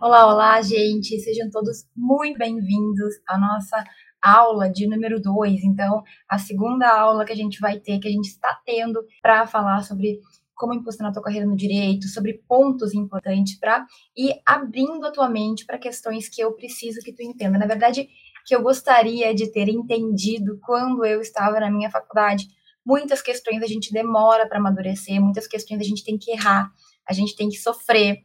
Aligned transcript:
Olá, 0.00 0.32
olá, 0.32 0.62
gente! 0.62 1.18
Sejam 1.18 1.50
todos 1.50 1.84
muito 1.96 2.38
bem-vindos 2.38 3.14
à 3.28 3.36
nossa 3.36 3.82
aula 4.22 4.70
de 4.70 4.86
número 4.86 5.20
2. 5.20 5.64
Então, 5.64 6.04
a 6.30 6.38
segunda 6.38 6.88
aula 6.88 7.24
que 7.24 7.32
a 7.32 7.36
gente 7.36 7.58
vai 7.58 7.80
ter, 7.80 7.98
que 7.98 8.06
a 8.06 8.10
gente 8.10 8.28
está 8.28 8.56
tendo 8.64 9.04
para 9.20 9.44
falar 9.48 9.82
sobre 9.82 10.20
como 10.54 10.72
impulsionar 10.72 11.10
a 11.10 11.12
tua 11.12 11.24
carreira 11.24 11.44
no 11.44 11.56
direito, 11.56 12.06
sobre 12.06 12.40
pontos 12.46 12.94
importantes 12.94 13.58
para 13.58 13.84
ir 14.16 14.40
abrindo 14.46 15.04
a 15.04 15.10
tua 15.10 15.28
mente 15.28 15.66
para 15.66 15.78
questões 15.78 16.28
que 16.28 16.40
eu 16.40 16.52
preciso 16.52 17.00
que 17.00 17.12
tu 17.12 17.24
entenda. 17.24 17.58
Na 17.58 17.66
verdade, 17.66 18.08
que 18.46 18.54
eu 18.54 18.62
gostaria 18.62 19.34
de 19.34 19.50
ter 19.50 19.68
entendido 19.68 20.60
quando 20.64 21.04
eu 21.04 21.20
estava 21.20 21.58
na 21.58 21.72
minha 21.72 21.90
faculdade. 21.90 22.46
Muitas 22.86 23.20
questões 23.20 23.64
a 23.64 23.66
gente 23.66 23.92
demora 23.92 24.48
para 24.48 24.60
amadurecer, 24.60 25.20
muitas 25.20 25.48
questões 25.48 25.80
a 25.80 25.84
gente 25.84 26.04
tem 26.04 26.16
que 26.16 26.30
errar, 26.30 26.70
a 27.04 27.12
gente 27.12 27.34
tem 27.34 27.48
que 27.48 27.56
sofrer 27.56 28.18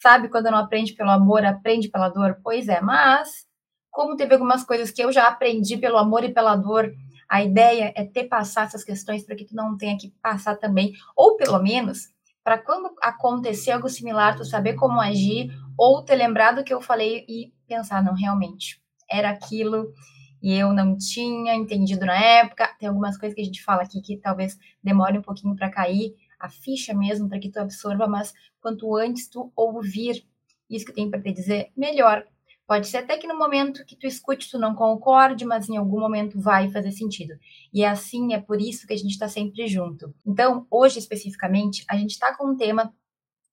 Sabe 0.00 0.28
quando 0.28 0.50
não 0.50 0.58
aprende 0.58 0.92
pelo 0.94 1.10
amor, 1.10 1.44
aprende 1.44 1.88
pela 1.88 2.08
dor? 2.08 2.38
Pois 2.42 2.68
é, 2.68 2.80
mas 2.80 3.46
como 3.90 4.16
teve 4.16 4.34
algumas 4.34 4.64
coisas 4.64 4.90
que 4.90 5.02
eu 5.02 5.10
já 5.10 5.26
aprendi 5.26 5.76
pelo 5.76 5.98
amor 5.98 6.22
e 6.22 6.32
pela 6.32 6.54
dor, 6.54 6.92
a 7.28 7.42
ideia 7.42 7.92
é 7.96 8.04
ter 8.04 8.24
passar 8.24 8.66
essas 8.66 8.84
questões 8.84 9.24
para 9.24 9.34
que 9.34 9.44
tu 9.44 9.54
não 9.54 9.76
tenha 9.76 9.98
que 9.98 10.10
passar 10.22 10.56
também, 10.56 10.92
ou 11.16 11.36
pelo 11.36 11.60
menos 11.60 12.08
para 12.44 12.56
quando 12.56 12.90
acontecer 13.02 13.72
algo 13.72 13.88
similar, 13.90 14.36
tu 14.36 14.44
saber 14.44 14.74
como 14.74 15.00
agir, 15.00 15.50
ou 15.76 16.02
ter 16.02 16.14
lembrado 16.14 16.56
do 16.56 16.64
que 16.64 16.72
eu 16.72 16.80
falei 16.80 17.26
e 17.28 17.52
pensar, 17.66 18.02
não, 18.02 18.14
realmente, 18.14 18.80
era 19.10 19.28
aquilo 19.28 19.92
e 20.40 20.54
eu 20.54 20.72
não 20.72 20.96
tinha 20.96 21.54
entendido 21.54 22.06
na 22.06 22.16
época. 22.16 22.74
Tem 22.78 22.88
algumas 22.88 23.18
coisas 23.18 23.34
que 23.34 23.42
a 23.42 23.44
gente 23.44 23.62
fala 23.62 23.82
aqui 23.82 24.00
que 24.00 24.16
talvez 24.16 24.56
demore 24.82 25.18
um 25.18 25.22
pouquinho 25.22 25.54
para 25.56 25.70
cair, 25.70 26.14
a 26.38 26.48
ficha 26.48 26.94
mesmo 26.94 27.28
para 27.28 27.38
que 27.38 27.50
tu 27.50 27.58
absorva, 27.58 28.06
mas 28.06 28.32
quanto 28.60 28.94
antes 28.96 29.28
tu 29.28 29.52
ouvir 29.56 30.24
isso 30.68 30.84
que 30.84 30.92
tem 30.92 31.10
para 31.10 31.20
te 31.20 31.32
dizer, 31.32 31.70
melhor. 31.76 32.24
Pode 32.66 32.86
ser 32.86 32.98
até 32.98 33.16
que 33.16 33.26
no 33.26 33.38
momento 33.38 33.84
que 33.86 33.96
tu 33.96 34.06
escute 34.06 34.50
tu 34.50 34.58
não 34.58 34.74
concorde, 34.74 35.46
mas 35.46 35.70
em 35.70 35.78
algum 35.78 35.98
momento 35.98 36.38
vai 36.38 36.70
fazer 36.70 36.92
sentido. 36.92 37.32
E 37.72 37.82
é 37.82 37.88
assim, 37.88 38.34
é 38.34 38.40
por 38.40 38.60
isso 38.60 38.86
que 38.86 38.92
a 38.92 38.96
gente 38.96 39.12
está 39.12 39.26
sempre 39.26 39.66
junto. 39.66 40.14
Então, 40.26 40.66
hoje 40.70 40.98
especificamente, 40.98 41.82
a 41.88 41.96
gente 41.96 42.10
está 42.10 42.36
com 42.36 42.50
um 42.50 42.56
tema 42.56 42.94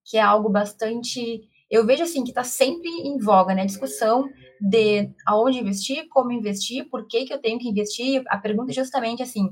que 0.03 0.17
é 0.17 0.21
algo 0.21 0.49
bastante. 0.49 1.49
Eu 1.71 1.85
vejo 1.85 2.03
assim 2.03 2.25
que 2.25 2.31
está 2.31 2.43
sempre 2.43 2.89
em 2.89 3.17
voga, 3.17 3.55
né? 3.55 3.65
Discussão 3.65 4.29
de 4.59 5.09
aonde 5.25 5.59
investir, 5.59 6.07
como 6.09 6.33
investir, 6.33 6.89
por 6.89 7.07
que, 7.07 7.25
que 7.25 7.33
eu 7.33 7.39
tenho 7.39 7.57
que 7.57 7.69
investir. 7.69 8.21
A 8.27 8.37
pergunta 8.37 8.71
é 8.71 8.75
justamente 8.75 9.23
assim: 9.23 9.49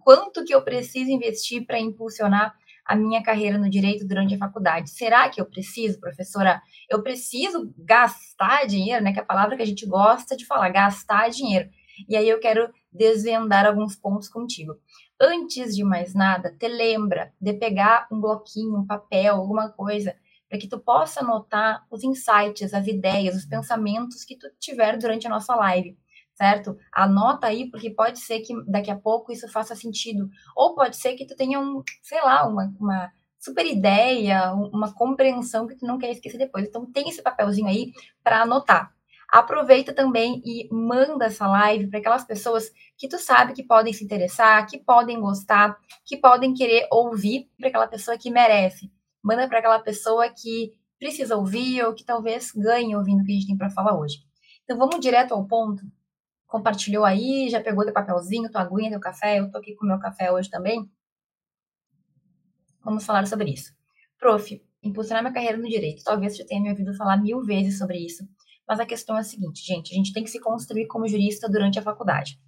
quanto 0.00 0.44
que 0.44 0.52
eu 0.52 0.62
preciso 0.62 1.10
investir 1.10 1.64
para 1.64 1.78
impulsionar 1.78 2.56
a 2.86 2.94
minha 2.94 3.22
carreira 3.22 3.58
no 3.58 3.68
direito 3.68 4.06
durante 4.06 4.34
a 4.34 4.38
faculdade. 4.38 4.90
Será 4.90 5.28
que 5.28 5.40
eu 5.40 5.46
preciso, 5.46 5.98
professora? 5.98 6.62
Eu 6.88 7.02
preciso 7.02 7.74
gastar 7.78 8.66
dinheiro, 8.66 9.02
né? 9.02 9.12
Que 9.12 9.18
é 9.18 9.22
a 9.22 9.26
palavra 9.26 9.56
que 9.56 9.62
a 9.62 9.66
gente 9.66 9.86
gosta 9.86 10.36
de 10.36 10.46
falar, 10.46 10.68
gastar 10.68 11.28
dinheiro. 11.30 11.68
E 12.08 12.16
aí 12.16 12.28
eu 12.28 12.38
quero 12.38 12.70
desvendar 12.92 13.66
alguns 13.66 13.96
pontos 13.96 14.28
contigo. 14.28 14.74
Antes 15.20 15.74
de 15.74 15.82
mais 15.82 16.14
nada, 16.14 16.54
te 16.58 16.68
lembra 16.68 17.32
de 17.40 17.54
pegar 17.54 18.06
um 18.12 18.20
bloquinho, 18.20 18.78
um 18.78 18.86
papel, 18.86 19.34
alguma 19.34 19.70
coisa, 19.70 20.14
para 20.48 20.58
que 20.58 20.68
tu 20.68 20.78
possa 20.78 21.20
anotar 21.20 21.84
os 21.90 22.04
insights, 22.04 22.72
as 22.72 22.86
ideias, 22.86 23.34
os 23.34 23.46
pensamentos 23.46 24.24
que 24.24 24.36
tu 24.36 24.46
tiver 24.60 24.96
durante 24.98 25.26
a 25.26 25.30
nossa 25.30 25.56
live 25.56 25.96
certo? 26.36 26.76
Anota 26.92 27.46
aí, 27.46 27.70
porque 27.70 27.90
pode 27.90 28.18
ser 28.18 28.40
que 28.40 28.54
daqui 28.66 28.90
a 28.90 28.96
pouco 28.96 29.32
isso 29.32 29.50
faça 29.50 29.74
sentido. 29.74 30.28
Ou 30.54 30.74
pode 30.74 30.96
ser 30.96 31.14
que 31.14 31.26
tu 31.26 31.34
tenha 31.34 31.58
um, 31.58 31.82
sei 32.02 32.20
lá, 32.22 32.46
uma, 32.46 32.72
uma 32.78 33.10
super 33.38 33.66
ideia, 33.66 34.52
uma 34.52 34.92
compreensão 34.92 35.66
que 35.66 35.76
tu 35.76 35.86
não 35.86 35.98
quer 35.98 36.10
esquecer 36.10 36.38
depois. 36.38 36.66
Então 36.66 36.84
tem 36.84 37.08
esse 37.08 37.22
papelzinho 37.22 37.68
aí 37.68 37.92
para 38.22 38.42
anotar. 38.42 38.94
Aproveita 39.28 39.92
também 39.92 40.40
e 40.44 40.68
manda 40.70 41.24
essa 41.24 41.48
live 41.48 41.88
para 41.88 41.98
aquelas 41.98 42.24
pessoas 42.24 42.70
que 42.96 43.08
tu 43.08 43.18
sabe 43.18 43.54
que 43.54 43.62
podem 43.62 43.92
se 43.92 44.04
interessar, 44.04 44.66
que 44.66 44.78
podem 44.78 45.20
gostar, 45.20 45.76
que 46.04 46.16
podem 46.16 46.54
querer 46.54 46.86
ouvir, 46.92 47.50
para 47.58 47.68
aquela 47.68 47.88
pessoa 47.88 48.16
que 48.16 48.30
merece. 48.30 48.90
Manda 49.22 49.48
para 49.48 49.58
aquela 49.58 49.80
pessoa 49.80 50.28
que 50.28 50.72
precisa 50.98 51.36
ouvir 51.36 51.82
ou 51.84 51.94
que 51.94 52.04
talvez 52.04 52.52
ganhe 52.52 52.94
ouvindo 52.94 53.22
o 53.22 53.24
que 53.24 53.32
a 53.32 53.34
gente 53.34 53.46
tem 53.48 53.56
para 53.56 53.70
falar 53.70 53.98
hoje. 53.98 54.18
Então 54.62 54.78
vamos 54.78 55.00
direto 55.00 55.34
ao 55.34 55.44
ponto 55.44 55.82
compartilhou 56.46 57.04
aí, 57.04 57.48
já 57.50 57.60
pegou 57.60 57.84
teu 57.84 57.92
papelzinho, 57.92 58.50
tua 58.50 58.62
aguinha, 58.62 58.90
teu 58.90 59.00
café, 59.00 59.40
eu 59.40 59.50
tô 59.50 59.58
aqui 59.58 59.74
com 59.74 59.86
meu 59.86 59.98
café 59.98 60.30
hoje 60.30 60.48
também. 60.48 60.88
Vamos 62.84 63.04
falar 63.04 63.26
sobre 63.26 63.50
isso. 63.50 63.72
Prof, 64.18 64.62
impulsionar 64.82 65.22
minha 65.22 65.34
carreira 65.34 65.58
no 65.58 65.68
direito. 65.68 66.04
Talvez 66.04 66.36
já 66.36 66.44
tenha 66.44 66.62
me 66.62 66.70
ouvido 66.70 66.94
falar 66.94 67.16
mil 67.16 67.42
vezes 67.42 67.78
sobre 67.78 67.98
isso, 67.98 68.24
mas 68.66 68.80
a 68.80 68.86
questão 68.86 69.16
é 69.16 69.20
a 69.20 69.24
seguinte, 69.24 69.64
gente, 69.64 69.92
a 69.92 69.96
gente 69.96 70.12
tem 70.12 70.22
que 70.22 70.30
se 70.30 70.40
construir 70.40 70.86
como 70.86 71.06
jurista 71.06 71.48
durante 71.48 71.78
a 71.78 71.82
faculdade. 71.82 72.38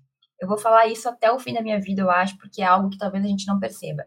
Eu 0.40 0.46
vou 0.46 0.56
falar 0.56 0.86
isso 0.86 1.08
até 1.08 1.30
o 1.32 1.38
fim 1.38 1.52
da 1.52 1.60
minha 1.60 1.80
vida, 1.80 2.02
eu 2.02 2.10
acho, 2.10 2.38
porque 2.38 2.62
é 2.62 2.64
algo 2.64 2.88
que 2.88 2.98
talvez 2.98 3.24
a 3.24 3.28
gente 3.28 3.46
não 3.46 3.58
perceba. 3.58 4.06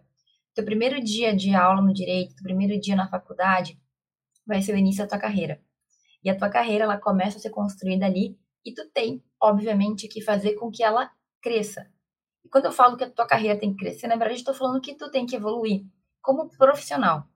Teu 0.53 0.63
primeiro 0.63 1.01
dia 1.01 1.35
de 1.35 1.53
aula 1.53 1.81
no 1.81 1.93
direito, 1.93 2.35
teu 2.35 2.43
primeiro 2.43 2.79
dia 2.79 2.95
na 2.95 3.09
faculdade, 3.09 3.77
vai 4.45 4.61
ser 4.61 4.73
o 4.73 4.77
início 4.77 5.03
da 5.03 5.09
tua 5.09 5.19
carreira. 5.19 5.61
E 6.23 6.29
a 6.29 6.37
tua 6.37 6.49
carreira, 6.49 6.85
ela 6.85 6.97
começa 6.97 7.37
a 7.37 7.41
ser 7.41 7.49
construída 7.49 8.05
ali 8.05 8.37
e 8.65 8.73
tu 8.73 8.87
tem, 8.93 9.23
obviamente, 9.41 10.07
que 10.07 10.21
fazer 10.21 10.53
com 10.53 10.69
que 10.69 10.83
ela 10.83 11.11
cresça. 11.41 11.87
E 12.43 12.49
quando 12.49 12.65
eu 12.65 12.71
falo 12.71 12.97
que 12.97 13.03
a 13.03 13.09
tua 13.09 13.25
carreira 13.25 13.59
tem 13.59 13.71
que 13.71 13.83
crescer, 13.83 14.07
na 14.07 14.15
verdade, 14.15 14.39
estou 14.39 14.53
falando 14.53 14.81
que 14.81 14.95
tu 14.95 15.09
tem 15.09 15.25
que 15.25 15.35
evoluir 15.35 15.83
como 16.21 16.49
profissional. 16.49 17.27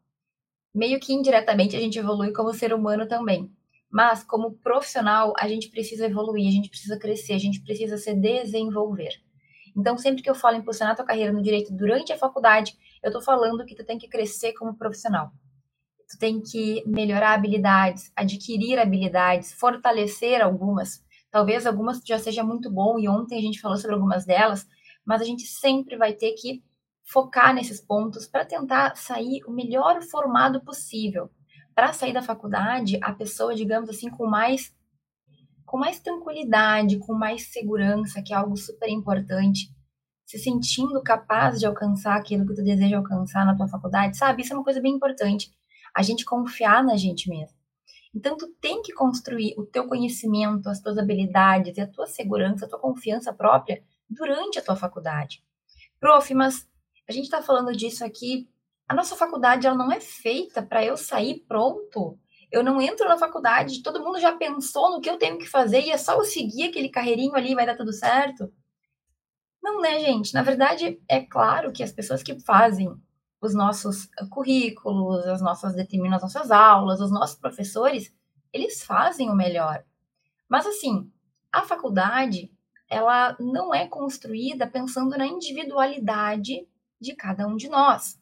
Meio 0.74 1.00
que 1.00 1.14
indiretamente 1.14 1.76
a 1.76 1.80
gente 1.80 1.98
evolui 1.98 2.32
como 2.32 2.54
ser 2.54 2.74
humano 2.74 3.08
também. 3.08 3.52
Mas, 3.90 4.24
como 4.24 4.58
profissional, 4.58 5.34
a 5.40 5.48
gente 5.48 5.70
precisa 5.70 6.06
evoluir, 6.06 6.48
a 6.48 6.52
gente 6.52 6.70
precisa 6.70 7.00
crescer, 7.00 7.34
a 7.34 7.38
gente 7.38 7.62
precisa 7.62 7.98
se 7.98 8.14
desenvolver. 8.14 9.14
Então, 9.76 9.98
sempre 9.98 10.22
que 10.22 10.30
eu 10.30 10.36
falo 10.36 10.58
impulsionar 10.58 10.94
a 10.94 10.96
tua 10.96 11.06
carreira 11.06 11.32
no 11.32 11.42
direito 11.42 11.74
durante 11.74 12.12
a 12.12 12.18
faculdade, 12.18 12.78
eu 13.02 13.10
estou 13.10 13.22
falando 13.22 13.66
que 13.66 13.76
tu 13.76 13.86
tem 13.86 13.98
que 13.98 14.08
crescer 14.08 14.54
como 14.54 14.78
profissional. 14.78 15.32
Tu 16.10 16.18
tem 16.18 16.42
que 16.42 16.84
melhorar 16.86 17.34
habilidades, 17.34 18.12
adquirir 18.16 18.80
habilidades, 18.80 19.54
fortalecer 19.54 20.42
algumas, 20.42 21.05
Talvez 21.36 21.68
algumas 21.68 22.00
já 22.00 22.18
seja 22.18 22.46
muito 22.46 22.72
bom 22.72 22.98
e 22.98 23.10
ontem 23.10 23.38
a 23.38 23.42
gente 23.42 23.60
falou 23.60 23.76
sobre 23.76 23.94
algumas 23.94 24.26
delas, 24.26 24.66
mas 25.06 25.20
a 25.20 25.26
gente 25.26 25.46
sempre 25.46 25.98
vai 25.98 26.14
ter 26.14 26.32
que 26.32 26.64
focar 27.04 27.54
nesses 27.54 27.82
pontos 27.82 28.26
para 28.26 28.46
tentar 28.46 28.96
sair 28.96 29.44
o 29.46 29.52
melhor 29.52 30.02
formado 30.02 30.62
possível. 30.62 31.30
Para 31.76 31.92
sair 31.92 32.14
da 32.14 32.22
faculdade, 32.22 32.98
a 33.04 33.12
pessoa, 33.12 33.54
digamos 33.54 33.90
assim, 33.90 34.10
com 34.10 34.26
mais 34.26 34.74
com 35.66 35.78
mais 35.78 36.00
tranquilidade, 36.00 37.00
com 37.00 37.14
mais 37.14 37.52
segurança, 37.52 38.24
que 38.24 38.34
é 38.34 38.38
algo 38.38 38.56
super 38.56 38.88
importante, 38.88 39.68
se 40.26 40.40
sentindo 40.40 41.04
capaz 41.04 41.60
de 41.60 41.66
alcançar 41.66 42.16
aquilo 42.16 42.48
que 42.48 42.56
tu 42.56 42.64
deseja 42.64 42.96
alcançar 42.96 43.46
na 43.46 43.58
tua 43.58 43.68
faculdade, 43.68 44.16
sabe? 44.16 44.42
Isso 44.42 44.54
é 44.54 44.56
uma 44.56 44.64
coisa 44.64 44.80
bem 44.80 44.94
importante. 44.94 45.52
A 45.94 46.02
gente 46.02 46.24
confiar 46.24 46.82
na 46.82 46.96
gente 46.96 47.30
mesmo. 47.30 47.55
Então, 48.16 48.38
tu 48.38 48.48
tem 48.62 48.82
que 48.82 48.94
construir 48.94 49.54
o 49.58 49.66
teu 49.66 49.88
conhecimento, 49.88 50.70
as 50.70 50.80
tuas 50.80 50.98
habilidades 50.98 51.78
e 51.78 51.82
a 51.82 51.88
tua 51.88 52.08
segurança, 52.08 52.66
a 52.66 52.70
tua 52.70 52.80
confiança 52.80 53.34
própria 53.34 53.84
durante 54.10 54.58
a 54.58 54.62
tua 54.62 54.78
faculdade. 54.78 55.44
Prof, 56.00 56.34
mas 56.34 56.66
a 57.10 57.12
gente 57.12 57.26
está 57.26 57.42
falando 57.42 57.76
disso 57.76 58.06
aqui. 58.06 58.48
A 58.88 58.94
nossa 58.94 59.16
faculdade 59.16 59.68
ela 59.68 59.76
não 59.76 59.92
é 59.92 60.00
feita 60.00 60.62
para 60.62 60.84
eu 60.86 60.96
sair 60.96 61.44
pronto. 61.46 62.18
Eu 62.50 62.64
não 62.64 62.82
entro 62.82 63.08
na 63.08 63.18
faculdade, 63.18 63.84
todo 63.84 64.02
mundo 64.02 64.20
já 64.20 64.32
pensou 64.32 64.92
no 64.92 65.02
que 65.02 65.10
eu 65.10 65.18
tenho 65.18 65.38
que 65.38 65.48
fazer 65.48 65.82
e 65.82 65.92
é 65.92 65.98
só 65.98 66.14
eu 66.14 66.24
seguir 66.24 66.70
aquele 66.70 66.88
carreirinho 66.88 67.36
ali 67.36 67.52
e 67.52 67.56
vai 67.56 67.66
dar 67.66 67.76
tudo 67.76 67.92
certo. 67.92 68.50
Não, 69.62 69.82
né, 69.82 70.00
gente? 70.00 70.34
Na 70.34 70.42
verdade, 70.42 71.02
é 71.10 71.20
claro 71.20 71.74
que 71.74 71.84
as 71.84 71.92
pessoas 71.92 72.24
que 72.24 72.40
fazem 72.40 72.96
os 73.46 73.54
nossos 73.54 74.10
currículos, 74.30 75.26
as 75.26 75.42
nossas 75.42 75.76
determinam 75.76 76.18
as 76.18 76.24
nossas 76.24 76.52
aulas, 76.52 77.00
os 77.00 77.12
nossos 77.12 77.38
professores, 77.38 78.14
eles 78.52 78.84
fazem 78.84 79.30
o 79.30 79.36
melhor. 79.36 79.84
Mas 80.50 80.66
assim, 80.66 81.12
a 81.52 81.62
faculdade, 81.62 82.52
ela 82.90 83.36
não 83.40 83.74
é 83.74 83.88
construída 83.88 84.68
pensando 84.68 85.18
na 85.18 85.26
individualidade 85.26 86.68
de 87.00 87.16
cada 87.16 87.48
um 87.48 87.56
de 87.56 87.70
nós. 87.70 88.20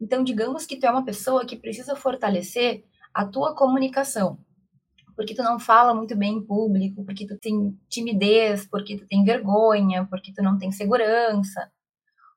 Então, 0.00 0.22
digamos 0.22 0.66
que 0.66 0.76
tu 0.76 0.86
é 0.86 0.90
uma 0.90 1.04
pessoa 1.04 1.44
que 1.44 1.56
precisa 1.56 1.96
fortalecer 1.96 2.84
a 3.12 3.24
tua 3.26 3.54
comunicação, 3.54 4.38
porque 5.16 5.34
tu 5.34 5.42
não 5.42 5.58
fala 5.58 5.94
muito 5.94 6.16
bem 6.16 6.34
em 6.34 6.46
público, 6.46 7.04
porque 7.04 7.26
tu 7.26 7.36
tem 7.36 7.76
timidez, 7.88 8.64
porque 8.66 8.96
tu 8.96 9.06
tem 9.06 9.24
vergonha, 9.24 10.06
porque 10.06 10.32
tu 10.32 10.42
não 10.42 10.56
tem 10.56 10.70
segurança. 10.70 11.70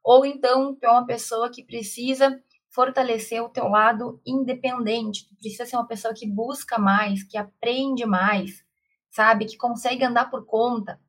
Ou 0.04 0.26
então 0.26 0.76
tu 0.76 0.86
é 0.86 0.90
uma 0.92 1.06
pessoa 1.06 1.50
que 1.52 1.64
precisa 1.64 2.42
fortalecer 2.70 3.44
o 3.44 3.50
teu 3.50 3.68
lado 3.68 4.22
independente, 4.26 5.28
tu 5.28 5.36
precisa 5.36 5.66
ser 5.66 5.76
uma 5.76 5.88
pessoa 5.88 6.14
que 6.14 6.28
busca 6.28 6.80
mais, 6.80 7.24
que 7.24 7.38
aprende 7.38 8.06
mais, 8.06 8.64
sabe, 9.10 9.46
que 9.46 9.58
consegue 9.58 10.04
andar 10.06 10.30
por 10.30 10.46
conta. 10.46 11.00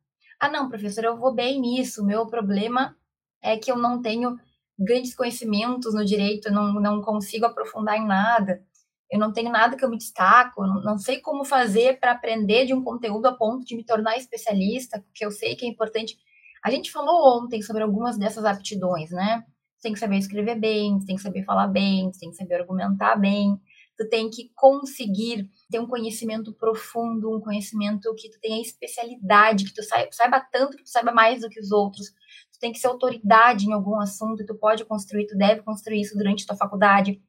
Ah, 0.41 0.49
não, 0.51 0.69
professor, 0.69 1.05
eu 1.05 1.17
vou 1.17 1.33
bem 1.35 1.61
nisso. 1.61 2.05
Meu 2.05 2.27
problema 2.27 2.97
é 3.41 3.57
que 3.57 3.71
eu 3.71 3.77
não 3.79 4.03
tenho 4.03 4.37
grandes 4.79 5.15
conhecimentos 5.15 5.95
no 5.95 6.05
direito, 6.05 6.49
eu 6.49 6.53
não, 6.53 6.75
não 6.75 7.01
consigo 7.03 7.47
aprofundar 7.47 7.97
em 7.97 8.07
nada. 8.07 8.63
eu 9.11 9.19
não 9.19 9.33
tenho 9.33 9.51
nada 9.53 9.77
que 9.77 9.85
eu 9.85 9.91
me 9.91 9.99
destaco, 9.99 10.63
não, 10.67 10.83
não 10.83 10.99
sei 10.99 11.21
como 11.21 11.45
fazer 11.45 12.01
para 12.01 12.13
aprender 12.13 12.67
de 12.67 12.75
um 12.75 12.83
conteúdo 12.83 13.27
a 13.27 13.33
ponto 13.37 13.65
de 13.67 13.77
me 13.77 13.85
tornar 13.85 14.17
especialista, 14.17 15.01
porque 15.03 15.25
eu 15.25 15.31
sei 15.31 15.55
que 15.57 15.67
é 15.67 15.69
importante. 15.69 16.17
A 16.63 16.71
gente 16.71 16.93
falou 16.93 17.39
ontem 17.39 17.61
sobre 17.61 17.83
algumas 17.83 18.17
dessas 18.17 18.45
aptidões, 18.45 19.11
né? 19.11 19.45
Você 19.77 19.89
tem 19.89 19.93
que 19.93 19.99
saber 19.99 20.17
escrever 20.19 20.59
bem, 20.59 20.99
você 20.99 21.07
tem 21.07 21.17
que 21.17 21.23
saber 21.23 21.45
falar 21.45 21.67
bem, 21.67 22.13
você 22.13 22.21
tem 22.21 22.31
que 22.31 22.37
saber 22.37 22.55
argumentar 22.55 23.17
bem, 23.17 23.61
tu 23.97 24.09
tem 24.09 24.31
que 24.31 24.51
conseguir 24.55 25.49
ter 25.71 25.81
um 25.81 25.87
conhecimento 25.87 26.53
profundo, 26.55 27.37
um 27.37 27.41
conhecimento 27.41 28.15
que 28.15 28.31
tu 28.31 28.39
tenha 28.41 28.61
especialidade, 28.61 29.65
que 29.65 29.75
tu 29.75 29.83
saiba, 29.83 30.11
saiba 30.13 30.41
tanto 30.53 30.77
que 30.77 30.85
tu 30.85 30.89
saiba 30.89 31.13
mais 31.13 31.41
do 31.41 31.49
que 31.49 31.61
os 31.61 31.73
outros. 31.73 32.11
Tu 32.53 32.61
tem 32.61 32.73
que 32.73 32.79
ser 32.79 32.87
autoridade 32.87 33.67
em 33.67 33.73
algum 33.73 34.01
assunto, 34.01 34.47
tu 34.47 34.55
pode 34.55 34.85
construir, 34.85 35.27
tu 35.27 35.37
deve 35.37 35.63
construir 35.63 36.01
isso 36.01 36.17
durante 36.17 36.47
tua 36.47 36.57
faculdade. 36.57 37.21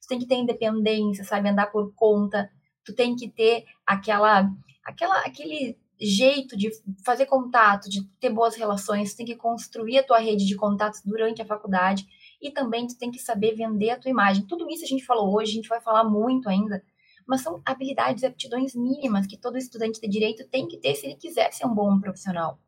Tu 0.00 0.08
tem 0.08 0.18
que 0.18 0.26
ter 0.26 0.36
independência, 0.36 1.24
sabe, 1.24 1.48
andar 1.48 1.66
por 1.72 1.94
conta. 1.94 2.50
Tu 2.84 2.94
tem 2.94 3.16
que 3.16 3.28
ter 3.28 3.64
aquela 3.86 4.50
aquela 4.84 5.20
aquele 5.20 5.78
jeito 6.02 6.56
de 6.56 6.70
fazer 7.04 7.26
contato, 7.26 7.88
de 7.88 8.04
ter 8.18 8.30
boas 8.30 8.56
relações, 8.56 9.14
tem 9.14 9.24
que 9.24 9.36
construir 9.36 9.98
a 9.98 10.02
tua 10.02 10.18
rede 10.18 10.44
de 10.44 10.56
contatos 10.56 11.00
durante 11.04 11.40
a 11.40 11.46
faculdade 11.46 12.06
e 12.40 12.50
também 12.50 12.86
tu 12.86 12.98
tem 12.98 13.10
que 13.10 13.20
saber 13.20 13.54
vender 13.54 13.90
a 13.90 13.98
tua 13.98 14.10
imagem. 14.10 14.46
Tudo 14.46 14.68
isso 14.68 14.84
a 14.84 14.88
gente 14.88 15.04
falou 15.04 15.32
hoje, 15.34 15.52
a 15.52 15.54
gente 15.54 15.68
vai 15.68 15.80
falar 15.80 16.04
muito 16.04 16.48
ainda, 16.48 16.82
mas 17.26 17.40
são 17.40 17.62
habilidades 17.64 18.22
e 18.22 18.26
aptidões 18.26 18.74
mínimas 18.74 19.26
que 19.26 19.36
todo 19.36 19.56
estudante 19.56 20.00
de 20.00 20.08
direito 20.08 20.46
tem 20.48 20.66
que 20.66 20.78
ter 20.78 20.94
se 20.96 21.06
ele 21.06 21.14
quiser 21.14 21.52
ser 21.52 21.66
um 21.66 21.74
bom 21.74 22.00
profissional. 22.00 22.58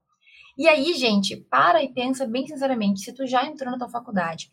E 0.57 0.69
aí, 0.69 0.95
gente, 0.95 1.37
para 1.37 1.83
e 1.83 1.93
pensa 1.93 2.27
bem 2.27 2.47
sinceramente, 2.47 3.01
se 3.01 3.13
tu 3.13 3.27
já 3.27 3.45
entrou 3.45 3.73
na 3.73 3.79
tua 3.79 3.89
faculdade, 3.89 4.53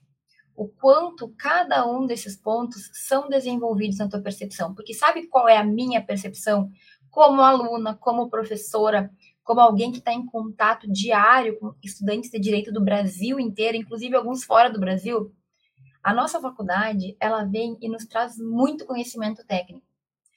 o 0.55 0.67
quanto 0.67 1.33
cada 1.37 1.87
um 1.87 2.05
desses 2.05 2.35
pontos 2.35 2.89
são 2.93 3.29
desenvolvidos 3.29 3.99
na 3.99 4.09
tua 4.09 4.21
percepção, 4.21 4.73
porque 4.73 4.93
sabe 4.93 5.27
qual 5.27 5.47
é 5.47 5.57
a 5.57 5.63
minha 5.63 6.03
percepção 6.03 6.69
como 7.11 7.41
aluna, 7.41 7.95
como 7.95 8.29
professora, 8.29 9.11
como 9.43 9.59
alguém 9.59 9.91
que 9.91 9.99
está 9.99 10.13
em 10.13 10.25
contato 10.25 10.91
diário 10.91 11.59
com 11.59 11.75
estudantes 11.83 12.31
de 12.31 12.39
direito 12.39 12.71
do 12.71 12.83
Brasil 12.83 13.39
inteiro, 13.39 13.77
inclusive 13.77 14.15
alguns 14.15 14.43
fora 14.43 14.69
do 14.69 14.79
Brasil, 14.79 15.31
a 16.01 16.13
nossa 16.13 16.39
faculdade, 16.39 17.15
ela 17.19 17.43
vem 17.43 17.77
e 17.79 17.87
nos 17.87 18.05
traz 18.05 18.37
muito 18.37 18.85
conhecimento 18.85 19.45
técnico. 19.45 19.85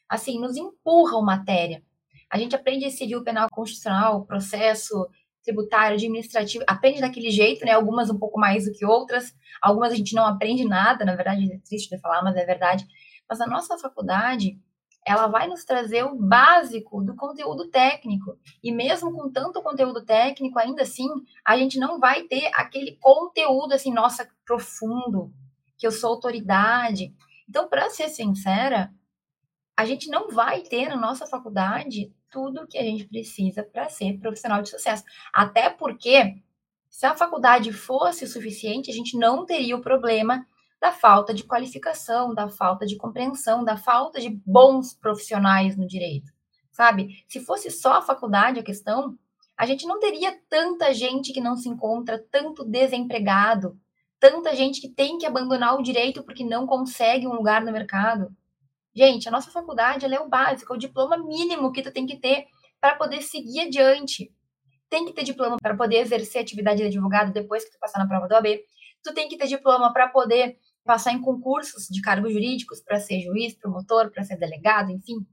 Assim, 0.09 0.39
nos 0.39 0.57
empurra 0.57 1.17
uma 1.17 1.37
matéria. 1.37 1.83
A 2.29 2.39
gente 2.39 2.55
aprende 2.55 2.91
civil, 2.91 3.23
penal, 3.23 3.49
constitucional, 3.51 4.27
processo 4.27 5.09
tributário, 5.43 5.97
administrativo, 5.97 6.65
aprende 6.67 7.01
daquele 7.01 7.31
jeito, 7.31 7.65
né? 7.65 7.73
Algumas 7.73 8.11
um 8.11 8.19
pouco 8.19 8.41
mais 8.41 8.65
do 8.65 8.73
que 8.73 8.85
outras, 8.85 9.35
algumas 9.61 9.93
a 9.93 9.95
gente 9.95 10.15
não 10.15 10.27
aprende 10.27 10.65
nada, 10.65 11.05
na 11.05 11.15
verdade 11.15 11.53
é 11.53 11.59
triste 11.59 11.91
de 11.91 12.01
falar, 12.01 12.23
mas 12.23 12.35
é 12.37 12.45
verdade. 12.45 12.87
Mas 13.29 13.41
a 13.41 13.47
nossa 13.47 13.79
faculdade, 13.79 14.59
ela 15.07 15.27
vai 15.27 15.47
nos 15.47 15.65
trazer 15.65 16.03
o 16.05 16.17
básico 16.17 17.03
do 17.03 17.15
conteúdo 17.15 17.69
técnico. 17.69 18.39
E 18.63 18.73
mesmo 18.73 19.13
com 19.13 19.31
tanto 19.31 19.63
conteúdo 19.63 20.05
técnico, 20.05 20.59
ainda 20.59 20.83
assim, 20.83 21.09
a 21.45 21.57
gente 21.57 21.79
não 21.79 22.01
vai 22.01 22.23
ter 22.23 22.51
aquele 22.55 22.97
conteúdo 23.01 23.75
assim, 23.75 23.93
nossa, 23.93 24.29
profundo, 24.47 25.31
que 25.77 25.87
eu 25.87 25.91
sou 25.91 26.11
autoridade. 26.11 27.15
Então, 27.49 27.69
para 27.69 27.91
ser 27.91 28.09
sincera, 28.09 28.91
a 29.77 29.85
gente 29.85 30.09
não 30.09 30.29
vai 30.29 30.63
ter 30.63 30.89
na 30.89 30.97
nossa 30.97 31.27
faculdade 31.27 32.11
tudo 32.31 32.67
que 32.67 32.79
a 32.79 32.83
gente 32.83 33.05
precisa 33.05 33.63
para 33.63 33.89
ser 33.89 34.19
profissional 34.19 34.63
de 34.63 34.71
sucesso. 34.71 35.05
Até 35.33 35.69
porque, 35.69 36.43
se 36.89 37.05
a 37.05 37.15
faculdade 37.15 37.73
fosse 37.73 38.25
o 38.25 38.29
suficiente, 38.29 38.91
a 38.91 38.95
gente 38.95 39.19
não 39.19 39.45
teria 39.45 39.77
o 39.77 39.83
problema 39.83 40.47
da 40.85 40.93
falta 40.93 41.33
de 41.33 41.45
qualificação, 41.45 42.35
da 42.35 42.47
falta 42.47 42.85
de 42.85 42.99
compreensão, 42.99 43.65
da 43.65 43.75
falta 43.75 44.21
de 44.21 44.29
bons 44.29 44.93
profissionais 44.93 45.79
no 45.79 45.87
direito, 45.87 46.31
sabe? 46.71 47.25
Se 47.27 47.41
fosse 47.41 47.71
só 47.71 47.95
a 47.95 48.03
faculdade 48.03 48.61
a 48.61 48.63
questão, 48.63 49.19
a 49.57 49.65
gente 49.65 49.87
não 49.87 49.99
teria 49.99 50.39
tanta 50.47 50.93
gente 50.93 51.33
que 51.33 51.41
não 51.41 51.57
se 51.57 51.71
encontra, 51.71 52.23
tanto 52.31 52.67
desempregado, 52.67 53.81
tanta 54.21 54.55
gente 54.55 54.79
que 54.79 54.91
tem 54.91 55.17
que 55.17 55.25
abandonar 55.25 55.75
o 55.75 55.83
direito 55.83 56.23
porque 56.23 56.45
não 56.45 56.67
consegue 56.67 57.27
um 57.27 57.33
lugar 57.33 57.65
no 57.65 57.73
mercado. 57.73 58.31
Gente, 58.95 59.27
a 59.27 59.33
nossa 59.33 59.51
faculdade 59.51 60.05
é 60.05 60.21
o 60.21 60.29
básico, 60.29 60.75
é 60.75 60.77
o 60.77 60.79
diploma 60.79 61.17
mínimo 61.17 61.73
que 61.73 61.81
tu 61.81 61.91
tem 61.91 62.05
que 62.05 62.21
ter 62.21 62.45
para 62.79 62.95
poder 62.95 63.23
seguir 63.23 63.61
adiante. 63.61 64.31
Tem 64.91 65.07
que 65.07 65.15
ter 65.15 65.25
diploma 65.25 65.57
para 65.57 65.75
poder 65.75 66.01
exercer 66.01 66.43
atividade 66.43 66.83
de 66.83 66.89
advogado 66.89 67.33
depois 67.33 67.65
que 67.65 67.71
tu 67.71 67.79
passar 67.81 68.01
na 68.01 68.07
prova 68.07 68.29
do 68.29 68.37
AB. 68.37 68.63
Tu 69.03 69.15
tem 69.15 69.29
que 69.29 69.39
ter 69.39 69.47
diploma 69.47 69.91
para 69.91 70.09
poder 70.09 70.59
passar 70.85 71.13
em 71.13 71.21
concursos 71.21 71.87
de 71.89 72.01
cargos 72.01 72.33
jurídicos 72.33 72.81
para 72.81 73.01
ser 73.01 73.21
juiz, 73.21 73.55
promotor, 73.55 74.11
para 74.11 74.23
ser 74.23 74.37
delegado, 74.37 74.91
enfim. 74.91 75.27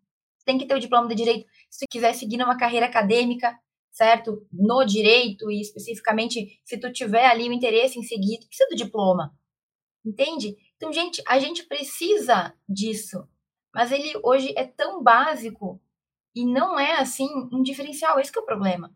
Tem 0.45 0.57
que 0.57 0.65
ter 0.65 0.75
o 0.75 0.79
diploma 0.79 1.07
de 1.07 1.15
direito 1.15 1.45
se 1.69 1.85
quiser 1.87 2.13
seguir 2.13 2.37
numa 2.37 2.57
carreira 2.57 2.85
acadêmica, 2.87 3.59
certo? 3.91 4.47
No 4.51 4.83
direito 4.85 5.51
e 5.51 5.61
especificamente 5.61 6.59
se 6.63 6.79
tu 6.79 6.91
tiver 6.91 7.25
ali 7.25 7.47
o 7.47 7.53
interesse 7.53 7.99
em 7.99 8.03
seguir, 8.03 8.39
tu 8.39 8.47
precisa 8.47 8.69
do 8.69 8.75
diploma. 8.75 9.37
Entende? 10.03 10.55
Então, 10.77 10.91
gente, 10.91 11.21
a 11.27 11.37
gente 11.37 11.63
precisa 11.67 12.55
disso. 12.67 13.27
Mas 13.73 13.91
ele 13.91 14.13
hoje 14.23 14.53
é 14.57 14.65
tão 14.65 15.03
básico 15.03 15.79
e 16.35 16.45
não 16.45 16.79
é 16.79 16.93
assim 16.93 17.29
um 17.51 17.61
diferencial, 17.61 18.19
esse 18.19 18.35
é 18.35 18.41
o 18.41 18.45
problema. 18.45 18.93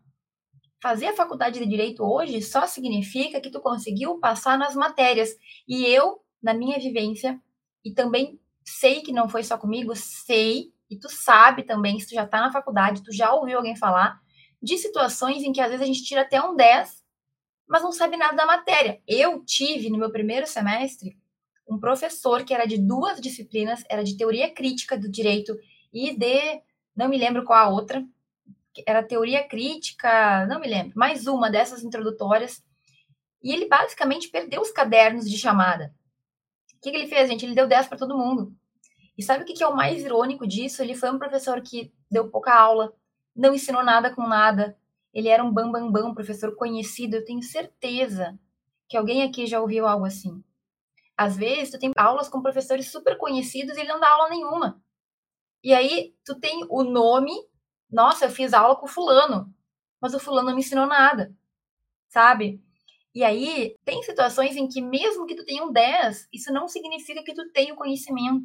Fazer 0.82 1.06
a 1.06 1.16
faculdade 1.16 1.58
de 1.58 1.66
direito 1.66 2.02
hoje 2.02 2.42
só 2.42 2.66
significa 2.66 3.40
que 3.40 3.50
tu 3.50 3.60
conseguiu 3.60 4.18
passar 4.18 4.58
nas 4.58 4.74
matérias. 4.74 5.30
E 5.66 5.86
eu 5.86 6.20
na 6.46 6.54
minha 6.54 6.78
vivência, 6.78 7.40
e 7.84 7.90
também 7.92 8.38
sei 8.64 9.00
que 9.00 9.12
não 9.12 9.28
foi 9.28 9.42
só 9.42 9.58
comigo, 9.58 9.96
sei, 9.96 10.72
e 10.88 10.96
tu 10.96 11.08
sabe 11.08 11.64
também, 11.64 11.98
se 11.98 12.06
tu 12.06 12.14
já 12.14 12.24
tá 12.24 12.40
na 12.40 12.52
faculdade, 12.52 13.02
tu 13.02 13.12
já 13.12 13.32
ouviu 13.32 13.58
alguém 13.58 13.74
falar, 13.74 14.20
de 14.62 14.78
situações 14.78 15.42
em 15.42 15.52
que 15.52 15.60
às 15.60 15.66
vezes 15.66 15.82
a 15.82 15.86
gente 15.86 16.04
tira 16.04 16.20
até 16.20 16.40
um 16.40 16.54
10, 16.54 17.04
mas 17.66 17.82
não 17.82 17.90
sabe 17.90 18.16
nada 18.16 18.36
da 18.36 18.46
matéria. 18.46 19.02
Eu 19.08 19.44
tive, 19.44 19.90
no 19.90 19.98
meu 19.98 20.12
primeiro 20.12 20.46
semestre, 20.46 21.18
um 21.68 21.80
professor 21.80 22.44
que 22.44 22.54
era 22.54 22.64
de 22.64 22.78
duas 22.78 23.20
disciplinas, 23.20 23.82
era 23.90 24.04
de 24.04 24.16
teoria 24.16 24.48
crítica 24.48 24.96
do 24.96 25.10
direito 25.10 25.58
e 25.92 26.16
de, 26.16 26.62
não 26.94 27.08
me 27.08 27.18
lembro 27.18 27.44
qual 27.44 27.58
a 27.58 27.68
outra, 27.68 28.06
era 28.86 29.02
teoria 29.02 29.42
crítica, 29.42 30.46
não 30.46 30.60
me 30.60 30.68
lembro, 30.68 30.92
mais 30.96 31.26
uma 31.26 31.50
dessas 31.50 31.82
introdutórias, 31.82 32.64
e 33.42 33.52
ele 33.52 33.66
basicamente 33.66 34.28
perdeu 34.28 34.60
os 34.60 34.70
cadernos 34.70 35.28
de 35.28 35.36
chamada. 35.36 35.92
O 36.86 36.88
que, 36.88 36.92
que 36.92 36.98
ele 36.98 37.08
fez, 37.08 37.28
gente? 37.28 37.44
Ele 37.44 37.54
deu 37.56 37.66
10 37.66 37.88
para 37.88 37.98
todo 37.98 38.16
mundo. 38.16 38.54
E 39.18 39.22
sabe 39.22 39.42
o 39.42 39.44
que, 39.44 39.54
que 39.54 39.64
é 39.64 39.66
o 39.66 39.74
mais 39.74 40.04
irônico 40.04 40.46
disso? 40.46 40.80
Ele 40.80 40.94
foi 40.94 41.10
um 41.10 41.18
professor 41.18 41.60
que 41.60 41.92
deu 42.08 42.30
pouca 42.30 42.54
aula, 42.54 42.94
não 43.34 43.52
ensinou 43.52 43.82
nada 43.82 44.14
com 44.14 44.24
nada. 44.24 44.78
Ele 45.12 45.26
era 45.26 45.42
um 45.42 45.50
bambambam, 45.50 45.90
bam, 45.90 46.02
bam, 46.02 46.14
professor 46.14 46.54
conhecido. 46.54 47.16
Eu 47.16 47.24
tenho 47.24 47.42
certeza 47.42 48.38
que 48.88 48.96
alguém 48.96 49.24
aqui 49.24 49.46
já 49.46 49.60
ouviu 49.60 49.84
algo 49.84 50.04
assim. 50.04 50.44
Às 51.16 51.36
vezes, 51.36 51.72
tu 51.72 51.78
tem 51.80 51.90
aulas 51.96 52.28
com 52.28 52.40
professores 52.40 52.88
super 52.88 53.18
conhecidos 53.18 53.76
e 53.76 53.80
ele 53.80 53.88
não 53.88 53.98
dá 53.98 54.08
aula 54.08 54.28
nenhuma. 54.28 54.80
E 55.64 55.74
aí, 55.74 56.14
tu 56.24 56.38
tem 56.38 56.64
o 56.70 56.84
nome, 56.84 57.32
nossa, 57.90 58.26
eu 58.26 58.30
fiz 58.30 58.54
aula 58.54 58.76
com 58.76 58.86
fulano, 58.86 59.52
mas 60.00 60.14
o 60.14 60.20
fulano 60.20 60.50
não 60.50 60.54
me 60.54 60.60
ensinou 60.60 60.86
nada, 60.86 61.34
sabe? 62.06 62.62
E 63.16 63.24
aí, 63.24 63.74
tem 63.82 64.02
situações 64.02 64.56
em 64.56 64.68
que, 64.68 64.82
mesmo 64.82 65.24
que 65.24 65.34
tu 65.34 65.42
tenha 65.42 65.64
um 65.64 65.72
10, 65.72 66.28
isso 66.30 66.52
não 66.52 66.68
significa 66.68 67.22
que 67.22 67.32
tu 67.32 67.50
tenha 67.50 67.72
o 67.72 67.76
conhecimento. 67.76 68.44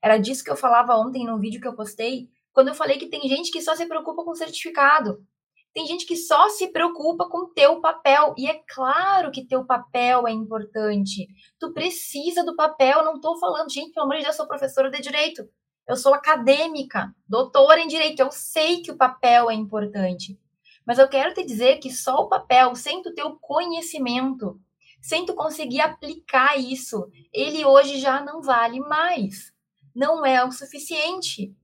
Era 0.00 0.16
disso 0.16 0.44
que 0.44 0.50
eu 0.52 0.56
falava 0.56 0.94
ontem 0.94 1.26
no 1.26 1.40
vídeo 1.40 1.60
que 1.60 1.66
eu 1.66 1.74
postei, 1.74 2.28
quando 2.52 2.68
eu 2.68 2.74
falei 2.76 2.98
que 2.98 3.08
tem 3.08 3.22
gente 3.22 3.50
que 3.50 3.60
só 3.60 3.74
se 3.74 3.84
preocupa 3.84 4.22
com 4.22 4.32
certificado. 4.32 5.26
Tem 5.74 5.84
gente 5.86 6.06
que 6.06 6.14
só 6.14 6.48
se 6.50 6.68
preocupa 6.68 7.28
com 7.28 7.52
teu 7.52 7.80
papel. 7.80 8.32
E 8.38 8.46
é 8.48 8.62
claro 8.72 9.32
que 9.32 9.44
teu 9.44 9.66
papel 9.66 10.28
é 10.28 10.30
importante. 10.30 11.26
Tu 11.58 11.72
precisa 11.72 12.44
do 12.44 12.54
papel. 12.54 13.04
Não 13.04 13.20
tô 13.20 13.36
falando, 13.40 13.72
gente, 13.72 13.92
pelo 13.92 14.06
amor 14.06 14.18
de 14.18 14.22
Deus, 14.22 14.36
eu 14.36 14.38
sou 14.38 14.46
professora 14.46 14.88
de 14.88 15.02
direito. 15.02 15.42
Eu 15.84 15.96
sou 15.96 16.14
acadêmica, 16.14 17.12
doutora 17.28 17.80
em 17.80 17.88
direito. 17.88 18.20
Eu 18.20 18.30
sei 18.30 18.82
que 18.82 18.92
o 18.92 18.96
papel 18.96 19.50
é 19.50 19.54
importante. 19.54 20.38
Mas 20.86 20.98
eu 20.98 21.08
quero 21.08 21.34
te 21.34 21.44
dizer 21.44 21.78
que 21.78 21.92
só 21.92 22.16
o 22.16 22.28
papel, 22.28 22.74
sem 22.76 23.02
tu 23.02 23.12
ter 23.12 23.24
o 23.24 23.36
conhecimento, 23.36 24.60
sem 25.02 25.26
tu 25.26 25.34
conseguir 25.34 25.80
aplicar 25.80 26.56
isso, 26.56 27.10
ele 27.32 27.64
hoje 27.64 27.98
já 27.98 28.20
não 28.20 28.40
vale 28.40 28.78
mais. 28.80 29.52
Não 29.94 30.24
é 30.24 30.44
o 30.44 30.52
suficiente. 30.52 31.54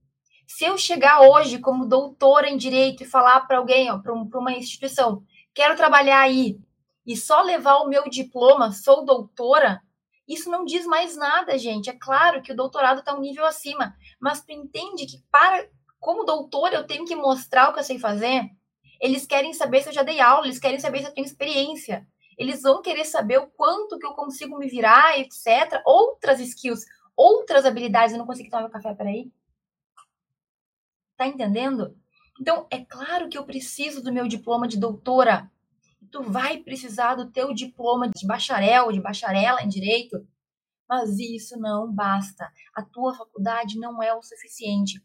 Se 0.45 0.65
eu 0.65 0.77
chegar 0.77 1.21
hoje 1.21 1.57
como 1.59 1.87
doutora 1.87 2.49
em 2.49 2.57
direito 2.57 3.03
e 3.03 3.07
falar 3.07 3.41
para 3.41 3.57
alguém, 3.57 3.87
para 4.01 4.13
uma 4.13 4.51
instituição, 4.51 5.23
quero 5.53 5.75
trabalhar 5.75 6.19
aí, 6.19 6.59
e 7.05 7.17
só 7.17 7.41
levar 7.41 7.77
o 7.77 7.87
meu 7.87 8.09
diploma, 8.09 8.71
sou 8.71 9.05
doutora, 9.05 9.81
isso 10.27 10.49
não 10.49 10.63
diz 10.63 10.85
mais 10.85 11.17
nada, 11.17 11.57
gente. 11.57 11.89
É 11.89 11.97
claro 11.97 12.41
que 12.41 12.51
o 12.51 12.55
doutorado 12.55 12.99
está 12.99 13.13
um 13.13 13.21
nível 13.21 13.45
acima, 13.45 13.95
mas 14.19 14.41
tu 14.43 14.51
entende 14.51 15.05
que 15.05 15.21
para 15.29 15.67
como 15.99 16.25
doutora 16.25 16.75
eu 16.75 16.87
tenho 16.87 17.05
que 17.05 17.15
mostrar 17.15 17.69
o 17.69 17.73
que 17.73 17.79
eu 17.79 17.83
sei 17.83 17.97
fazer? 17.99 18.49
Eles 19.03 19.25
querem 19.25 19.51
saber 19.51 19.81
se 19.81 19.89
eu 19.89 19.93
já 19.93 20.01
dei 20.01 20.21
aula, 20.21 20.45
eles 20.45 20.59
querem 20.59 20.79
saber 20.79 20.99
se 20.99 21.07
eu 21.07 21.13
tenho 21.13 21.25
experiência. 21.25 22.07
Eles 22.37 22.61
vão 22.61 22.81
querer 22.81 23.03
saber 23.03 23.37
o 23.37 23.47
quanto 23.47 23.99
que 23.99 24.05
eu 24.05 24.13
consigo 24.13 24.57
me 24.57 24.69
virar, 24.69 25.19
etc. 25.19 25.81
Outras 25.85 26.39
skills, 26.39 26.85
outras 27.13 27.65
habilidades, 27.65 28.13
eu 28.13 28.17
não 28.17 28.25
consegui 28.25 28.49
tomar 28.49 28.63
meu 28.63 28.71
café, 28.71 28.95
peraí. 28.95 29.29
Tá 31.17 31.27
entendendo? 31.27 31.97
Então, 32.39 32.65
é 32.71 32.79
claro 32.79 33.27
que 33.27 33.37
eu 33.37 33.43
preciso 33.43 34.01
do 34.01 34.13
meu 34.13 34.25
diploma 34.25 34.69
de 34.69 34.79
doutora. 34.79 35.51
Tu 36.09 36.23
vai 36.23 36.59
precisar 36.59 37.15
do 37.15 37.29
teu 37.29 37.53
diploma 37.53 38.09
de 38.09 38.25
bacharel, 38.25 38.89
de 38.89 39.01
bacharela 39.01 39.61
em 39.61 39.67
direito. 39.67 40.25
Mas 40.87 41.19
isso 41.19 41.59
não 41.59 41.93
basta. 41.93 42.49
A 42.73 42.81
tua 42.81 43.13
faculdade 43.13 43.77
não 43.77 44.01
é 44.01 44.13
o 44.13 44.23
suficiente. 44.23 45.03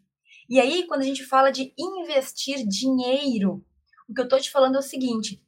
E 0.48 0.60
aí, 0.60 0.86
quando 0.86 1.00
a 1.00 1.04
gente 1.04 1.24
fala 1.24 1.50
de 1.50 1.74
investir 1.76 2.64
dinheiro, 2.64 3.64
o 4.08 4.14
que 4.14 4.20
eu 4.20 4.28
tô 4.28 4.38
te 4.38 4.50
falando 4.50 4.76
é 4.76 4.78
o 4.78 4.82
seguinte: 4.82 5.42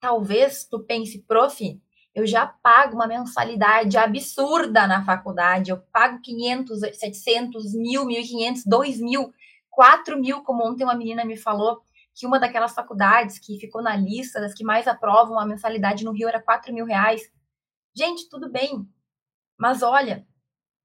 talvez 0.00 0.64
tu 0.64 0.80
pense, 0.80 1.22
prof, 1.22 1.80
eu 2.14 2.26
já 2.26 2.46
pago 2.46 2.94
uma 2.94 3.06
mensalidade 3.06 3.96
absurda 3.96 4.86
na 4.86 5.04
faculdade, 5.04 5.70
eu 5.70 5.78
pago 5.78 6.20
500, 6.20 6.80
700, 6.80 7.74
mil, 7.74 8.06
1.500, 8.06 8.62
2 8.66 9.00
mil, 9.00 9.32
4 9.70 10.18
mil, 10.18 10.42
como 10.42 10.66
ontem 10.66 10.84
uma 10.84 10.94
menina 10.94 11.24
me 11.24 11.36
falou, 11.36 11.82
que 12.14 12.26
uma 12.26 12.40
daquelas 12.40 12.74
faculdades 12.74 13.38
que 13.38 13.58
ficou 13.58 13.82
na 13.82 13.94
lista 13.94 14.40
das 14.40 14.54
que 14.54 14.64
mais 14.64 14.88
aprovam 14.88 15.38
a 15.38 15.44
mensalidade 15.44 16.04
no 16.04 16.12
Rio 16.12 16.28
era 16.28 16.40
4 16.40 16.72
mil 16.72 16.86
reais. 16.86 17.20
Gente, 17.94 18.28
tudo 18.30 18.50
bem, 18.50 18.88
mas 19.58 19.82
olha, 19.82 20.26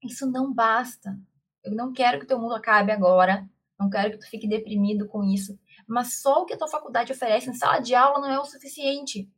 isso 0.04 0.30
não 0.30 0.52
basta. 0.52 1.18
Eu 1.64 1.74
não 1.74 1.92
quero 1.92 2.20
que 2.20 2.26
teu 2.26 2.38
mundo 2.38 2.54
acabe 2.54 2.92
agora, 2.92 3.48
não 3.78 3.88
quero 3.88 4.12
que 4.12 4.18
tu 4.18 4.28
fique 4.28 4.46
deprimido 4.46 5.08
com 5.08 5.24
isso, 5.24 5.58
mas 5.92 6.20
só 6.22 6.40
o 6.40 6.46
que 6.46 6.54
a 6.54 6.56
tua 6.56 6.68
faculdade 6.68 7.12
oferece 7.12 7.50
em 7.50 7.52
sala 7.52 7.78
de 7.78 7.94
aula 7.94 8.18
não 8.18 8.30
é 8.30 8.40
o 8.40 8.46
suficiente. 8.46 9.30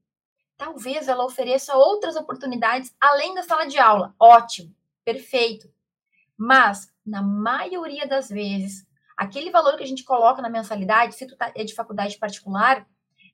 Talvez 0.56 1.08
ela 1.08 1.24
ofereça 1.24 1.74
outras 1.74 2.14
oportunidades 2.14 2.94
além 3.00 3.34
da 3.34 3.42
sala 3.42 3.66
de 3.66 3.76
aula. 3.76 4.14
Ótimo, 4.20 4.72
perfeito. 5.04 5.68
Mas, 6.36 6.88
na 7.04 7.20
maioria 7.20 8.06
das 8.06 8.28
vezes, 8.28 8.86
aquele 9.16 9.50
valor 9.50 9.76
que 9.76 9.82
a 9.82 9.86
gente 9.86 10.04
coloca 10.04 10.40
na 10.40 10.48
mensalidade, 10.48 11.16
se 11.16 11.26
tu 11.26 11.36
tá, 11.36 11.50
é 11.56 11.64
de 11.64 11.74
faculdade 11.74 12.18
particular, 12.18 12.86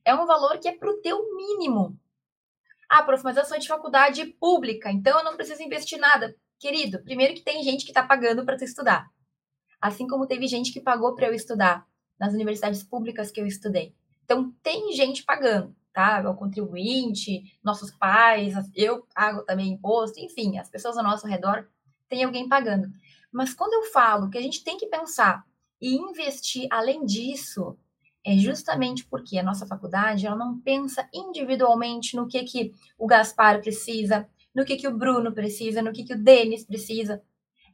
é 0.02 0.14
um 0.14 0.24
valor 0.24 0.58
que 0.58 0.68
é 0.68 0.72
para 0.72 0.90
o 0.90 1.02
teu 1.02 1.36
mínimo. 1.36 1.98
Ah, 2.88 3.02
prof, 3.02 3.22
mas 3.22 3.36
eu 3.36 3.44
sou 3.44 3.58
de 3.58 3.68
faculdade 3.68 4.24
pública, 4.24 4.90
então 4.90 5.18
eu 5.18 5.24
não 5.24 5.36
preciso 5.36 5.62
investir 5.62 5.98
nada. 5.98 6.34
Querido, 6.58 7.02
primeiro 7.04 7.34
que 7.34 7.42
tem 7.42 7.62
gente 7.62 7.84
que 7.84 7.90
está 7.90 8.02
pagando 8.02 8.46
para 8.46 8.56
tu 8.56 8.64
estudar. 8.64 9.10
Assim 9.78 10.06
como 10.06 10.26
teve 10.26 10.46
gente 10.46 10.72
que 10.72 10.80
pagou 10.80 11.14
para 11.14 11.26
eu 11.26 11.34
estudar 11.34 11.86
nas 12.20 12.34
universidades 12.34 12.82
públicas 12.82 13.30
que 13.30 13.40
eu 13.40 13.46
estudei. 13.46 13.94
Então, 14.24 14.54
tem 14.62 14.92
gente 14.92 15.24
pagando 15.24 15.74
tá? 15.92 16.22
O 16.28 16.34
contribuinte, 16.34 17.58
nossos 17.62 17.90
pais, 17.90 18.54
eu 18.74 19.06
pago 19.14 19.42
também 19.42 19.72
imposto, 19.72 20.20
enfim, 20.20 20.58
as 20.58 20.70
pessoas 20.70 20.96
ao 20.96 21.04
nosso 21.04 21.26
redor 21.26 21.66
tem 22.08 22.24
alguém 22.24 22.48
pagando. 22.48 22.90
Mas 23.32 23.54
quando 23.54 23.74
eu 23.74 23.92
falo 23.92 24.28
que 24.28 24.38
a 24.38 24.42
gente 24.42 24.64
tem 24.64 24.76
que 24.76 24.86
pensar 24.86 25.44
e 25.80 25.94
investir 25.94 26.66
além 26.70 27.04
disso, 27.04 27.78
é 28.24 28.36
justamente 28.36 29.06
porque 29.06 29.38
a 29.38 29.42
nossa 29.42 29.66
faculdade 29.66 30.26
ela 30.26 30.36
não 30.36 30.58
pensa 30.58 31.08
individualmente 31.14 32.16
no 32.16 32.26
que 32.26 32.42
que 32.42 32.74
o 32.98 33.06
Gaspar 33.06 33.60
precisa, 33.60 34.28
no 34.54 34.64
que 34.64 34.76
que 34.76 34.88
o 34.88 34.96
Bruno 34.96 35.32
precisa, 35.32 35.80
no 35.80 35.92
que 35.92 36.04
que 36.04 36.14
o 36.14 36.22
Denis 36.22 36.64
precisa. 36.64 37.22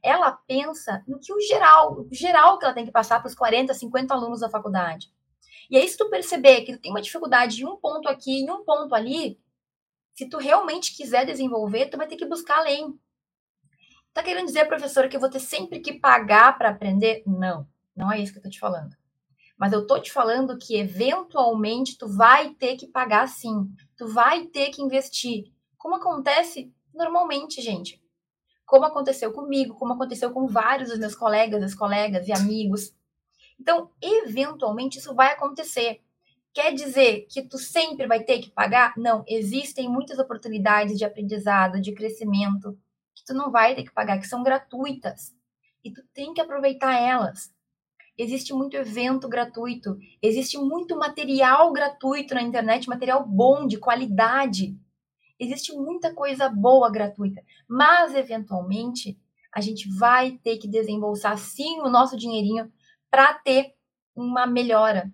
Ela 0.03 0.31
pensa 0.31 1.03
no 1.07 1.19
que 1.19 1.33
o 1.33 1.39
geral, 1.41 2.01
o 2.01 2.07
geral 2.11 2.57
que 2.57 2.65
ela 2.65 2.73
tem 2.73 2.85
que 2.85 2.91
passar 2.91 3.19
para 3.19 3.27
os 3.27 3.35
40, 3.35 3.73
50 3.73 4.13
alunos 4.13 4.39
da 4.39 4.49
faculdade. 4.49 5.11
E 5.69 5.77
aí, 5.77 5.87
se 5.87 5.97
tu 5.97 6.09
perceber 6.09 6.61
que 6.61 6.73
tu 6.73 6.81
tem 6.81 6.91
uma 6.91 7.01
dificuldade 7.01 7.61
em 7.61 7.65
um 7.65 7.75
ponto 7.75 8.07
aqui, 8.07 8.39
em 8.39 8.49
um 8.49 8.63
ponto 8.63 8.95
ali, 8.95 9.39
se 10.13 10.27
tu 10.27 10.37
realmente 10.37 10.95
quiser 10.95 11.25
desenvolver, 11.25 11.87
tu 11.87 11.97
vai 11.97 12.07
ter 12.07 12.15
que 12.15 12.25
buscar 12.25 12.59
além. 12.59 12.97
Tá 14.13 14.23
querendo 14.23 14.47
dizer, 14.47 14.65
professora, 14.65 15.07
que 15.07 15.15
eu 15.15 15.19
vou 15.19 15.29
ter 15.29 15.39
sempre 15.39 15.79
que 15.79 15.93
pagar 15.93 16.57
para 16.57 16.69
aprender? 16.69 17.21
Não, 17.27 17.67
não 17.95 18.11
é 18.11 18.19
isso 18.19 18.31
que 18.31 18.39
eu 18.39 18.43
tô 18.43 18.49
te 18.49 18.59
falando. 18.59 18.95
Mas 19.57 19.73
eu 19.73 19.85
tô 19.85 19.99
te 19.99 20.11
falando 20.11 20.57
que 20.57 20.75
eventualmente 20.75 21.97
tu 21.97 22.07
vai 22.07 22.53
ter 22.53 22.77
que 22.77 22.87
pagar 22.87 23.27
sim. 23.27 23.71
Tu 23.97 24.07
vai 24.07 24.45
ter 24.45 24.69
que 24.69 24.81
investir. 24.81 25.51
Como 25.77 25.95
acontece 25.95 26.73
normalmente, 26.93 27.61
gente. 27.61 28.01
Como 28.67 28.85
aconteceu 28.85 29.31
comigo, 29.31 29.75
como 29.75 29.93
aconteceu 29.93 30.29
com 30.31 30.45
vários 30.45 30.89
dos 30.89 30.99
meus 30.99 31.15
colegas, 31.15 31.63
as 31.63 31.73
colegas 31.73 32.27
e 32.27 32.33
amigos. 32.33 32.93
Então, 33.57 33.89
eventualmente, 34.01 34.99
isso 34.99 35.15
vai 35.15 35.31
acontecer. 35.31 36.01
Quer 36.53 36.73
dizer 36.73 37.27
que 37.29 37.41
tu 37.41 37.57
sempre 37.57 38.07
vai 38.07 38.23
ter 38.23 38.39
que 38.39 38.51
pagar? 38.51 38.93
Não, 38.97 39.23
existem 39.25 39.87
muitas 39.87 40.19
oportunidades 40.19 40.97
de 40.97 41.05
aprendizado, 41.05 41.79
de 41.79 41.93
crescimento, 41.93 42.77
que 43.15 43.23
tu 43.23 43.33
não 43.33 43.49
vai 43.49 43.73
ter 43.73 43.83
que 43.83 43.93
pagar, 43.93 44.19
que 44.19 44.27
são 44.27 44.43
gratuitas. 44.43 45.33
E 45.81 45.93
tu 45.93 46.03
tem 46.13 46.33
que 46.33 46.41
aproveitar 46.41 46.99
elas. 46.99 47.55
Existe 48.17 48.51
muito 48.51 48.75
evento 48.75 49.29
gratuito, 49.29 49.97
existe 50.21 50.57
muito 50.57 50.97
material 50.97 51.71
gratuito 51.71 52.33
na 52.35 52.41
internet, 52.41 52.89
material 52.89 53.25
bom, 53.25 53.65
de 53.65 53.77
qualidade. 53.77 54.75
Existe 55.39 55.73
muita 55.73 56.13
coisa 56.13 56.49
boa 56.49 56.89
gratuita, 56.89 57.43
mas 57.67 58.15
eventualmente 58.15 59.19
a 59.53 59.61
gente 59.61 59.89
vai 59.97 60.31
ter 60.43 60.57
que 60.57 60.67
desembolsar 60.67 61.37
sim 61.37 61.79
o 61.81 61.89
nosso 61.89 62.17
dinheirinho 62.17 62.71
para 63.09 63.33
ter 63.33 63.73
uma 64.15 64.45
melhora, 64.47 65.11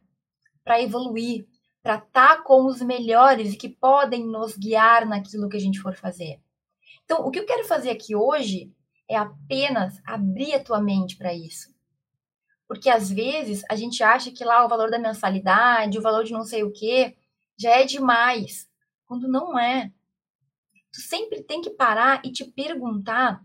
para 0.63 0.81
evoluir, 0.81 1.45
para 1.81 1.95
estar 1.95 2.37
tá 2.37 2.41
com 2.41 2.65
os 2.65 2.81
melhores 2.81 3.55
que 3.55 3.67
podem 3.67 4.25
nos 4.25 4.55
guiar 4.57 5.05
naquilo 5.05 5.49
que 5.49 5.57
a 5.57 5.59
gente 5.59 5.81
for 5.81 5.95
fazer. 5.95 6.39
Então, 7.03 7.25
o 7.25 7.31
que 7.31 7.39
eu 7.39 7.45
quero 7.45 7.65
fazer 7.65 7.89
aqui 7.89 8.15
hoje 8.15 8.71
é 9.09 9.17
apenas 9.17 10.01
abrir 10.05 10.53
a 10.53 10.63
tua 10.63 10.81
mente 10.81 11.17
para 11.17 11.33
isso. 11.33 11.73
Porque 12.67 12.89
às 12.89 13.11
vezes 13.11 13.63
a 13.69 13.75
gente 13.75 14.01
acha 14.01 14.31
que 14.31 14.43
lá 14.43 14.65
o 14.65 14.69
valor 14.69 14.89
da 14.89 14.97
mensalidade, 14.97 15.99
o 15.99 16.01
valor 16.01 16.23
de 16.23 16.31
não 16.31 16.43
sei 16.43 16.63
o 16.63 16.71
quê, 16.71 17.15
já 17.57 17.71
é 17.71 17.85
demais, 17.85 18.67
quando 19.05 19.27
não 19.27 19.59
é. 19.59 19.91
Tu 20.93 21.01
sempre 21.01 21.43
tem 21.43 21.62
que 21.62 21.71
parar 21.71 22.21
e 22.23 22.31
te 22.31 22.45
perguntar 22.45 23.43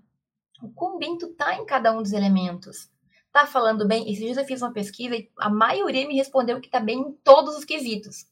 o 0.62 0.70
quão 0.70 0.98
bem 0.98 1.16
tu 1.18 1.34
tá 1.34 1.54
em 1.54 1.64
cada 1.64 1.92
um 1.92 2.02
dos 2.02 2.12
elementos 2.12 2.90
tá 3.32 3.46
falando 3.46 3.86
bem. 3.86 4.10
Esses 4.10 4.24
dias 4.24 4.36
eu 4.36 4.44
fiz 4.44 4.62
uma 4.62 4.72
pesquisa 4.72 5.14
e 5.14 5.30
a 5.38 5.48
maioria 5.48 6.06
me 6.06 6.16
respondeu 6.16 6.60
que 6.60 6.68
tá 6.68 6.80
bem 6.80 7.00
em 7.00 7.12
todos 7.24 7.56
os 7.56 7.64
quesitos. 7.64 8.26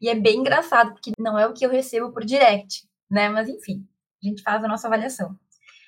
E 0.00 0.08
é 0.08 0.14
bem 0.14 0.38
engraçado, 0.38 0.92
porque 0.92 1.12
não 1.18 1.38
é 1.38 1.46
o 1.46 1.52
que 1.52 1.64
eu 1.64 1.70
recebo 1.70 2.12
por 2.12 2.24
direct, 2.24 2.88
né? 3.10 3.28
Mas 3.28 3.48
enfim, 3.48 3.86
a 4.22 4.26
gente 4.26 4.42
faz 4.42 4.62
a 4.62 4.68
nossa 4.68 4.86
avaliação. 4.86 5.38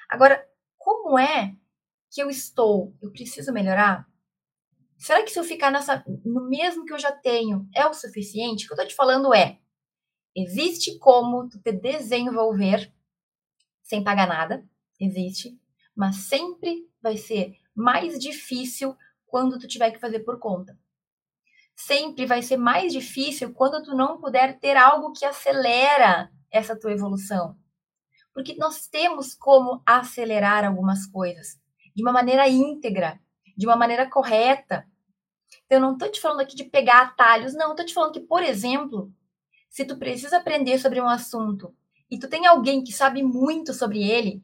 Agora, 0.09 0.45
como 0.77 1.19
é 1.19 1.55
que 2.11 2.23
eu 2.23 2.29
estou? 2.29 2.95
Eu 3.01 3.11
preciso 3.11 3.53
melhorar? 3.53 4.07
Será 4.99 5.23
que 5.23 5.31
se 5.31 5.39
eu 5.39 5.45
ficar 5.45 5.71
nessa, 5.71 6.05
no 6.25 6.49
mesmo 6.49 6.85
que 6.85 6.93
eu 6.93 6.99
já 6.99 7.13
tenho 7.13 7.69
é 7.75 7.87
o 7.87 7.95
suficiente? 7.95 8.65
O 8.65 8.69
que 8.69 8.75
eu 8.75 8.79
tô 8.79 8.87
te 8.87 8.95
falando 8.95 9.35
é: 9.35 9.59
existe 10.35 10.99
como 10.99 11.49
tu 11.49 11.59
te 11.59 11.73
desenvolver 11.73 12.93
sem 13.83 14.03
pagar 14.03 14.27
nada, 14.27 14.67
existe, 14.99 15.59
mas 15.95 16.17
sempre 16.17 16.89
vai 17.01 17.17
ser 17.17 17.57
mais 17.75 18.19
difícil 18.19 18.97
quando 19.27 19.59
tu 19.59 19.69
tiver 19.69 19.91
que 19.91 20.01
fazer 20.01 20.21
por 20.21 20.39
conta. 20.39 20.79
Sempre 21.77 22.25
vai 22.25 22.41
ser 22.41 22.57
mais 22.57 22.93
difícil 22.93 23.53
quando 23.53 23.83
tu 23.83 23.95
não 23.95 24.19
puder 24.19 24.59
ter 24.59 24.77
algo 24.77 25.13
que 25.13 25.25
acelera 25.25 26.31
essa 26.51 26.79
tua 26.79 26.93
evolução. 26.93 27.57
Porque 28.33 28.55
nós 28.55 28.87
temos 28.87 29.35
como 29.35 29.83
acelerar 29.85 30.65
algumas 30.65 31.07
coisas 31.07 31.59
de 31.95 32.03
uma 32.03 32.13
maneira 32.13 32.49
íntegra, 32.49 33.21
de 33.57 33.67
uma 33.67 33.77
maneira 33.77 34.09
correta. 34.09 34.87
Então, 35.67 35.79
eu 35.79 35.81
não 35.81 35.93
estou 35.93 36.11
te 36.11 36.21
falando 36.21 36.41
aqui 36.41 36.57
de 36.57 36.65
pegar 36.65 37.03
atalhos, 37.03 37.55
não, 37.55 37.71
estou 37.71 37.87
te 37.87 37.95
falando 37.95 38.13
que, 38.13 38.21
por 38.21 38.43
exemplo, 38.43 39.13
se 39.75 39.85
tu 39.85 39.99
precisa 39.99 40.37
aprender 40.37 40.79
sobre 40.79 41.01
um 41.01 41.09
assunto 41.09 41.75
e 42.09 42.17
tu 42.17 42.29
tem 42.29 42.47
alguém 42.47 42.85
que 42.85 42.93
sabe 42.93 43.25
muito 43.25 43.75
sobre 43.75 44.09
ele, 44.09 44.41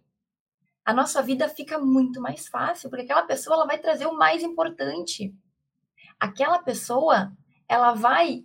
a 0.85 0.93
nossa 0.93 1.23
vida 1.23 1.49
fica 1.49 1.79
muito 1.79 2.21
mais 2.21 2.49
fácil, 2.49 2.91
porque 2.91 3.05
aquela 3.05 3.23
pessoa 3.23 3.55
ela 3.55 3.65
vai 3.65 3.79
trazer 3.79 4.07
o 4.07 4.17
mais 4.17 4.43
importante. 4.43 5.33
Aquela 6.19 6.59
pessoa, 6.59 7.33
ela 7.69 7.95
vai 7.95 8.45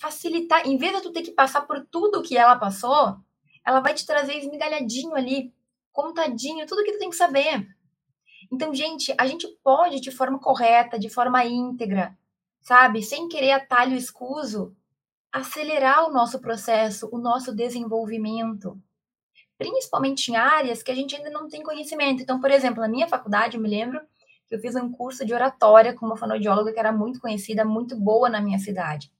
facilitar, 0.00 0.66
em 0.66 0.78
vez 0.78 0.96
de 0.96 1.02
tu 1.02 1.12
ter 1.12 1.20
que 1.20 1.32
passar 1.32 1.66
por 1.66 1.86
tudo 1.90 2.22
que 2.22 2.34
ela 2.34 2.56
passou, 2.56 3.18
ela 3.62 3.80
vai 3.80 3.92
te 3.92 4.06
trazer 4.06 4.38
esmigalhadinho 4.38 5.14
ali, 5.14 5.52
contadinho, 5.92 6.66
tudo 6.66 6.82
que 6.82 6.92
tu 6.92 6.98
tem 6.98 7.10
que 7.10 7.16
saber. 7.16 7.68
Então, 8.50 8.74
gente, 8.74 9.14
a 9.18 9.26
gente 9.26 9.46
pode 9.62 10.00
de 10.00 10.10
forma 10.10 10.38
correta, 10.38 10.98
de 10.98 11.10
forma 11.10 11.44
íntegra, 11.44 12.16
sabe, 12.58 13.02
sem 13.02 13.28
querer 13.28 13.52
atalho 13.52 13.94
escuso, 13.94 14.74
acelerar 15.32 16.06
o 16.06 16.12
nosso 16.12 16.40
processo, 16.40 17.08
o 17.10 17.18
nosso 17.18 17.54
desenvolvimento 17.54 18.78
principalmente 19.62 20.28
em 20.28 20.36
áreas 20.36 20.82
que 20.82 20.90
a 20.90 20.94
gente 20.94 21.14
ainda 21.14 21.30
não 21.30 21.48
tem 21.48 21.62
conhecimento. 21.62 22.20
Então, 22.20 22.40
por 22.40 22.50
exemplo, 22.50 22.80
na 22.80 22.88
minha 22.88 23.06
faculdade, 23.06 23.56
eu 23.56 23.62
me 23.62 23.68
lembro 23.68 24.00
que 24.48 24.56
eu 24.56 24.60
fiz 24.60 24.74
um 24.74 24.90
curso 24.90 25.24
de 25.24 25.32
oratória 25.32 25.94
com 25.94 26.04
uma 26.04 26.16
fonoaudióloga 26.16 26.72
que 26.72 26.78
era 26.80 26.90
muito 26.90 27.20
conhecida, 27.20 27.64
muito 27.64 27.96
boa 27.96 28.28
na 28.28 28.40
minha 28.40 28.58
cidade. 28.58 29.12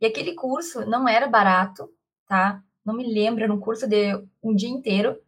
E 0.00 0.06
aquele 0.06 0.34
curso 0.34 0.86
não 0.86 1.08
era 1.08 1.26
barato, 1.26 1.90
tá? 2.28 2.62
Não 2.84 2.94
me 2.94 3.04
lembro, 3.04 3.42
era 3.42 3.52
um 3.52 3.58
curso 3.58 3.88
de 3.88 4.14
um 4.40 4.54
dia 4.54 4.68
inteiro. 4.68 5.18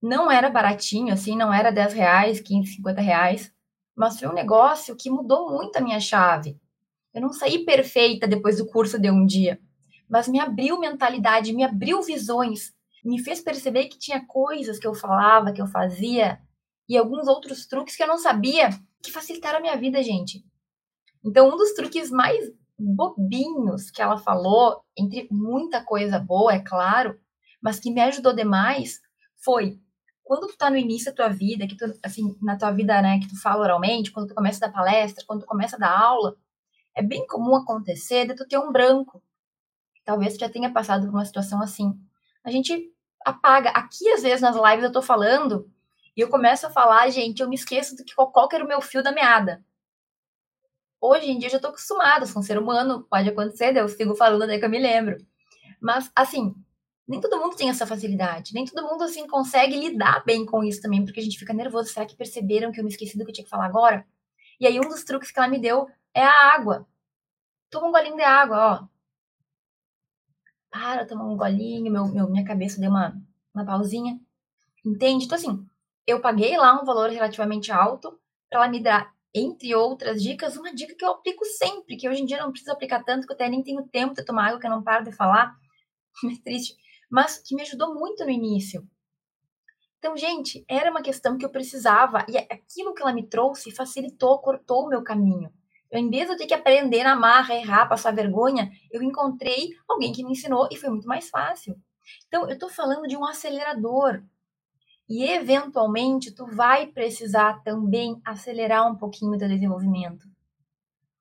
Não 0.00 0.30
era 0.30 0.48
baratinho, 0.48 1.12
assim, 1.12 1.36
não 1.36 1.52
era 1.52 1.72
10 1.72 1.94
reais, 1.94 2.40
15, 2.40 2.74
50 2.74 3.00
reais, 3.00 3.52
mas 3.94 4.20
foi 4.20 4.28
um 4.28 4.34
negócio 4.34 4.94
que 4.94 5.10
mudou 5.10 5.50
muito 5.50 5.76
a 5.76 5.80
minha 5.80 5.98
chave. 5.98 6.56
Eu 7.16 7.22
não 7.22 7.32
saí 7.32 7.64
perfeita 7.64 8.28
depois 8.28 8.58
do 8.58 8.66
curso 8.66 8.98
de 8.98 9.10
um 9.10 9.24
dia, 9.24 9.58
mas 10.06 10.28
me 10.28 10.38
abriu 10.38 10.78
mentalidade, 10.78 11.54
me 11.54 11.64
abriu 11.64 12.02
visões, 12.02 12.74
me 13.02 13.18
fez 13.18 13.40
perceber 13.40 13.86
que 13.86 13.98
tinha 13.98 14.22
coisas 14.26 14.78
que 14.78 14.86
eu 14.86 14.94
falava, 14.94 15.50
que 15.50 15.62
eu 15.62 15.66
fazia, 15.66 16.38
e 16.86 16.94
alguns 16.94 17.26
outros 17.26 17.66
truques 17.66 17.96
que 17.96 18.02
eu 18.02 18.06
não 18.06 18.18
sabia 18.18 18.68
que 19.02 19.10
facilitaram 19.10 19.60
a 19.60 19.62
minha 19.62 19.76
vida, 19.78 20.02
gente. 20.02 20.44
Então, 21.24 21.48
um 21.48 21.56
dos 21.56 21.72
truques 21.72 22.10
mais 22.10 22.52
bobinhos 22.78 23.90
que 23.90 24.02
ela 24.02 24.18
falou, 24.18 24.82
entre 24.94 25.26
muita 25.30 25.82
coisa 25.82 26.18
boa, 26.18 26.52
é 26.52 26.60
claro, 26.60 27.18
mas 27.62 27.80
que 27.80 27.90
me 27.90 28.02
ajudou 28.02 28.34
demais, 28.34 29.00
foi 29.42 29.80
quando 30.22 30.48
tu 30.48 30.58
tá 30.58 30.68
no 30.68 30.76
início 30.76 31.06
da 31.06 31.16
tua 31.16 31.28
vida, 31.30 31.66
que 31.66 31.78
tu, 31.78 31.86
assim, 32.02 32.36
na 32.42 32.58
tua 32.58 32.72
vida, 32.72 33.00
né, 33.00 33.20
que 33.20 33.28
tu 33.28 33.40
fala 33.40 33.62
oralmente, 33.62 34.12
quando 34.12 34.28
tu 34.28 34.34
começa 34.34 34.62
a 34.62 34.68
dar 34.68 34.74
palestra, 34.74 35.24
quando 35.26 35.40
tu 35.40 35.46
começa 35.46 35.76
a 35.76 35.78
dar 35.78 35.98
aula, 35.98 36.36
é 36.96 37.02
bem 37.02 37.26
comum 37.26 37.54
acontecer 37.54 38.26
de 38.26 38.34
tu 38.34 38.48
ter 38.48 38.58
um 38.58 38.72
branco. 38.72 39.22
Talvez 40.02 40.34
tu 40.34 40.40
já 40.40 40.48
tenha 40.48 40.72
passado 40.72 41.06
por 41.06 41.14
uma 41.14 41.24
situação 41.24 41.62
assim. 41.62 41.96
A 42.42 42.50
gente 42.50 42.90
apaga. 43.24 43.68
Aqui, 43.70 44.08
às 44.12 44.22
vezes, 44.22 44.40
nas 44.40 44.56
lives 44.56 44.84
eu 44.84 44.92
tô 44.92 45.02
falando 45.02 45.70
e 46.16 46.22
eu 46.22 46.30
começo 46.30 46.66
a 46.66 46.70
falar, 46.70 47.08
gente, 47.10 47.42
eu 47.42 47.48
me 47.48 47.54
esqueço 47.54 47.94
do 47.94 48.02
que 48.02 48.14
qual 48.14 48.48
era 48.50 48.64
o 48.64 48.68
meu 48.68 48.80
fio 48.80 49.02
da 49.02 49.12
meada. 49.12 49.62
Hoje 50.98 51.30
em 51.30 51.38
dia 51.38 51.48
eu 51.48 51.52
já 51.52 51.58
tô 51.58 51.68
acostumada, 51.68 52.24
sou 52.24 52.40
um 52.40 52.42
ser 52.42 52.58
humano, 52.58 53.06
pode 53.10 53.28
acontecer, 53.28 53.76
eu 53.76 53.86
sigo 53.88 54.16
falando 54.16 54.44
até 54.44 54.58
que 54.58 54.64
eu 54.64 54.70
me 54.70 54.78
lembro. 54.78 55.18
Mas, 55.78 56.10
assim, 56.16 56.54
nem 57.06 57.20
todo 57.20 57.38
mundo 57.38 57.54
tem 57.54 57.68
essa 57.68 57.86
facilidade, 57.86 58.54
nem 58.54 58.64
todo 58.64 58.88
mundo, 58.88 59.04
assim, 59.04 59.26
consegue 59.26 59.76
lidar 59.76 60.24
bem 60.24 60.46
com 60.46 60.64
isso 60.64 60.80
também, 60.80 61.04
porque 61.04 61.20
a 61.20 61.22
gente 61.22 61.38
fica 61.38 61.52
nervoso. 61.52 61.90
Será 61.90 62.06
que 62.06 62.16
perceberam 62.16 62.72
que 62.72 62.80
eu 62.80 62.84
me 62.84 62.90
esqueci 62.90 63.18
do 63.18 63.24
que 63.24 63.30
eu 63.30 63.34
tinha 63.34 63.44
que 63.44 63.50
falar 63.50 63.66
agora? 63.66 64.06
E 64.60 64.66
aí, 64.66 64.78
um 64.78 64.88
dos 64.88 65.04
truques 65.04 65.30
que 65.30 65.38
ela 65.38 65.48
me 65.48 65.58
deu 65.58 65.88
é 66.14 66.22
a 66.22 66.54
água. 66.54 66.86
Toma 67.70 67.88
um 67.88 67.92
golinho 67.92 68.16
de 68.16 68.22
água, 68.22 68.56
ó. 68.58 68.88
Para, 70.70 71.06
toma 71.06 71.24
um 71.24 71.36
golinho, 71.36 71.92
meu, 71.92 72.06
meu, 72.08 72.28
minha 72.28 72.44
cabeça 72.44 72.80
deu 72.80 72.90
uma, 72.90 73.20
uma 73.54 73.64
pausinha. 73.64 74.18
Entende? 74.84 75.24
Então, 75.24 75.36
assim, 75.36 75.66
eu 76.06 76.20
paguei 76.20 76.56
lá 76.56 76.80
um 76.80 76.84
valor 76.84 77.10
relativamente 77.10 77.72
alto 77.72 78.18
para 78.48 78.60
ela 78.60 78.68
me 78.68 78.82
dar, 78.82 79.12
entre 79.34 79.74
outras 79.74 80.22
dicas, 80.22 80.56
uma 80.56 80.74
dica 80.74 80.94
que 80.94 81.04
eu 81.04 81.10
aplico 81.10 81.44
sempre, 81.44 81.96
que 81.96 82.08
hoje 82.08 82.22
em 82.22 82.26
dia 82.26 82.38
não 82.38 82.50
preciso 82.50 82.72
aplicar 82.72 83.04
tanto, 83.04 83.26
que 83.26 83.32
eu 83.32 83.34
até 83.34 83.48
nem 83.48 83.62
tenho 83.62 83.86
tempo 83.88 84.14
de 84.14 84.24
tomar 84.24 84.48
água, 84.48 84.60
que 84.60 84.66
eu 84.66 84.70
não 84.70 84.82
paro 84.82 85.04
de 85.04 85.12
falar. 85.12 85.54
É 86.24 86.42
triste. 86.42 86.76
Mas 87.10 87.38
que 87.38 87.54
me 87.54 87.62
ajudou 87.62 87.94
muito 87.94 88.24
no 88.24 88.30
início. 88.30 88.88
Então, 90.06 90.16
gente, 90.16 90.64
era 90.68 90.88
uma 90.88 91.02
questão 91.02 91.36
que 91.36 91.44
eu 91.44 91.50
precisava, 91.50 92.24
e 92.28 92.38
aquilo 92.38 92.94
que 92.94 93.02
ela 93.02 93.12
me 93.12 93.26
trouxe 93.26 93.72
facilitou, 93.72 94.38
cortou 94.38 94.84
o 94.84 94.88
meu 94.88 95.02
caminho. 95.02 95.52
Eu, 95.90 95.98
em 95.98 96.08
vez 96.08 96.26
de 96.26 96.32
eu 96.32 96.36
ter 96.36 96.46
que 96.46 96.54
aprender 96.54 97.02
na 97.02 97.16
marra, 97.16 97.56
errar, 97.56 97.88
passar 97.88 98.14
vergonha, 98.14 98.70
eu 98.92 99.02
encontrei 99.02 99.70
alguém 99.88 100.12
que 100.12 100.22
me 100.22 100.30
ensinou 100.30 100.68
e 100.70 100.76
foi 100.76 100.90
muito 100.90 101.08
mais 101.08 101.28
fácil. 101.28 101.76
Então, 102.28 102.44
eu 102.44 102.54
estou 102.54 102.70
falando 102.70 103.08
de 103.08 103.16
um 103.16 103.24
acelerador. 103.26 104.22
E 105.08 105.24
eventualmente 105.24 106.30
tu 106.30 106.46
vai 106.46 106.86
precisar 106.86 107.64
também 107.64 108.20
acelerar 108.24 108.88
um 108.88 108.94
pouquinho 108.94 109.32
o 109.32 109.38
teu 109.38 109.48
desenvolvimento. 109.48 110.24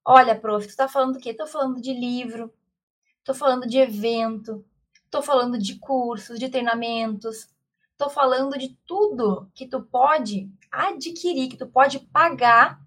Olha, 0.06 0.40
prof, 0.40 0.68
tu 0.68 0.76
tá 0.76 0.88
falando 0.88 1.14
do 1.14 1.20
quê? 1.20 1.34
Tô 1.34 1.48
falando 1.48 1.82
de 1.82 1.92
livro, 1.92 2.54
tô 3.24 3.34
falando 3.34 3.68
de 3.68 3.80
evento, 3.80 4.64
tô 5.10 5.24
falando 5.24 5.58
de 5.58 5.80
cursos, 5.80 6.38
de 6.38 6.50
treinamentos, 6.50 7.48
tô 7.98 8.10
falando 8.10 8.58
de 8.58 8.78
tudo 8.86 9.50
que 9.54 9.68
tu 9.68 9.82
pode 9.84 10.52
adquirir, 10.72 11.50
que 11.50 11.58
tu 11.58 11.68
pode 11.68 12.00
pagar 12.00 12.80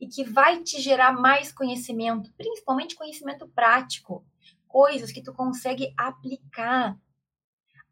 e 0.00 0.06
que 0.06 0.24
vai 0.24 0.62
te 0.62 0.80
gerar 0.80 1.12
mais 1.12 1.52
conhecimento, 1.52 2.32
principalmente 2.36 2.96
conhecimento 2.96 3.48
prático, 3.48 4.24
coisas 4.66 5.12
que 5.12 5.22
tu 5.22 5.32
consegue 5.32 5.94
aplicar 5.96 6.98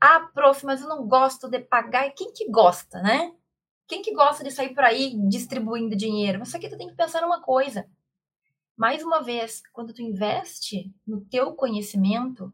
ah, 0.04 0.28
prof, 0.34 0.66
mas 0.66 0.80
eu 0.80 0.88
não 0.88 1.06
gosto 1.06 1.48
de 1.48 1.60
pagar. 1.60 2.10
Quem 2.10 2.32
que 2.32 2.50
gosta, 2.50 3.00
né? 3.00 3.32
Quem 3.86 4.02
que 4.02 4.12
gosta 4.12 4.42
de 4.42 4.50
sair 4.50 4.74
por 4.74 4.82
aí 4.82 5.16
distribuindo 5.28 5.94
dinheiro? 5.94 6.40
Mas 6.40 6.52
que 6.52 6.68
tu 6.68 6.76
tem 6.76 6.88
que 6.88 6.96
pensar 6.96 7.22
numa 7.22 7.40
coisa. 7.40 7.88
Mais 8.76 9.04
uma 9.04 9.22
vez, 9.22 9.62
quando 9.72 9.94
tu 9.94 10.02
investe 10.02 10.92
no 11.06 11.20
teu 11.20 11.54
conhecimento, 11.54 12.52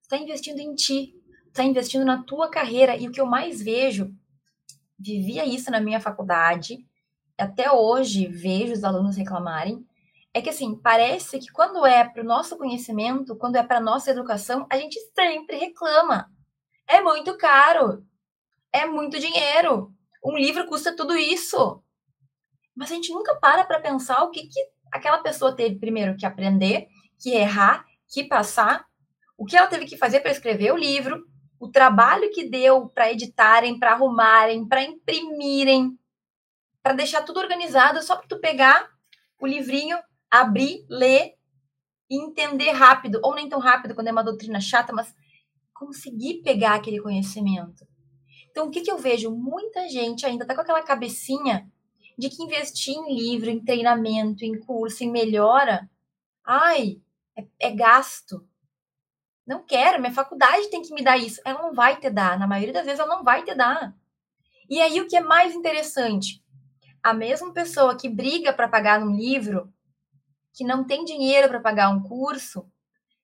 tu 0.00 0.04
está 0.04 0.16
investindo 0.16 0.60
em 0.60 0.74
ti, 0.74 1.17
está 1.58 1.64
investindo 1.64 2.04
na 2.04 2.22
tua 2.22 2.48
carreira. 2.48 2.96
E 2.96 3.08
o 3.08 3.10
que 3.10 3.20
eu 3.20 3.26
mais 3.26 3.60
vejo, 3.60 4.14
vivia 4.98 5.44
isso 5.44 5.70
na 5.70 5.80
minha 5.80 6.00
faculdade, 6.00 6.86
até 7.36 7.70
hoje 7.70 8.26
vejo 8.26 8.72
os 8.72 8.84
alunos 8.84 9.16
reclamarem, 9.16 9.84
é 10.32 10.40
que 10.40 10.50
assim, 10.50 10.76
parece 10.76 11.38
que 11.38 11.50
quando 11.50 11.84
é 11.84 12.04
para 12.04 12.22
o 12.22 12.26
nosso 12.26 12.56
conhecimento, 12.56 13.34
quando 13.36 13.56
é 13.56 13.62
para 13.62 13.80
nossa 13.80 14.10
educação, 14.10 14.66
a 14.70 14.76
gente 14.76 14.98
sempre 15.14 15.56
reclama. 15.56 16.30
É 16.86 17.00
muito 17.00 17.36
caro. 17.36 18.04
É 18.72 18.86
muito 18.86 19.18
dinheiro. 19.18 19.92
Um 20.24 20.36
livro 20.36 20.66
custa 20.66 20.94
tudo 20.94 21.16
isso. 21.16 21.82
Mas 22.74 22.92
a 22.92 22.94
gente 22.94 23.12
nunca 23.12 23.34
para 23.36 23.64
para 23.64 23.80
pensar 23.80 24.22
o 24.22 24.30
que, 24.30 24.46
que 24.46 24.60
aquela 24.92 25.18
pessoa 25.18 25.56
teve 25.56 25.76
primeiro 25.76 26.16
que 26.16 26.26
aprender, 26.26 26.86
que 27.18 27.30
errar, 27.30 27.84
que 28.06 28.24
passar, 28.24 28.86
o 29.36 29.44
que 29.44 29.56
ela 29.56 29.66
teve 29.66 29.86
que 29.86 29.96
fazer 29.96 30.20
para 30.20 30.30
escrever 30.30 30.72
o 30.72 30.76
livro, 30.76 31.24
o 31.58 31.68
trabalho 31.68 32.30
que 32.30 32.48
deu 32.48 32.88
para 32.88 33.10
editarem, 33.10 33.78
para 33.78 33.92
arrumarem, 33.92 34.66
para 34.66 34.82
imprimirem, 34.82 35.98
para 36.82 36.92
deixar 36.92 37.22
tudo 37.22 37.40
organizado 37.40 38.02
só 38.02 38.16
para 38.16 38.28
tu 38.28 38.38
pegar 38.38 38.90
o 39.40 39.46
livrinho, 39.46 39.98
abrir, 40.30 40.84
ler 40.88 41.34
e 42.10 42.20
entender 42.22 42.70
rápido, 42.72 43.20
ou 43.22 43.34
nem 43.34 43.48
tão 43.48 43.58
rápido 43.58 43.94
quando 43.94 44.08
é 44.08 44.12
uma 44.12 44.24
doutrina 44.24 44.60
chata, 44.60 44.92
mas 44.92 45.14
conseguir 45.72 46.42
pegar 46.42 46.74
aquele 46.74 47.00
conhecimento. 47.00 47.86
Então, 48.50 48.66
o 48.66 48.70
que, 48.70 48.80
que 48.80 48.90
eu 48.90 48.98
vejo? 48.98 49.30
Muita 49.30 49.88
gente 49.88 50.26
ainda 50.26 50.44
está 50.44 50.54
com 50.54 50.62
aquela 50.62 50.82
cabecinha 50.82 51.70
de 52.16 52.28
que 52.28 52.42
investir 52.42 52.96
em 52.96 53.14
livro, 53.14 53.48
em 53.48 53.64
treinamento, 53.64 54.44
em 54.44 54.58
curso, 54.58 55.04
em 55.04 55.10
melhora, 55.10 55.88
ai, 56.44 57.00
é, 57.36 57.46
é 57.60 57.70
gasto. 57.70 58.44
Não 59.48 59.62
quero, 59.62 59.98
minha 59.98 60.12
faculdade 60.12 60.68
tem 60.68 60.82
que 60.82 60.92
me 60.92 61.02
dar 61.02 61.16
isso. 61.16 61.40
Ela 61.42 61.62
não 61.62 61.72
vai 61.72 61.98
te 61.98 62.10
dar, 62.10 62.38
na 62.38 62.46
maioria 62.46 62.74
das 62.74 62.84
vezes 62.84 63.00
ela 63.00 63.16
não 63.16 63.24
vai 63.24 63.42
te 63.42 63.54
dar. 63.54 63.96
E 64.68 64.78
aí 64.78 65.00
o 65.00 65.08
que 65.08 65.16
é 65.16 65.22
mais 65.22 65.54
interessante? 65.54 66.44
A 67.02 67.14
mesma 67.14 67.50
pessoa 67.50 67.96
que 67.96 68.10
briga 68.10 68.52
para 68.52 68.68
pagar 68.68 69.00
um 69.00 69.16
livro, 69.16 69.72
que 70.52 70.64
não 70.64 70.84
tem 70.84 71.02
dinheiro 71.02 71.48
para 71.48 71.60
pagar 71.60 71.88
um 71.88 72.02
curso, 72.02 72.70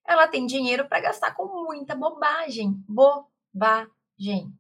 ela 0.03 0.27
tem 0.27 0.47
dinheiro 0.47 0.89
para 0.89 1.01
gastar 1.01 1.35
com 1.35 1.45
muita 1.67 1.95
bobagem. 1.95 2.83
Bobagem. 2.89 4.51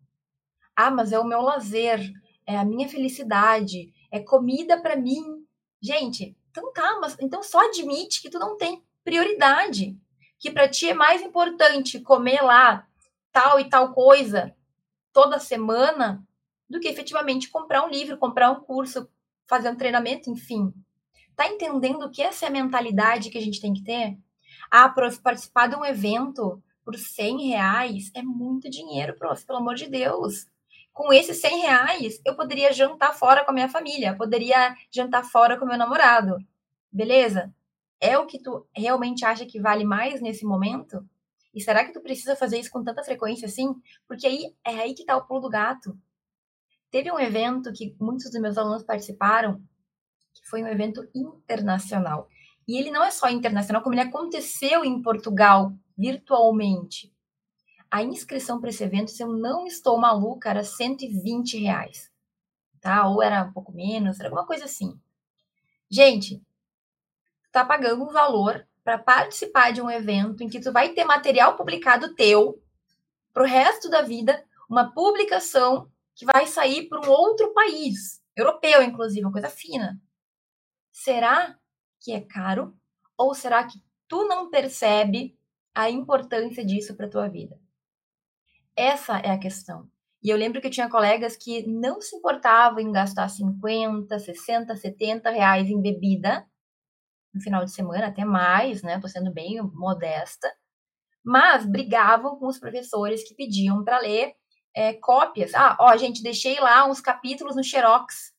Ah, 0.76 0.90
mas 0.90 1.12
é 1.12 1.18
o 1.18 1.24
meu 1.24 1.40
lazer, 1.40 2.12
é 2.46 2.58
a 2.58 2.64
minha 2.64 2.90
felicidade, 2.90 3.90
é 4.10 4.20
comida 4.20 4.78
para 4.82 4.96
mim. 4.96 5.46
Gente, 5.80 6.36
então 6.50 6.70
tá, 6.74 6.98
mas 7.00 7.16
então 7.18 7.42
só 7.42 7.66
admite 7.66 8.20
que 8.20 8.28
tu 8.28 8.38
não 8.38 8.58
tem 8.58 8.84
prioridade, 9.02 9.98
que 10.44 10.50
para 10.50 10.68
ti 10.68 10.90
é 10.90 10.94
mais 10.94 11.22
importante 11.22 11.98
comer 11.98 12.42
lá 12.42 12.86
tal 13.32 13.58
e 13.58 13.64
tal 13.64 13.94
coisa 13.94 14.54
toda 15.10 15.38
semana 15.38 16.22
do 16.68 16.78
que 16.78 16.86
efetivamente 16.86 17.48
comprar 17.48 17.82
um 17.82 17.88
livro, 17.88 18.18
comprar 18.18 18.50
um 18.50 18.60
curso, 18.60 19.08
fazer 19.48 19.70
um 19.70 19.74
treinamento, 19.74 20.28
enfim. 20.28 20.70
Tá 21.34 21.48
entendendo 21.48 22.10
que 22.10 22.20
essa 22.20 22.44
é 22.44 22.48
a 22.48 22.52
mentalidade 22.52 23.30
que 23.30 23.38
a 23.38 23.40
gente 23.40 23.58
tem 23.58 23.72
que 23.72 23.82
ter? 23.82 24.18
Ah, 24.70 24.86
prof, 24.86 25.18
participar 25.22 25.66
de 25.66 25.76
um 25.76 25.84
evento 25.84 26.62
por 26.84 26.94
100 26.94 27.48
reais 27.48 28.10
é 28.14 28.22
muito 28.22 28.68
dinheiro, 28.68 29.16
prof, 29.16 29.46
pelo 29.46 29.60
amor 29.60 29.76
de 29.76 29.88
Deus. 29.88 30.46
Com 30.92 31.10
esses 31.10 31.40
100 31.40 31.62
reais, 31.62 32.20
eu 32.22 32.36
poderia 32.36 32.70
jantar 32.70 33.14
fora 33.14 33.46
com 33.46 33.50
a 33.50 33.54
minha 33.54 33.68
família, 33.70 34.14
poderia 34.14 34.76
jantar 34.90 35.24
fora 35.24 35.58
com 35.58 35.64
meu 35.64 35.78
namorado. 35.78 36.36
Beleza? 36.92 37.50
É 38.04 38.18
o 38.18 38.26
que 38.26 38.38
tu 38.38 38.66
realmente 38.76 39.24
acha 39.24 39.46
que 39.46 39.58
vale 39.58 39.82
mais 39.82 40.20
nesse 40.20 40.44
momento? 40.44 41.08
E 41.54 41.60
será 41.62 41.86
que 41.86 41.92
tu 41.94 42.02
precisa 42.02 42.36
fazer 42.36 42.60
isso 42.60 42.70
com 42.70 42.84
tanta 42.84 43.02
frequência 43.02 43.46
assim? 43.46 43.74
Porque 44.06 44.26
aí 44.26 44.54
é 44.62 44.78
aí 44.78 44.92
que 44.92 45.06
tá 45.06 45.16
o 45.16 45.24
pulo 45.24 45.40
do 45.40 45.48
gato. 45.48 45.98
Teve 46.90 47.10
um 47.10 47.18
evento 47.18 47.72
que 47.72 47.96
muitos 47.98 48.30
dos 48.30 48.38
meus 48.42 48.58
alunos 48.58 48.82
participaram, 48.82 49.58
que 50.34 50.46
foi 50.46 50.62
um 50.62 50.66
evento 50.66 51.08
internacional. 51.14 52.28
E 52.68 52.76
ele 52.76 52.90
não 52.90 53.02
é 53.02 53.10
só 53.10 53.30
internacional, 53.30 53.82
como 53.82 53.94
ele 53.94 54.02
aconteceu 54.02 54.84
em 54.84 55.00
Portugal, 55.00 55.72
virtualmente. 55.96 57.10
A 57.90 58.02
inscrição 58.02 58.60
para 58.60 58.68
esse 58.68 58.84
evento, 58.84 59.12
se 59.12 59.22
eu 59.22 59.28
não 59.32 59.66
estou 59.66 59.98
maluca, 59.98 60.50
era 60.50 60.62
120 60.62 61.56
reais. 61.56 62.12
Tá? 62.82 63.08
Ou 63.08 63.22
era 63.22 63.44
um 63.44 63.52
pouco 63.54 63.72
menos, 63.72 64.20
era 64.20 64.28
alguma 64.28 64.46
coisa 64.46 64.66
assim. 64.66 65.00
Gente, 65.88 66.42
tá 67.54 67.64
pagando 67.64 68.02
um 68.02 68.12
valor 68.12 68.66
para 68.82 68.98
participar 68.98 69.72
de 69.72 69.80
um 69.80 69.88
evento 69.88 70.42
em 70.42 70.48
que 70.48 70.60
tu 70.60 70.72
vai 70.72 70.88
ter 70.88 71.04
material 71.04 71.56
publicado 71.56 72.12
teu 72.16 72.60
pro 73.32 73.44
resto 73.44 73.88
da 73.88 74.02
vida, 74.02 74.44
uma 74.68 74.92
publicação 74.92 75.88
que 76.16 76.26
vai 76.26 76.46
sair 76.46 76.88
para 76.88 77.00
um 77.00 77.10
outro 77.10 77.54
país, 77.54 78.20
europeu 78.36 78.82
inclusive, 78.82 79.24
uma 79.24 79.32
coisa 79.32 79.48
fina. 79.48 80.00
Será 80.90 81.56
que 82.00 82.12
é 82.12 82.20
caro 82.20 82.76
ou 83.16 83.32
será 83.34 83.62
que 83.64 83.80
tu 84.08 84.26
não 84.26 84.50
percebe 84.50 85.38
a 85.72 85.88
importância 85.88 86.64
disso 86.64 86.96
para 86.96 87.08
tua 87.08 87.28
vida? 87.28 87.56
Essa 88.74 89.18
é 89.18 89.30
a 89.30 89.38
questão. 89.38 89.88
E 90.20 90.28
eu 90.28 90.36
lembro 90.36 90.60
que 90.60 90.66
eu 90.66 90.72
tinha 90.72 90.90
colegas 90.90 91.36
que 91.36 91.64
não 91.68 92.00
se 92.00 92.16
importavam 92.16 92.80
em 92.80 92.90
gastar 92.90 93.28
50, 93.28 94.18
60, 94.18 94.74
70 94.74 95.30
reais 95.30 95.68
em 95.68 95.80
bebida 95.80 96.44
no 97.34 97.40
final 97.40 97.64
de 97.64 97.72
semana, 97.72 98.06
até 98.06 98.24
mais, 98.24 98.82
né? 98.82 99.00
Tô 99.00 99.08
sendo 99.08 99.32
bem 99.32 99.60
modesta. 99.60 100.50
Mas 101.24 101.66
brigavam 101.66 102.38
com 102.38 102.46
os 102.46 102.58
professores 102.58 103.26
que 103.26 103.34
pediam 103.34 103.82
para 103.82 103.98
ler 103.98 104.34
é, 104.74 104.94
cópias. 104.94 105.54
Ah, 105.54 105.76
ó, 105.80 105.96
gente, 105.96 106.22
deixei 106.22 106.60
lá 106.60 106.86
uns 106.86 107.00
capítulos 107.00 107.56
no 107.56 107.64
Xerox. 107.64 108.32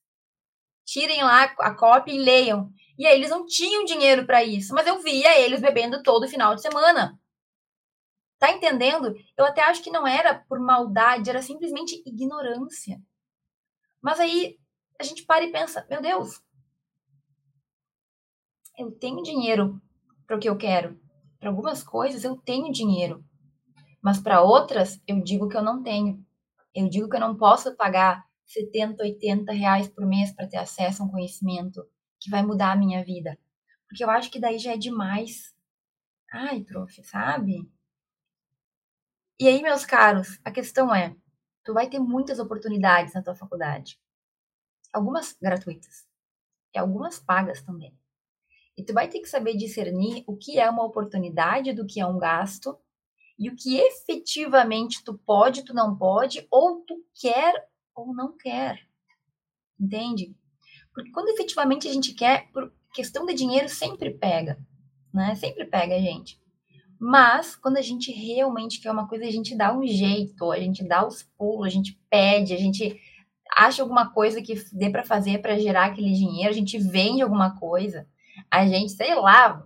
Tirem 0.86 1.24
lá 1.24 1.44
a 1.44 1.76
cópia 1.76 2.14
e 2.14 2.20
leiam. 2.20 2.70
E 2.98 3.06
aí 3.06 3.16
eles 3.16 3.30
não 3.30 3.46
tinham 3.46 3.84
dinheiro 3.84 4.26
para 4.26 4.44
isso, 4.44 4.74
mas 4.74 4.88
eu 4.88 5.02
via 5.02 5.40
eles 5.40 5.60
bebendo 5.60 6.04
todo 6.04 6.28
final 6.28 6.56
de 6.56 6.62
semana. 6.62 7.20
Tá 8.38 8.52
entendendo? 8.52 9.16
Eu 9.38 9.46
até 9.46 9.62
acho 9.64 9.82
que 9.82 9.90
não 9.90 10.06
era 10.06 10.36
por 10.48 10.60
maldade, 10.60 11.30
era 11.30 11.42
simplesmente 11.42 12.02
ignorância. 12.06 13.02
Mas 14.02 14.20
aí 14.20 14.58
a 15.00 15.04
gente 15.04 15.26
para 15.26 15.44
e 15.44 15.52
pensa, 15.52 15.86
meu 15.90 16.02
Deus, 16.02 16.42
eu 18.78 18.92
tenho 18.92 19.24
dinheiro 19.24 19.82
para 20.26 20.36
o 20.36 20.40
que 20.40 20.50
eu 20.50 20.58
quero. 20.58 21.00
Para 21.40 21.50
algumas 21.50 21.84
coisas 21.84 22.24
eu 22.24 22.36
tenho 22.36 22.72
dinheiro, 22.72 23.24
mas 24.02 24.20
para 24.20 24.42
outras 24.42 25.02
eu 25.08 25.22
digo 25.22 25.48
que 25.48 25.58
eu 25.58 25.64
não 25.64 25.82
tenho. 25.84 26.24
Eu 26.74 26.90
digo 26.90 27.10
que 27.10 27.16
eu 27.16 27.20
não 27.20 27.38
posso 27.38 27.76
pagar 27.76 28.26
70, 28.46 29.04
80 29.04 29.52
reais 29.52 29.88
por 29.88 30.06
mês 30.06 30.32
para 30.32 30.48
ter 30.48 30.58
acesso 30.58 31.02
a 31.02 31.06
um 31.06 31.10
conhecimento 31.10 31.88
que 32.20 32.30
vai 32.30 32.44
mudar 32.44 32.72
a 32.72 32.76
minha 32.76 33.04
vida. 33.04 33.38
Porque 33.88 34.04
eu 34.04 34.10
acho 34.10 34.30
que 34.32 34.40
daí 34.40 34.58
já 34.58 34.74
é 34.74 34.78
demais. 34.78 35.56
Ai, 36.32 36.64
prof, 36.64 37.04
sabe? 37.04 37.70
E 39.40 39.48
aí, 39.48 39.62
meus 39.62 39.86
caros, 39.86 40.40
a 40.44 40.52
questão 40.52 40.94
é: 40.94 41.16
tu 41.64 41.74
vai 41.74 41.90
ter 41.90 42.00
muitas 42.00 42.40
oportunidades 42.40 43.14
na 43.14 43.22
tua 43.22 43.36
faculdade. 43.36 44.00
Algumas 44.94 45.34
gratuitas 45.34 46.08
e 46.74 46.80
algumas 46.80 47.20
pagas 47.20 47.62
também. 47.62 47.98
E 48.78 48.84
tu 48.84 48.94
vai 48.94 49.08
ter 49.08 49.20
que 49.20 49.30
saber 49.30 49.56
discernir 49.56 50.24
o 50.28 50.36
que 50.36 50.60
é 50.60 50.70
uma 50.70 50.84
oportunidade 50.84 51.74
do 51.74 51.86
que 51.86 52.00
é 52.00 52.06
um 52.06 52.18
gasto 52.18 52.78
e 53.40 53.50
o 53.50 53.56
que 53.56 53.78
efetivamente 53.78 55.04
tu 55.04 55.18
pode, 55.18 55.64
tu 55.64 55.74
não 55.74 55.98
pode, 55.98 56.46
ou 56.52 56.82
tu 56.82 56.96
quer 57.20 57.54
ou 57.94 58.14
não 58.14 58.36
quer. 58.36 58.80
Entende? 59.80 60.36
Porque 60.94 61.12
quando 61.12 61.30
efetivamente 61.30 61.88
a 61.88 61.94
gente 61.94 62.14
quer, 62.14 62.50
por 62.52 62.74
questão 62.94 63.26
de 63.26 63.34
dinheiro 63.34 63.68
sempre 63.68 64.12
pega, 64.12 64.58
né? 65.14 65.36
Sempre 65.36 65.66
pega 65.66 65.96
a 65.96 66.00
gente. 66.00 66.40
Mas 66.98 67.56
quando 67.56 67.78
a 67.78 67.82
gente 67.82 68.12
realmente 68.12 68.80
quer 68.80 68.92
uma 68.92 69.08
coisa, 69.08 69.26
a 69.26 69.32
gente 69.32 69.56
dá 69.56 69.78
um 69.78 69.86
jeito, 69.86 70.52
a 70.52 70.60
gente 70.60 70.84
dá 70.88 71.06
os 71.06 71.24
pulos, 71.38 71.68
a 71.68 71.70
gente 71.70 72.00
pede, 72.10 72.54
a 72.54 72.58
gente 72.58 73.00
acha 73.54 73.82
alguma 73.82 74.12
coisa 74.12 74.42
que 74.42 74.56
dê 74.74 74.90
para 74.90 75.04
fazer 75.04 75.42
para 75.42 75.60
gerar 75.60 75.86
aquele 75.86 76.14
dinheiro, 76.14 76.50
a 76.50 76.54
gente 76.54 76.78
vende 76.78 77.22
alguma 77.22 77.58
coisa 77.58 78.08
a 78.50 78.66
gente, 78.66 78.92
sei 78.94 79.16
lá, 79.16 79.64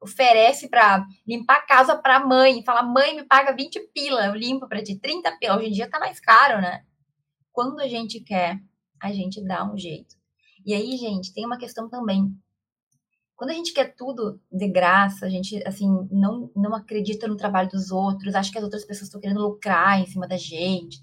oferece 0.00 0.68
para 0.68 1.06
limpar 1.26 1.56
a 1.56 1.66
casa 1.66 1.96
para 1.96 2.16
a 2.16 2.26
mãe, 2.26 2.62
fala: 2.64 2.82
"Mãe, 2.82 3.16
me 3.16 3.24
paga 3.24 3.54
20 3.54 3.80
pila, 3.92 4.26
eu 4.26 4.34
limpo 4.34 4.68
para 4.68 4.82
ti 4.82 4.98
30 4.98 5.36
pila". 5.38 5.56
Hoje 5.56 5.68
em 5.68 5.72
dia 5.72 5.90
tá 5.90 5.98
mais 5.98 6.20
caro, 6.20 6.60
né? 6.60 6.84
Quando 7.52 7.80
a 7.80 7.88
gente 7.88 8.20
quer, 8.20 8.60
a 9.00 9.12
gente 9.12 9.42
dá 9.42 9.64
um 9.64 9.76
jeito. 9.76 10.14
E 10.64 10.74
aí, 10.74 10.96
gente, 10.96 11.32
tem 11.32 11.46
uma 11.46 11.58
questão 11.58 11.88
também. 11.88 12.34
Quando 13.36 13.50
a 13.50 13.54
gente 13.54 13.72
quer 13.72 13.94
tudo 13.94 14.40
de 14.50 14.68
graça, 14.68 15.26
a 15.26 15.28
gente 15.28 15.62
assim 15.66 15.88
não 16.10 16.50
não 16.56 16.74
acredita 16.74 17.28
no 17.28 17.36
trabalho 17.36 17.68
dos 17.68 17.90
outros, 17.90 18.34
acha 18.34 18.50
que 18.50 18.58
as 18.58 18.64
outras 18.64 18.84
pessoas 18.84 19.08
estão 19.08 19.20
querendo 19.20 19.40
lucrar 19.42 20.00
em 20.00 20.06
cima 20.06 20.26
da 20.26 20.38
gente, 20.38 21.00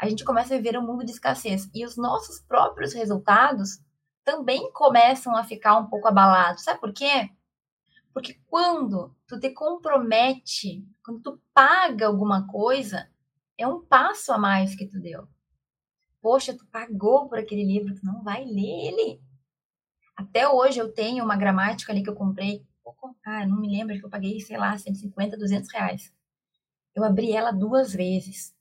a 0.00 0.08
gente 0.08 0.24
começa 0.24 0.54
a 0.54 0.56
viver 0.56 0.78
um 0.78 0.86
mundo 0.86 1.04
de 1.04 1.10
escassez 1.10 1.68
e 1.74 1.84
os 1.84 1.96
nossos 1.96 2.40
próprios 2.40 2.94
resultados 2.94 3.80
também 4.24 4.70
começam 4.72 5.36
a 5.36 5.44
ficar 5.44 5.76
um 5.78 5.86
pouco 5.86 6.08
abalados. 6.08 6.62
Sabe 6.62 6.80
por 6.80 6.92
quê? 6.92 7.30
Porque 8.12 8.40
quando 8.46 9.14
tu 9.26 9.38
te 9.38 9.50
compromete, 9.50 10.84
quando 11.04 11.20
tu 11.22 11.40
paga 11.54 12.06
alguma 12.06 12.46
coisa, 12.46 13.08
é 13.56 13.66
um 13.66 13.84
passo 13.84 14.32
a 14.32 14.38
mais 14.38 14.74
que 14.74 14.86
tu 14.86 14.98
deu. 15.00 15.28
Poxa, 16.20 16.56
tu 16.56 16.66
pagou 16.66 17.28
por 17.28 17.38
aquele 17.38 17.64
livro, 17.64 17.94
tu 17.94 18.04
não 18.04 18.22
vai 18.22 18.44
ler 18.44 18.88
ele. 18.88 19.22
Até 20.16 20.48
hoje 20.48 20.78
eu 20.78 20.92
tenho 20.92 21.24
uma 21.24 21.36
gramática 21.36 21.92
ali 21.92 22.02
que 22.02 22.10
eu 22.10 22.14
comprei. 22.14 22.66
Ah, 23.24 23.46
não 23.46 23.60
me 23.60 23.70
lembro 23.70 23.96
que 23.98 24.04
eu 24.04 24.10
paguei, 24.10 24.40
sei 24.40 24.58
lá, 24.58 24.76
150, 24.76 25.36
200 25.36 25.70
reais. 25.72 26.12
Eu 26.94 27.04
abri 27.04 27.32
ela 27.32 27.52
duas 27.52 27.94
vezes. 27.94 28.54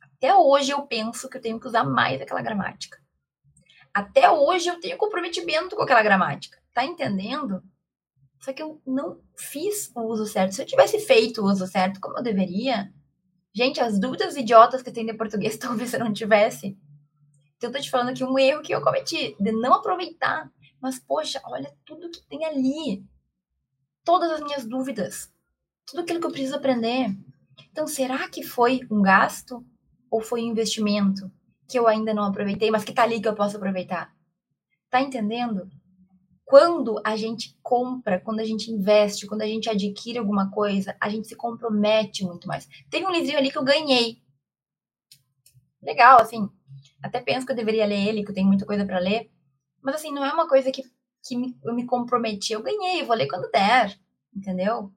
Até 0.00 0.34
hoje 0.34 0.70
eu 0.70 0.82
penso 0.86 1.28
que 1.28 1.38
eu 1.38 1.40
tenho 1.40 1.58
que 1.58 1.66
usar 1.66 1.84
mais 1.84 2.20
aquela 2.20 2.42
gramática. 2.42 3.02
Até 3.96 4.30
hoje 4.30 4.68
eu 4.68 4.78
tenho 4.78 4.98
comprometimento 4.98 5.74
com 5.74 5.80
aquela 5.80 6.02
gramática. 6.02 6.60
Tá 6.74 6.84
entendendo? 6.84 7.62
Só 8.38 8.52
que 8.52 8.62
eu 8.62 8.78
não 8.86 9.22
fiz 9.34 9.90
o 9.96 10.02
uso 10.02 10.26
certo. 10.26 10.54
Se 10.54 10.60
eu 10.60 10.66
tivesse 10.66 10.98
feito 10.98 11.40
o 11.40 11.46
uso 11.46 11.66
certo 11.66 11.98
como 11.98 12.18
eu 12.18 12.22
deveria, 12.22 12.92
gente, 13.54 13.80
as 13.80 13.98
dúvidas 13.98 14.36
idiotas 14.36 14.82
que 14.82 14.92
tem 14.92 15.06
de 15.06 15.14
português, 15.14 15.56
talvez 15.56 15.94
eu 15.94 16.00
não 16.00 16.12
tivesse. 16.12 16.76
Então 17.56 17.70
eu 17.70 17.72
tô 17.72 17.80
te 17.80 17.90
falando 17.90 18.14
que 18.14 18.22
um 18.22 18.38
erro 18.38 18.60
que 18.60 18.74
eu 18.74 18.82
cometi 18.82 19.34
de 19.40 19.50
não 19.50 19.72
aproveitar. 19.72 20.52
Mas, 20.78 20.98
poxa, 20.98 21.40
olha 21.46 21.74
tudo 21.86 22.10
que 22.10 22.20
tem 22.26 22.44
ali. 22.44 23.02
Todas 24.04 24.30
as 24.30 24.42
minhas 24.42 24.66
dúvidas. 24.66 25.32
Tudo 25.86 26.02
aquilo 26.02 26.20
que 26.20 26.26
eu 26.26 26.32
preciso 26.32 26.56
aprender. 26.56 27.16
Então, 27.72 27.86
será 27.86 28.28
que 28.28 28.42
foi 28.42 28.86
um 28.90 29.00
gasto 29.00 29.64
ou 30.10 30.20
foi 30.20 30.42
um 30.42 30.48
investimento? 30.48 31.32
Que 31.68 31.78
eu 31.78 31.86
ainda 31.86 32.14
não 32.14 32.24
aproveitei, 32.24 32.70
mas 32.70 32.84
que 32.84 32.92
tá 32.92 33.02
ali 33.02 33.20
que 33.20 33.28
eu 33.28 33.34
posso 33.34 33.56
aproveitar. 33.56 34.14
Tá 34.90 35.00
entendendo? 35.00 35.68
Quando 36.44 37.00
a 37.04 37.16
gente 37.16 37.58
compra, 37.62 38.20
quando 38.20 38.38
a 38.40 38.44
gente 38.44 38.70
investe, 38.70 39.26
quando 39.26 39.42
a 39.42 39.46
gente 39.46 39.68
adquire 39.68 40.18
alguma 40.18 40.50
coisa, 40.50 40.96
a 41.00 41.08
gente 41.08 41.26
se 41.26 41.34
compromete 41.34 42.24
muito 42.24 42.46
mais. 42.46 42.68
Tem 42.88 43.04
um 43.04 43.10
livrinho 43.10 43.38
ali 43.38 43.50
que 43.50 43.58
eu 43.58 43.64
ganhei. 43.64 44.22
Legal, 45.82 46.20
assim. 46.20 46.48
Até 47.02 47.20
penso 47.20 47.44
que 47.44 47.52
eu 47.52 47.56
deveria 47.56 47.84
ler 47.84 48.08
ele, 48.08 48.24
que 48.24 48.30
eu 48.30 48.34
tenho 48.34 48.46
muita 48.46 48.64
coisa 48.64 48.86
para 48.86 49.00
ler. 49.00 49.28
Mas, 49.82 49.96
assim, 49.96 50.12
não 50.12 50.24
é 50.24 50.32
uma 50.32 50.48
coisa 50.48 50.70
que, 50.70 50.84
que 51.24 51.36
me, 51.36 51.58
eu 51.64 51.74
me 51.74 51.84
comprometi. 51.84 52.52
Eu 52.52 52.62
ganhei, 52.62 53.00
eu 53.00 53.06
vou 53.06 53.16
ler 53.16 53.26
quando 53.26 53.50
der. 53.50 53.98
Entendeu? 54.34 54.92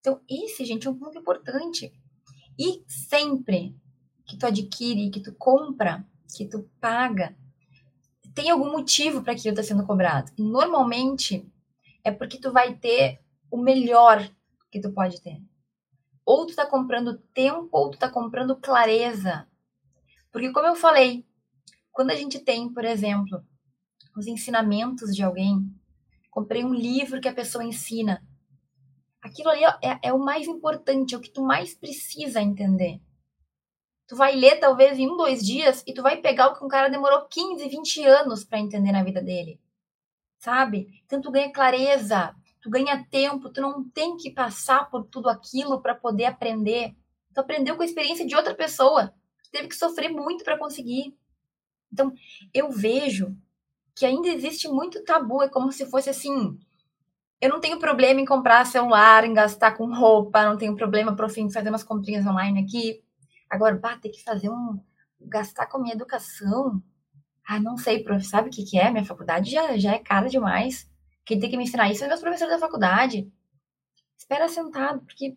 Então, 0.00 0.20
esse, 0.28 0.64
gente, 0.64 0.86
é 0.86 0.90
um 0.90 0.98
ponto 0.98 1.18
importante. 1.18 1.92
E 2.58 2.84
sempre 2.86 3.74
que 4.26 4.36
tu 4.36 4.46
adquire, 4.46 5.10
que 5.10 5.20
tu 5.20 5.32
compra, 5.34 6.04
que 6.36 6.46
tu 6.46 6.68
paga, 6.80 7.36
tem 8.34 8.50
algum 8.50 8.70
motivo 8.70 9.22
para 9.22 9.32
aquilo 9.32 9.50
estar 9.50 9.62
tá 9.62 9.68
sendo 9.68 9.86
cobrado. 9.86 10.30
Normalmente 10.38 11.50
é 12.04 12.10
porque 12.10 12.38
tu 12.38 12.52
vai 12.52 12.74
ter 12.74 13.20
o 13.50 13.56
melhor 13.56 14.30
que 14.70 14.80
tu 14.80 14.92
pode 14.92 15.20
ter. 15.22 15.40
Ou 16.24 16.44
tu 16.44 16.54
tá 16.54 16.66
comprando 16.66 17.18
tempo, 17.32 17.70
ou 17.72 17.90
tu 17.90 17.98
tá 17.98 18.10
comprando 18.10 18.56
clareza. 18.56 19.48
Porque 20.30 20.52
como 20.52 20.66
eu 20.66 20.76
falei, 20.76 21.24
quando 21.92 22.10
a 22.10 22.16
gente 22.16 22.38
tem, 22.38 22.68
por 22.68 22.84
exemplo, 22.84 23.42
os 24.14 24.26
ensinamentos 24.26 25.14
de 25.14 25.22
alguém, 25.22 25.72
comprei 26.30 26.64
um 26.64 26.74
livro 26.74 27.20
que 27.20 27.28
a 27.28 27.34
pessoa 27.34 27.64
ensina. 27.64 28.22
Aquilo 29.22 29.48
ali 29.48 29.64
é, 29.82 29.98
é 30.02 30.12
o 30.12 30.18
mais 30.18 30.46
importante, 30.46 31.14
é 31.14 31.18
o 31.18 31.20
que 31.20 31.30
tu 31.30 31.42
mais 31.42 31.74
precisa 31.74 32.42
entender. 32.42 33.00
Tu 34.06 34.14
vai 34.14 34.36
ler 34.36 34.60
talvez 34.60 34.98
em 34.98 35.10
um, 35.10 35.16
dois 35.16 35.44
dias 35.44 35.82
e 35.86 35.92
tu 35.92 36.02
vai 36.02 36.18
pegar 36.18 36.48
o 36.48 36.54
que 36.54 36.64
um 36.64 36.68
cara 36.68 36.88
demorou 36.88 37.26
15, 37.28 37.68
20 37.68 38.04
anos 38.04 38.44
para 38.44 38.60
entender 38.60 38.92
na 38.92 39.02
vida 39.02 39.20
dele. 39.20 39.60
Sabe? 40.38 41.02
Então 41.04 41.20
tu 41.20 41.30
ganha 41.30 41.52
clareza, 41.52 42.34
tu 42.60 42.70
ganha 42.70 43.04
tempo, 43.10 43.50
tu 43.50 43.60
não 43.60 43.82
tem 43.88 44.16
que 44.16 44.30
passar 44.30 44.88
por 44.90 45.04
tudo 45.04 45.28
aquilo 45.28 45.80
para 45.80 45.94
poder 45.94 46.26
aprender. 46.26 46.94
Tu 47.34 47.40
aprendeu 47.40 47.76
com 47.76 47.82
a 47.82 47.86
experiência 47.86 48.26
de 48.26 48.36
outra 48.36 48.54
pessoa. 48.54 49.12
Tu 49.42 49.50
teve 49.50 49.68
que 49.68 49.74
sofrer 49.74 50.08
muito 50.08 50.44
para 50.44 50.58
conseguir. 50.58 51.16
Então, 51.92 52.12
eu 52.52 52.70
vejo 52.70 53.36
que 53.94 54.04
ainda 54.04 54.28
existe 54.28 54.68
muito 54.68 55.02
tabu, 55.04 55.42
é 55.42 55.48
como 55.48 55.72
se 55.72 55.86
fosse 55.86 56.10
assim, 56.10 56.58
eu 57.40 57.48
não 57.48 57.60
tenho 57.60 57.78
problema 57.78 58.20
em 58.20 58.24
comprar 58.24 58.64
celular, 58.66 59.24
em 59.24 59.34
gastar 59.34 59.72
com 59.72 59.92
roupa, 59.94 60.44
não 60.44 60.56
tenho 60.56 60.76
problema, 60.76 61.14
pro 61.14 61.28
fim, 61.28 61.50
fazer 61.50 61.68
umas 61.68 61.84
comprinhas 61.84 62.26
online 62.26 62.62
aqui. 62.62 63.02
Agora, 63.48 63.76
bah, 63.76 63.96
ter 63.98 64.10
que 64.10 64.22
fazer 64.22 64.50
um. 64.50 64.80
gastar 65.20 65.66
com 65.66 65.78
a 65.78 65.80
minha 65.80 65.94
educação. 65.94 66.82
Ah, 67.46 67.60
não 67.60 67.76
sei, 67.76 68.02
prof, 68.02 68.24
sabe 68.24 68.48
o 68.48 68.52
que, 68.52 68.64
que 68.64 68.78
é? 68.78 68.90
Minha 68.90 69.04
faculdade 69.04 69.50
já, 69.50 69.76
já 69.76 69.92
é 69.92 69.98
cara 69.98 70.28
demais. 70.28 70.90
Quem 71.24 71.38
tem 71.38 71.50
que 71.50 71.56
me 71.56 71.64
ensinar 71.64 71.90
isso 71.90 72.04
é 72.04 72.08
meus 72.08 72.20
professores 72.20 72.54
da 72.54 72.60
faculdade. 72.60 73.30
Espera 74.16 74.48
sentado, 74.48 75.00
porque 75.00 75.36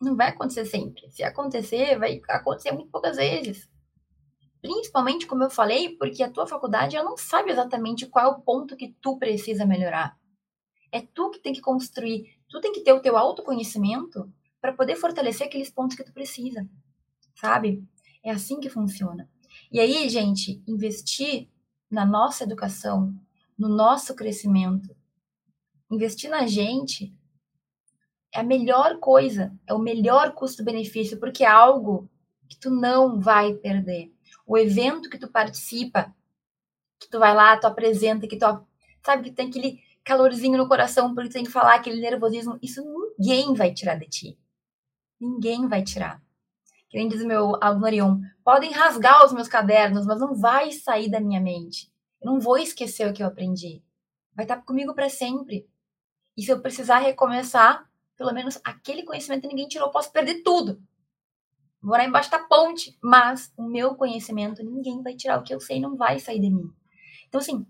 não 0.00 0.16
vai 0.16 0.28
acontecer 0.28 0.64
sempre. 0.64 1.10
Se 1.10 1.22
acontecer, 1.22 1.98
vai 1.98 2.20
acontecer 2.28 2.72
muito 2.72 2.90
poucas 2.90 3.16
vezes. 3.16 3.70
Principalmente, 4.60 5.26
como 5.26 5.42
eu 5.42 5.50
falei, 5.50 5.96
porque 5.96 6.22
a 6.22 6.30
tua 6.30 6.46
faculdade 6.46 6.96
ela 6.96 7.08
não 7.08 7.16
sabe 7.16 7.50
exatamente 7.50 8.06
qual 8.06 8.24
é 8.24 8.28
o 8.28 8.40
ponto 8.40 8.76
que 8.76 8.94
tu 9.00 9.18
precisa 9.18 9.66
melhorar. 9.66 10.16
É 10.90 11.00
tu 11.00 11.30
que 11.30 11.40
tem 11.40 11.52
que 11.52 11.60
construir, 11.60 12.38
tu 12.48 12.60
tem 12.60 12.72
que 12.72 12.82
ter 12.82 12.92
o 12.92 13.00
teu 13.00 13.16
autoconhecimento 13.16 14.30
para 14.60 14.72
poder 14.72 14.96
fortalecer 14.96 15.46
aqueles 15.46 15.70
pontos 15.70 15.96
que 15.96 16.04
tu 16.04 16.12
precisa, 16.12 16.68
sabe? 17.34 17.84
É 18.22 18.30
assim 18.30 18.60
que 18.60 18.68
funciona. 18.68 19.28
E 19.70 19.80
aí, 19.80 20.08
gente, 20.08 20.62
investir 20.66 21.48
na 21.90 22.04
nossa 22.04 22.44
educação, 22.44 23.14
no 23.58 23.68
nosso 23.68 24.14
crescimento, 24.14 24.94
investir 25.90 26.30
na 26.30 26.46
gente 26.46 27.14
é 28.34 28.40
a 28.40 28.42
melhor 28.42 28.98
coisa, 28.98 29.52
é 29.66 29.74
o 29.74 29.78
melhor 29.78 30.32
custo-benefício, 30.32 31.20
porque 31.20 31.44
é 31.44 31.48
algo 31.48 32.10
que 32.48 32.56
tu 32.56 32.70
não 32.70 33.20
vai 33.20 33.52
perder. 33.52 34.10
O 34.46 34.56
evento 34.56 35.10
que 35.10 35.18
tu 35.18 35.28
participa, 35.28 36.14
que 36.98 37.10
tu 37.10 37.18
vai 37.18 37.34
lá, 37.34 37.56
tu 37.58 37.66
apresenta, 37.66 38.26
que 38.26 38.38
tu 38.38 38.46
sabe 39.04 39.24
que 39.24 39.32
tem 39.32 39.48
aquele 39.48 39.80
calorzinho 40.02 40.56
no 40.56 40.66
coração 40.66 41.14
porque 41.14 41.28
tu 41.28 41.34
tem 41.34 41.44
que 41.44 41.50
falar, 41.50 41.74
aquele 41.74 42.00
nervosismo, 42.00 42.58
isso 42.62 42.82
ninguém 43.18 43.52
vai 43.54 43.72
tirar 43.72 43.96
de 43.96 44.06
ti. 44.06 44.38
Ninguém 45.20 45.68
vai 45.68 45.82
tirar. 45.82 46.22
Que 46.92 46.98
nem 46.98 47.08
diz 47.08 47.24
meu 47.24 47.56
aluno 47.58 47.86
Orion, 47.86 48.20
podem 48.44 48.70
rasgar 48.70 49.24
os 49.24 49.32
meus 49.32 49.48
cadernos, 49.48 50.04
mas 50.04 50.20
não 50.20 50.34
vai 50.34 50.70
sair 50.70 51.10
da 51.10 51.18
minha 51.18 51.40
mente. 51.40 51.90
Eu 52.20 52.30
não 52.30 52.38
vou 52.38 52.58
esquecer 52.58 53.08
o 53.08 53.14
que 53.14 53.22
eu 53.22 53.26
aprendi. 53.26 53.82
Vai 54.36 54.44
estar 54.44 54.58
comigo 54.58 54.94
para 54.94 55.08
sempre. 55.08 55.66
E 56.36 56.42
se 56.42 56.50
eu 56.50 56.60
precisar 56.60 56.98
recomeçar, 56.98 57.90
pelo 58.14 58.34
menos 58.34 58.60
aquele 58.62 59.04
conhecimento 59.04 59.48
ninguém 59.48 59.66
tirou, 59.68 59.88
eu 59.88 59.90
posso 59.90 60.12
perder 60.12 60.42
tudo. 60.42 60.82
Vou 61.80 61.92
morar 61.92 62.04
embaixo 62.04 62.30
da 62.30 62.40
ponte, 62.40 62.94
mas 63.02 63.50
o 63.56 63.62
meu 63.62 63.94
conhecimento 63.94 64.62
ninguém 64.62 65.02
vai 65.02 65.16
tirar. 65.16 65.38
O 65.38 65.42
que 65.42 65.54
eu 65.54 65.60
sei 65.60 65.80
não 65.80 65.96
vai 65.96 66.18
sair 66.18 66.40
de 66.40 66.50
mim. 66.50 66.70
Então, 67.26 67.40
assim, 67.40 67.66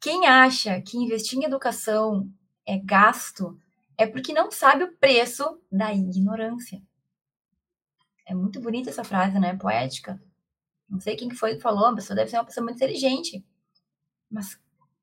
quem 0.00 0.26
acha 0.26 0.80
que 0.80 0.98
investir 0.98 1.38
em 1.38 1.44
educação 1.44 2.28
é 2.66 2.76
gasto 2.76 3.56
é 3.96 4.04
porque 4.04 4.32
não 4.32 4.50
sabe 4.50 4.82
o 4.82 4.96
preço 4.96 5.60
da 5.70 5.94
ignorância. 5.94 6.82
É 8.26 8.34
muito 8.34 8.60
bonita 8.60 8.90
essa 8.90 9.04
frase, 9.04 9.38
né? 9.38 9.56
Poética. 9.56 10.20
Não 10.88 11.00
sei 11.00 11.16
quem 11.16 11.30
foi 11.30 11.56
que 11.56 11.62
falou, 11.62 11.86
a 11.86 11.94
pessoa 11.94 12.16
deve 12.16 12.30
ser 12.30 12.36
uma 12.36 12.44
pessoa 12.44 12.64
muito 12.64 12.76
inteligente. 12.76 13.44
Mas 14.30 14.58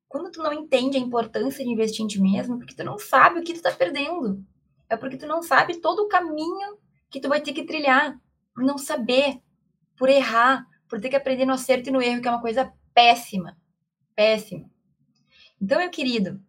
quando 0.08 0.32
tu 0.32 0.44
não 0.44 0.52
entende 0.52 0.98
a 0.98 1.00
importância 1.00 1.64
de 1.64 1.72
investir 1.72 2.04
em 2.04 2.08
ti 2.08 2.22
mesmo, 2.22 2.58
porque 2.58 2.76
tu 2.76 2.84
não 2.84 2.98
sabe 2.98 3.40
o 3.40 3.44
que 3.44 3.54
tu 3.54 3.62
tá 3.62 3.72
perdendo. 3.72 4.46
É 4.90 4.98
porque 4.98 5.18
tu 5.18 5.26
não 5.26 5.42
sabe 5.42 5.80
todo 5.80 6.00
o 6.00 6.08
caminho 6.08 6.78
que 7.10 7.20
tu 7.20 7.30
vai 7.30 7.42
ter 7.42 7.54
que 7.54 7.64
trilhar. 7.64 8.20
Por 8.54 8.64
não 8.64 8.78
saber, 8.78 9.42
por 9.98 10.10
errar, 10.10 10.68
por 10.90 11.00
ter 11.00 11.10
que 11.10 11.16
aprender 11.16 11.46
no 11.46 11.54
acerto 11.54 11.90
e 11.90 11.92
no 11.92 12.02
erro, 12.02 12.22
que 12.22 12.28
é 12.28 12.32
uma 12.32 12.42
coisa 12.42 12.74
péssima. 12.94 13.58
Péssima. 14.16 14.70
Então, 15.62 15.78
meu 15.78 15.90
querido, 15.90 16.42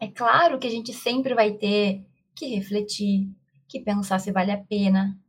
é 0.00 0.08
claro 0.08 0.58
que 0.58 0.66
a 0.66 0.70
gente 0.70 0.92
sempre 0.92 1.34
vai 1.34 1.52
ter 1.52 2.04
que 2.34 2.46
refletir, 2.46 3.30
que 3.68 3.80
pensar 3.80 4.18
se 4.18 4.32
vale 4.32 4.50
a 4.50 4.58
pena, 4.58 5.19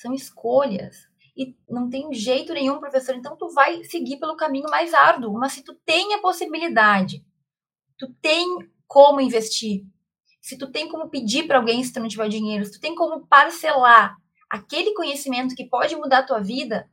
são 0.00 0.14
escolhas. 0.14 1.08
E 1.36 1.56
não 1.68 1.88
tem 1.88 2.12
jeito 2.12 2.52
nenhum, 2.52 2.80
professor, 2.80 3.14
então 3.14 3.36
tu 3.36 3.50
vai 3.50 3.84
seguir 3.84 4.18
pelo 4.18 4.36
caminho 4.36 4.68
mais 4.70 4.94
árduo. 4.94 5.34
Mas 5.34 5.52
se 5.52 5.62
tu 5.62 5.74
tem 5.84 6.14
a 6.14 6.20
possibilidade, 6.20 7.24
tu 7.98 8.12
tem 8.20 8.46
como 8.86 9.20
investir, 9.20 9.84
se 10.40 10.56
tu 10.56 10.70
tem 10.70 10.88
como 10.88 11.10
pedir 11.10 11.46
para 11.46 11.58
alguém 11.58 11.84
se 11.84 11.92
tu 11.92 12.00
não 12.00 12.08
tiver 12.08 12.28
dinheiro, 12.28 12.64
se 12.64 12.72
tu 12.72 12.80
tem 12.80 12.94
como 12.94 13.26
parcelar 13.26 14.16
aquele 14.48 14.94
conhecimento 14.94 15.54
que 15.54 15.68
pode 15.68 15.94
mudar 15.94 16.20
a 16.20 16.26
tua 16.26 16.40
vida, 16.40 16.90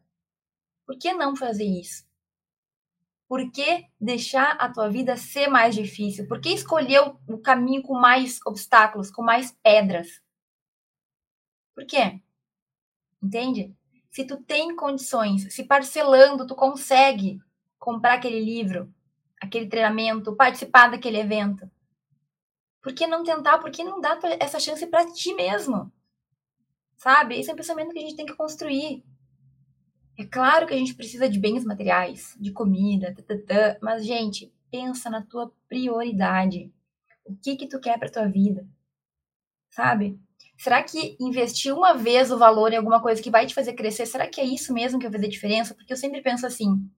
por 0.85 0.97
que 0.97 1.13
não 1.13 1.35
fazer 1.35 1.65
isso? 1.65 2.05
Por 3.27 3.51
que 3.51 3.85
deixar 3.99 4.51
a 4.51 4.71
tua 4.71 4.89
vida 4.89 5.17
ser 5.17 5.47
mais 5.47 5.75
difícil? 5.75 6.27
Por 6.27 6.39
que 6.39 6.49
escolher 6.49 7.01
o 7.27 7.37
caminho 7.39 7.81
com 7.81 7.99
mais 7.99 8.39
obstáculos, 8.45 9.09
com 9.11 9.21
mais 9.21 9.51
pedras? 9.63 10.07
Por 11.73 11.85
quê? 11.85 12.21
Entende? 13.21 13.75
Se 14.11 14.25
tu 14.25 14.37
tem 14.37 14.75
condições, 14.75 15.53
se 15.53 15.63
parcelando 15.63 16.47
tu 16.47 16.55
consegue 16.55 17.39
comprar 17.77 18.13
aquele 18.13 18.39
livro, 18.39 18.93
aquele 19.39 19.67
treinamento, 19.67 20.35
participar 20.35 20.89
daquele 20.89 21.17
evento, 21.17 21.69
por 22.81 22.93
que 22.93 23.05
não 23.05 23.23
tentar? 23.23 23.59
Por 23.59 23.69
que 23.69 23.83
não 23.83 23.99
dar 23.99 24.19
essa 24.39 24.59
chance 24.59 24.85
para 24.87 25.11
ti 25.11 25.33
mesmo? 25.33 25.91
Sabe? 26.95 27.37
Esse 27.37 27.49
é 27.49 27.53
um 27.53 27.57
pensamento 27.57 27.91
que 27.91 27.99
a 27.99 28.01
gente 28.01 28.15
tem 28.15 28.25
que 28.25 28.35
construir. 28.35 29.03
É 30.17 30.25
claro 30.25 30.65
que 30.65 30.73
a 30.73 30.77
gente 30.77 30.95
precisa 30.95 31.29
de 31.29 31.37
bens 31.37 31.63
materiais, 31.63 32.35
de 32.39 32.51
comida, 32.51 33.13
tatatã, 33.13 33.77
mas 33.81 34.05
gente, 34.05 34.51
pensa 34.71 35.09
na 35.09 35.21
tua 35.21 35.51
prioridade. 35.67 36.71
O 37.25 37.35
que 37.35 37.55
que 37.55 37.67
tu 37.67 37.79
quer 37.79 37.99
para 37.99 38.09
tua 38.09 38.27
vida? 38.27 38.67
Sabe? 39.69 40.19
Será 40.57 40.81
que 40.81 41.15
investir 41.19 41.73
uma 41.73 41.93
vez 41.93 42.31
o 42.31 42.37
valor 42.37 42.73
em 42.73 42.77
alguma 42.77 42.99
coisa 42.99 43.21
que 43.21 43.29
vai 43.29 43.45
te 43.45 43.53
fazer 43.53 43.73
crescer, 43.73 44.07
será 44.07 44.27
que 44.27 44.41
é 44.41 44.43
isso 44.43 44.73
mesmo 44.73 44.97
que 44.97 45.05
vai 45.05 45.13
fazer 45.13 45.27
diferença? 45.27 45.75
Porque 45.75 45.93
eu 45.93 45.97
sempre 45.97 46.21
penso 46.21 46.47
assim, 46.47 46.89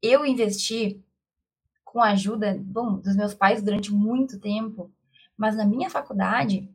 eu 0.00 0.24
investi 0.24 1.02
com 1.84 2.00
a 2.00 2.12
ajuda, 2.12 2.58
bom, 2.58 2.98
dos 2.98 3.14
meus 3.14 3.34
pais 3.34 3.62
durante 3.62 3.92
muito 3.92 4.40
tempo, 4.40 4.90
mas 5.36 5.56
na 5.56 5.66
minha 5.66 5.90
faculdade 5.90 6.68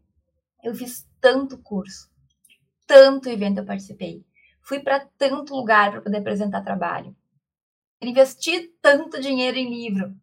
eu 0.64 0.76
fiz 0.76 1.08
tanto 1.20 1.58
curso, 1.58 2.10
tanto 2.86 3.28
evento 3.28 3.58
eu 3.58 3.66
participei, 3.66 4.24
fui 4.62 4.80
para 4.80 5.08
tanto 5.18 5.56
lugar 5.56 5.92
para 5.92 6.02
poder 6.02 6.18
apresentar 6.18 6.62
trabalho, 6.62 7.16
investi 8.00 8.72
tanto 8.82 9.20
dinheiro 9.20 9.58
em 9.58 9.70
livro. 9.70 10.16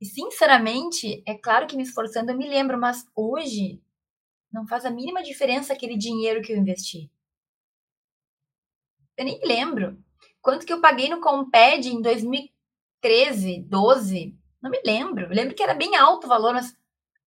E 0.00 0.04
sinceramente, 0.04 1.22
é 1.24 1.34
claro 1.34 1.66
que 1.66 1.76
me 1.76 1.84
esforçando 1.84 2.32
eu 2.32 2.36
me 2.36 2.48
lembro, 2.48 2.78
mas 2.78 3.06
hoje 3.14 3.80
não 4.54 4.68
faz 4.68 4.84
a 4.84 4.90
mínima 4.90 5.20
diferença 5.20 5.72
aquele 5.72 5.96
dinheiro 5.96 6.40
que 6.40 6.52
eu 6.52 6.56
investi. 6.56 7.10
Eu 9.16 9.24
nem 9.24 9.40
lembro. 9.42 9.98
Quanto 10.40 10.64
que 10.64 10.72
eu 10.72 10.80
paguei 10.80 11.08
no 11.08 11.20
Comped 11.20 11.88
em 11.88 12.00
2013, 12.00 13.62
12? 13.62 14.38
Não 14.62 14.70
me 14.70 14.80
lembro. 14.86 15.24
Eu 15.24 15.34
lembro 15.34 15.56
que 15.56 15.62
era 15.62 15.74
bem 15.74 15.96
alto 15.96 16.26
o 16.26 16.28
valor, 16.28 16.54
mas 16.54 16.72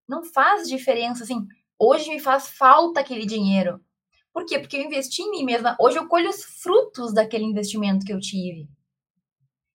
não 0.08 0.24
faz 0.24 0.70
diferença. 0.70 1.26
Assim, 1.26 1.46
hoje 1.78 2.10
me 2.10 2.20
faz 2.20 2.48
falta 2.48 3.02
aquele 3.02 3.26
dinheiro. 3.26 3.84
Por 4.32 4.46
quê? 4.46 4.58
Porque 4.58 4.78
eu 4.78 4.84
investi 4.84 5.22
em 5.22 5.32
mim 5.32 5.44
mesma. 5.44 5.76
Hoje 5.82 5.98
eu 5.98 6.08
colho 6.08 6.30
os 6.30 6.46
frutos 6.46 7.14
daquele 7.14 7.44
investimento 7.44 8.06
que 8.06 8.14
eu 8.14 8.22
tive. 8.22 8.70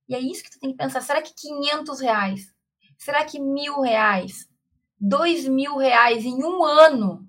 E 0.08 0.14
é 0.14 0.18
isso 0.18 0.42
que 0.42 0.50
tu 0.50 0.58
tem 0.58 0.70
que 0.70 0.76
pensar. 0.78 1.02
Será 1.02 1.20
que 1.20 1.34
500 1.34 2.00
reais? 2.00 2.54
Será 2.96 3.22
que 3.26 3.38
mil 3.38 3.80
reais? 3.82 4.48
Dois 4.98 5.46
mil 5.46 5.76
reais 5.76 6.24
em 6.24 6.42
um 6.42 6.64
ano 6.64 7.28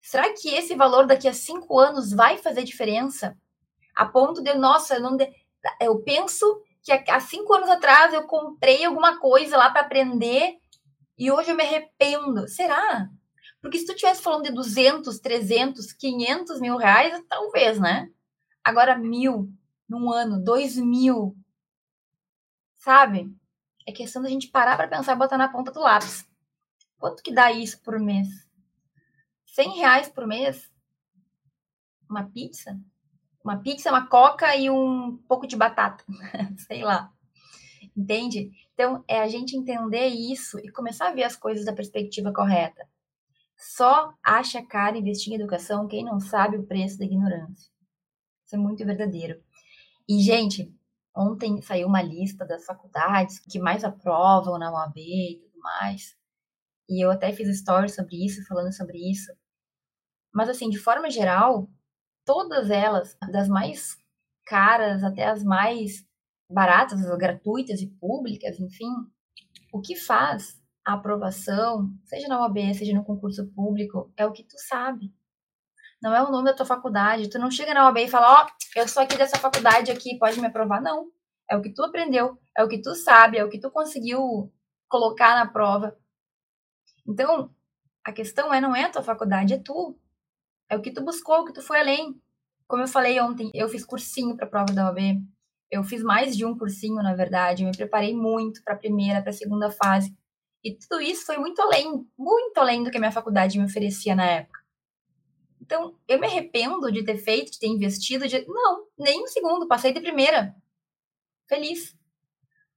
Será 0.00 0.32
que 0.32 0.54
esse 0.54 0.74
valor 0.74 1.06
daqui 1.06 1.28
a 1.28 1.32
cinco 1.32 1.78
anos 1.78 2.12
vai 2.12 2.38
fazer 2.38 2.64
diferença? 2.64 3.36
A 3.94 4.06
ponto 4.06 4.42
de, 4.42 4.54
nossa, 4.54 4.94
eu, 4.94 5.00
não 5.00 5.16
de... 5.16 5.30
eu 5.80 6.00
penso 6.00 6.62
que 6.82 6.92
há 6.92 7.20
cinco 7.20 7.52
anos 7.52 7.68
atrás 7.68 8.14
eu 8.14 8.26
comprei 8.26 8.84
alguma 8.84 9.18
coisa 9.18 9.56
lá 9.56 9.70
para 9.70 9.82
aprender 9.82 10.56
e 11.18 11.30
hoje 11.30 11.50
eu 11.50 11.56
me 11.56 11.62
arrependo. 11.62 12.48
Será? 12.48 13.08
Porque 13.60 13.78
se 13.78 13.84
tu 13.84 13.92
estivesse 13.92 14.22
falando 14.22 14.44
de 14.44 14.52
200, 14.52 15.18
300, 15.18 15.92
500 15.92 16.60
mil 16.60 16.76
reais, 16.76 17.22
talvez, 17.28 17.78
né? 17.78 18.08
Agora 18.64 18.96
mil 18.96 19.52
num 19.88 20.10
ano, 20.10 20.42
dois 20.42 20.76
mil, 20.76 21.36
sabe? 22.76 23.34
É 23.86 23.92
questão 23.92 24.22
da 24.22 24.28
gente 24.28 24.48
parar 24.48 24.76
para 24.76 24.88
pensar 24.88 25.14
e 25.14 25.18
botar 25.18 25.36
na 25.36 25.48
ponta 25.48 25.72
do 25.72 25.80
lápis. 25.80 26.24
Quanto 26.96 27.22
que 27.22 27.32
dá 27.32 27.50
isso 27.50 27.80
por 27.82 27.98
mês? 27.98 28.28
100 29.60 29.76
reais 29.76 30.08
por 30.08 30.26
mês? 30.26 30.72
Uma 32.08 32.24
pizza? 32.24 32.80
Uma 33.44 33.58
pizza, 33.58 33.90
uma 33.90 34.06
coca 34.06 34.56
e 34.56 34.70
um 34.70 35.18
pouco 35.28 35.46
de 35.46 35.54
batata. 35.54 36.02
Sei 36.66 36.82
lá. 36.82 37.12
Entende? 37.94 38.50
Então, 38.72 39.04
é 39.06 39.20
a 39.20 39.28
gente 39.28 39.54
entender 39.54 40.06
isso 40.06 40.58
e 40.60 40.72
começar 40.72 41.08
a 41.08 41.12
ver 41.12 41.24
as 41.24 41.36
coisas 41.36 41.66
da 41.66 41.74
perspectiva 41.74 42.32
correta. 42.32 42.88
Só 43.54 44.14
acha 44.24 44.64
cara 44.64 44.96
investir 44.96 45.30
em 45.30 45.36
educação 45.36 45.86
quem 45.86 46.02
não 46.02 46.18
sabe 46.18 46.56
o 46.56 46.66
preço 46.66 46.98
da 46.98 47.04
ignorância. 47.04 47.70
Isso 48.46 48.54
é 48.54 48.58
muito 48.58 48.82
verdadeiro. 48.86 49.42
E, 50.08 50.22
gente, 50.22 50.74
ontem 51.14 51.60
saiu 51.60 51.86
uma 51.86 52.00
lista 52.00 52.46
das 52.46 52.64
faculdades 52.64 53.38
que 53.38 53.58
mais 53.58 53.84
aprovam 53.84 54.58
na 54.58 54.72
UAB 54.72 54.96
e 54.96 55.38
tudo 55.42 55.60
mais. 55.60 56.16
E 56.88 57.04
eu 57.04 57.10
até 57.10 57.30
fiz 57.30 57.54
stories 57.58 57.94
sobre 57.94 58.24
isso, 58.24 58.42
falando 58.46 58.74
sobre 58.74 58.96
isso. 58.98 59.30
Mas, 60.32 60.48
assim, 60.48 60.68
de 60.70 60.78
forma 60.78 61.10
geral, 61.10 61.68
todas 62.24 62.70
elas, 62.70 63.16
das 63.30 63.48
mais 63.48 63.96
caras 64.46 65.02
até 65.04 65.26
as 65.26 65.42
mais 65.44 66.04
baratas, 66.50 67.04
as 67.04 67.18
gratuitas 67.18 67.80
e 67.80 67.86
públicas, 67.86 68.58
enfim, 68.58 68.90
o 69.72 69.80
que 69.80 69.94
faz 69.94 70.60
a 70.84 70.94
aprovação, 70.94 71.90
seja 72.04 72.28
na 72.28 72.40
OAB, 72.40 72.74
seja 72.74 72.92
no 72.94 73.04
concurso 73.04 73.46
público, 73.54 74.12
é 74.16 74.26
o 74.26 74.32
que 74.32 74.42
tu 74.44 74.58
sabe. 74.58 75.12
não 76.02 76.14
é 76.14 76.22
o 76.22 76.30
nome 76.30 76.46
da 76.46 76.56
tua 76.56 76.66
faculdade. 76.66 77.28
Tu 77.28 77.38
não 77.38 77.50
chega 77.50 77.74
na 77.74 77.86
OAB 77.86 77.98
e 77.98 78.08
fala, 78.08 78.42
ó, 78.42 78.46
oh, 78.46 78.80
eu 78.80 78.88
sou 78.88 79.02
aqui 79.02 79.16
dessa 79.18 79.36
faculdade 79.38 79.90
aqui, 79.92 80.18
pode 80.18 80.40
me 80.40 80.46
aprovar. 80.46 80.80
Não. 80.80 81.10
É 81.50 81.56
o 81.56 81.62
que 81.62 81.72
tu 81.74 81.84
aprendeu, 81.84 82.38
é 82.56 82.64
o 82.64 82.68
que 82.68 82.80
tu 82.80 82.94
sabe, 82.94 83.36
é 83.36 83.44
o 83.44 83.50
que 83.50 83.60
tu 83.60 83.70
conseguiu 83.70 84.52
colocar 84.88 85.34
na 85.34 85.46
prova. 85.50 85.96
Então, 87.06 87.54
a 88.04 88.12
questão 88.12 88.52
é 88.54 88.60
não 88.60 88.74
é 88.74 88.84
a 88.84 88.90
tua 88.90 89.02
faculdade, 89.02 89.54
é 89.54 89.58
tu. 89.58 89.98
É 90.70 90.76
o 90.76 90.80
que 90.80 90.92
tu 90.92 91.02
buscou, 91.02 91.40
o 91.40 91.44
que 91.44 91.52
tu 91.52 91.60
foi 91.60 91.80
além. 91.80 92.14
Como 92.68 92.82
eu 92.84 92.88
falei 92.88 93.20
ontem, 93.20 93.50
eu 93.52 93.68
fiz 93.68 93.84
cursinho 93.84 94.36
para 94.36 94.46
a 94.46 94.48
prova 94.48 94.72
da 94.72 94.86
OAB. 94.86 95.20
Eu 95.68 95.82
fiz 95.82 96.02
mais 96.02 96.36
de 96.36 96.44
um 96.44 96.56
cursinho, 96.56 97.02
na 97.02 97.12
verdade. 97.12 97.64
Eu 97.64 97.66
me 97.68 97.76
preparei 97.76 98.14
muito 98.14 98.62
para 98.62 98.74
a 98.74 98.78
primeira, 98.78 99.20
para 99.20 99.30
a 99.30 99.34
segunda 99.34 99.70
fase. 99.70 100.16
E 100.62 100.74
tudo 100.74 101.00
isso 101.00 101.26
foi 101.26 101.38
muito 101.38 101.60
além, 101.60 102.06
muito 102.16 102.58
além 102.58 102.84
do 102.84 102.90
que 102.90 102.96
a 102.96 103.00
minha 103.00 103.10
faculdade 103.10 103.58
me 103.58 103.64
oferecia 103.64 104.14
na 104.14 104.24
época. 104.24 104.60
Então, 105.60 105.96
eu 106.06 106.20
me 106.20 106.26
arrependo 106.26 106.90
de 106.92 107.04
ter 107.04 107.16
feito, 107.16 107.52
de 107.52 107.58
ter 107.58 107.66
investido, 107.66 108.28
de... 108.28 108.46
Não, 108.46 108.86
nem 108.98 109.22
um 109.22 109.26
segundo, 109.26 109.66
passei 109.66 109.92
de 109.92 110.00
primeira. 110.00 110.54
Feliz. 111.48 111.96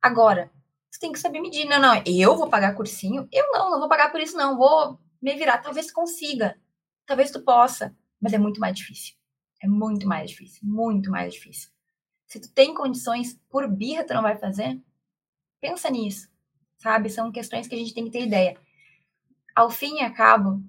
Agora, 0.01 0.51
você 0.89 0.99
tem 0.99 1.11
que 1.11 1.19
saber 1.19 1.41
medir. 1.41 1.65
Não, 1.65 1.79
não, 1.79 2.01
eu 2.05 2.35
vou 2.35 2.49
pagar 2.49 2.75
cursinho? 2.75 3.27
Eu 3.31 3.51
não, 3.51 3.71
não 3.71 3.79
vou 3.79 3.89
pagar 3.89 4.11
por 4.11 4.19
isso, 4.19 4.37
não. 4.37 4.57
Vou 4.57 4.99
me 5.21 5.35
virar. 5.35 5.59
Talvez 5.59 5.91
consiga. 5.91 6.55
Talvez 7.05 7.31
tu 7.31 7.41
possa. 7.41 7.95
Mas 8.19 8.33
é 8.33 8.37
muito 8.37 8.59
mais 8.59 8.77
difícil. 8.77 9.15
É 9.61 9.67
muito 9.67 10.07
mais 10.07 10.31
difícil. 10.31 10.61
Muito 10.63 11.11
mais 11.11 11.33
difícil. 11.33 11.69
Se 12.27 12.39
tu 12.39 12.49
tem 12.51 12.73
condições, 12.73 13.39
por 13.49 13.67
birra 13.67 14.05
tu 14.05 14.13
não 14.13 14.21
vai 14.21 14.37
fazer? 14.37 14.81
Pensa 15.59 15.89
nisso. 15.89 16.29
Sabe? 16.77 17.09
São 17.09 17.31
questões 17.31 17.67
que 17.67 17.75
a 17.75 17.77
gente 17.77 17.93
tem 17.93 18.05
que 18.05 18.11
ter 18.11 18.25
ideia. 18.25 18.57
Ao 19.55 19.69
fim 19.69 19.97
e 19.97 20.01
a 20.01 20.11
cabo, 20.11 20.63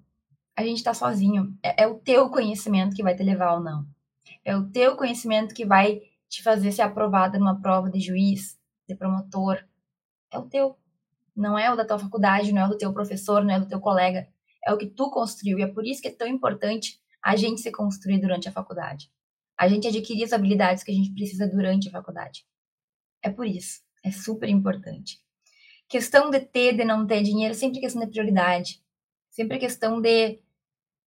a 0.56 0.62
gente 0.62 0.78
está 0.78 0.92
sozinho. 0.92 1.56
É, 1.62 1.84
é, 1.84 1.86
o 1.86 1.94
teu 1.94 2.28
conhecimento 2.30 2.94
que 2.94 3.02
vai 3.02 3.16
te 3.16 3.22
levar 3.22 3.54
ou 3.54 3.60
não. 3.60 3.86
É 4.44 4.56
o 4.56 4.68
teu 4.68 4.96
conhecimento 4.96 5.54
que 5.54 5.64
vai 5.64 6.02
te 6.28 6.42
fazer 6.42 6.72
ser 6.72 6.82
aprovada 6.82 7.38
numa 7.38 7.60
prova 7.60 7.90
de 7.90 8.00
juiz, 8.00 8.58
de 8.88 8.94
promotor. 8.94 9.64
É 10.30 10.38
o 10.38 10.42
teu. 10.42 10.76
Não 11.34 11.58
é 11.58 11.72
o 11.72 11.76
da 11.76 11.84
tua 11.84 11.98
faculdade, 11.98 12.52
não 12.52 12.62
é 12.62 12.66
o 12.66 12.70
do 12.70 12.78
teu 12.78 12.92
professor, 12.92 13.44
não 13.44 13.54
é 13.54 13.60
do 13.60 13.66
teu 13.66 13.80
colega. 13.80 14.28
É 14.66 14.72
o 14.72 14.78
que 14.78 14.86
tu 14.86 15.10
construiu. 15.10 15.58
E 15.58 15.62
é 15.62 15.66
por 15.66 15.86
isso 15.86 16.00
que 16.00 16.08
é 16.08 16.12
tão 16.14 16.26
importante 16.26 17.00
a 17.22 17.36
gente 17.36 17.60
se 17.60 17.70
construir 17.70 18.20
durante 18.20 18.48
a 18.48 18.52
faculdade. 18.52 19.10
A 19.56 19.68
gente 19.68 19.86
adquirir 19.86 20.24
as 20.24 20.32
habilidades 20.32 20.82
que 20.82 20.90
a 20.90 20.94
gente 20.94 21.12
precisa 21.12 21.46
durante 21.46 21.88
a 21.88 21.92
faculdade. 21.92 22.44
É 23.22 23.30
por 23.30 23.46
isso. 23.46 23.80
É 24.02 24.10
super 24.10 24.48
importante. 24.48 25.18
Questão 25.88 26.30
de 26.30 26.40
ter, 26.40 26.76
de 26.76 26.84
não 26.84 27.06
ter 27.06 27.22
dinheiro, 27.22 27.54
sempre 27.54 27.80
questão 27.80 28.02
de 28.02 28.10
prioridade. 28.10 28.82
Sempre 29.30 29.58
questão 29.58 30.00
de 30.00 30.40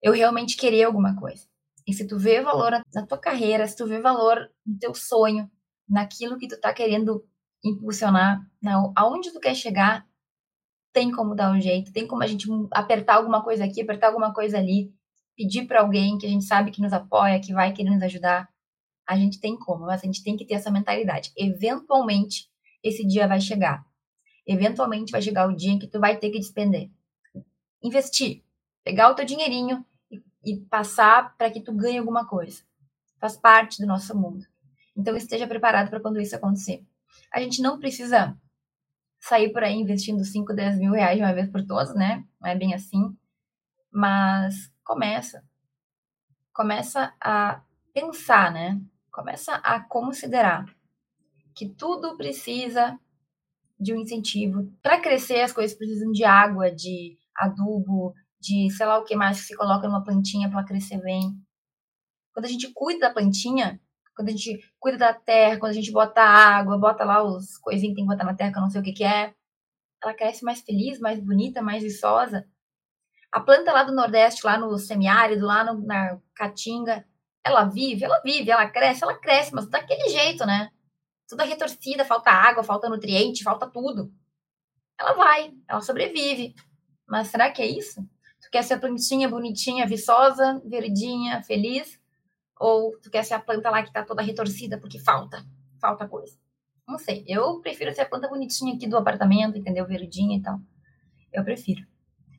eu 0.01 0.13
realmente 0.13 0.57
querer 0.57 0.83
alguma 0.83 1.15
coisa. 1.15 1.47
E 1.85 1.93
se 1.93 2.07
tu 2.07 2.17
vê 2.17 2.41
valor 2.41 2.71
na 2.93 3.05
tua 3.05 3.17
carreira, 3.17 3.67
se 3.67 3.75
tu 3.75 3.85
vê 3.85 3.99
valor 3.99 4.49
no 4.65 4.77
teu 4.77 4.93
sonho, 4.93 5.49
naquilo 5.87 6.37
que 6.37 6.47
tu 6.47 6.59
tá 6.59 6.73
querendo 6.73 7.25
impulsionar, 7.63 8.45
na, 8.61 8.91
aonde 8.95 9.31
tu 9.31 9.39
quer 9.39 9.55
chegar, 9.55 10.06
tem 10.93 11.11
como 11.11 11.35
dar 11.35 11.51
um 11.51 11.59
jeito, 11.61 11.91
tem 11.91 12.07
como 12.07 12.23
a 12.23 12.27
gente 12.27 12.47
apertar 12.71 13.15
alguma 13.15 13.43
coisa 13.43 13.65
aqui, 13.65 13.81
apertar 13.81 14.07
alguma 14.07 14.33
coisa 14.33 14.57
ali, 14.57 14.91
pedir 15.35 15.67
para 15.67 15.81
alguém 15.81 16.17
que 16.17 16.25
a 16.25 16.29
gente 16.29 16.45
sabe 16.45 16.71
que 16.71 16.81
nos 16.81 16.93
apoia, 16.93 17.39
que 17.39 17.53
vai 17.53 17.71
querer 17.73 17.91
nos 17.91 18.01
ajudar. 18.03 18.49
A 19.07 19.15
gente 19.15 19.39
tem 19.39 19.57
como, 19.57 19.85
mas 19.85 20.01
a 20.01 20.05
gente 20.05 20.23
tem 20.23 20.35
que 20.35 20.45
ter 20.45 20.55
essa 20.55 20.71
mentalidade. 20.71 21.31
Eventualmente, 21.37 22.49
esse 22.83 23.05
dia 23.05 23.27
vai 23.27 23.39
chegar. 23.39 23.85
Eventualmente 24.45 25.11
vai 25.11 25.21
chegar 25.21 25.47
o 25.47 25.55
dia 25.55 25.71
em 25.71 25.79
que 25.79 25.87
tu 25.87 25.99
vai 25.99 26.17
ter 26.17 26.29
que 26.29 26.39
despender. 26.39 26.89
Investir 27.83 28.43
pegar 28.87 29.11
o 29.11 29.15
teu 29.15 29.25
dinheirinho 29.25 29.85
e, 30.09 30.23
e 30.45 30.61
passar 30.61 31.35
para 31.35 31.51
que 31.51 31.59
tu 31.59 31.73
ganhe 31.73 31.97
alguma 31.97 32.25
coisa. 32.25 32.63
Faz 33.19 33.35
parte 33.35 33.81
do 33.81 33.85
nosso 33.85 34.17
mundo. 34.17 34.45
Então 34.95 35.17
esteja 35.17 35.45
preparado 35.45 35.89
para 35.89 35.99
quando 35.99 36.21
isso 36.21 36.33
acontecer. 36.33 36.85
A 37.33 37.41
gente 37.41 37.61
não 37.61 37.77
precisa 37.77 38.39
sair 39.19 39.51
por 39.51 39.63
aí 39.63 39.75
investindo 39.75 40.23
5, 40.23 40.53
10 40.53 40.79
mil 40.79 40.91
reais 40.91 41.17
de 41.17 41.23
uma 41.23 41.33
vez 41.33 41.49
por 41.49 41.65
todas, 41.65 41.93
né? 41.95 42.23
Não 42.41 42.49
é 42.49 42.55
bem 42.55 42.73
assim. 42.73 43.15
Mas 43.91 44.71
começa. 44.83 45.43
Começa 46.53 47.13
a 47.21 47.61
pensar, 47.93 48.51
né? 48.51 48.79
Começa 49.11 49.55
a 49.55 49.79
considerar 49.79 50.65
que 51.55 51.67
tudo 51.67 52.15
precisa 52.15 52.99
de 53.79 53.93
um 53.93 53.99
incentivo. 53.99 54.71
Para 54.81 55.01
crescer, 55.01 55.41
as 55.41 55.51
coisas 55.51 55.77
precisam 55.77 56.11
de 56.11 56.23
água, 56.23 56.71
de 56.71 57.17
adubo, 57.35 58.13
de 58.39 58.69
sei 58.71 58.85
lá 58.85 58.99
o 58.99 59.03
que 59.03 59.15
mais 59.15 59.41
que 59.41 59.47
se 59.47 59.55
coloca 59.55 59.87
numa 59.87 60.03
plantinha 60.03 60.49
para 60.49 60.63
crescer 60.63 61.01
bem. 61.01 61.35
Quando 62.33 62.45
a 62.45 62.49
gente 62.49 62.71
cuida 62.73 63.07
da 63.07 63.13
plantinha, 63.13 63.79
quando 64.17 64.29
a 64.29 64.31
gente 64.31 64.59
cuida 64.79 64.97
da 64.97 65.13
terra, 65.13 65.59
quando 65.59 65.69
a 65.69 65.75
gente 65.75 65.91
bota 65.91 66.23
água, 66.23 66.75
bota 66.75 67.05
lá 67.05 67.21
os 67.21 67.55
coisinhos 67.59 67.91
que 67.91 67.97
tem 67.97 68.03
que 68.03 68.11
botar 68.11 68.25
na 68.25 68.33
terra, 68.35 68.51
que 68.51 68.57
eu 68.57 68.63
não 68.63 68.69
sei 68.69 68.81
o 68.81 68.83
que, 68.83 68.91
que 68.91 69.03
é, 69.03 69.31
ela 70.03 70.13
cresce 70.15 70.43
mais 70.43 70.59
feliz, 70.61 70.99
mais 70.99 71.19
bonita, 71.19 71.61
mais 71.61 71.83
viçosa. 71.83 72.43
A 73.31 73.39
planta 73.39 73.71
lá 73.71 73.83
do 73.83 73.93
Nordeste, 73.93 74.43
lá 74.43 74.57
no 74.57 74.75
semiárido, 74.79 75.45
lá 75.45 75.63
no, 75.63 75.85
na 75.85 76.19
Caatinga, 76.33 77.05
ela 77.45 77.65
vive, 77.65 78.05
ela 78.05 78.19
vive, 78.25 78.49
ela 78.49 78.67
cresce, 78.67 79.03
ela 79.03 79.13
cresce, 79.19 79.53
mas 79.53 79.69
daquele 79.69 80.09
jeito, 80.09 80.47
né? 80.47 80.71
Toda 81.29 81.43
retorcida, 81.43 82.03
falta 82.03 82.31
água, 82.31 82.63
falta 82.63 82.89
nutriente, 82.89 83.43
falta 83.43 83.69
tudo. 83.69 84.11
Ela 84.99 85.13
vai, 85.13 85.53
ela 85.67 85.81
sobrevive. 85.81 86.55
Mas 87.07 87.27
será 87.27 87.51
que 87.51 87.61
é 87.61 87.67
isso? 87.67 88.01
Tu 88.41 88.49
quer 88.51 88.63
ser 88.63 88.79
plantinha 88.79 89.29
bonitinha, 89.29 89.85
viçosa, 89.85 90.59
verdinha, 90.65 91.43
feliz? 91.43 91.99
Ou 92.59 92.97
tu 92.99 93.09
quer 93.09 93.23
ser 93.23 93.33
a 93.33 93.39
planta 93.39 93.69
lá 93.69 93.83
que 93.83 93.91
tá 93.91 94.03
toda 94.03 94.21
retorcida 94.21 94.79
porque 94.79 94.99
falta, 94.99 95.45
falta 95.79 96.07
coisa? 96.07 96.37
Não 96.87 96.97
sei. 96.97 97.23
Eu 97.27 97.59
prefiro 97.61 97.93
ser 97.93 98.01
a 98.01 98.09
planta 98.09 98.27
bonitinha 98.27 98.75
aqui 98.75 98.87
do 98.87 98.97
apartamento, 98.97 99.57
entendeu? 99.57 99.85
Verdinha 99.85 100.37
e 100.37 100.41
tal. 100.41 100.59
Eu 101.33 101.43
prefiro. 101.43 101.85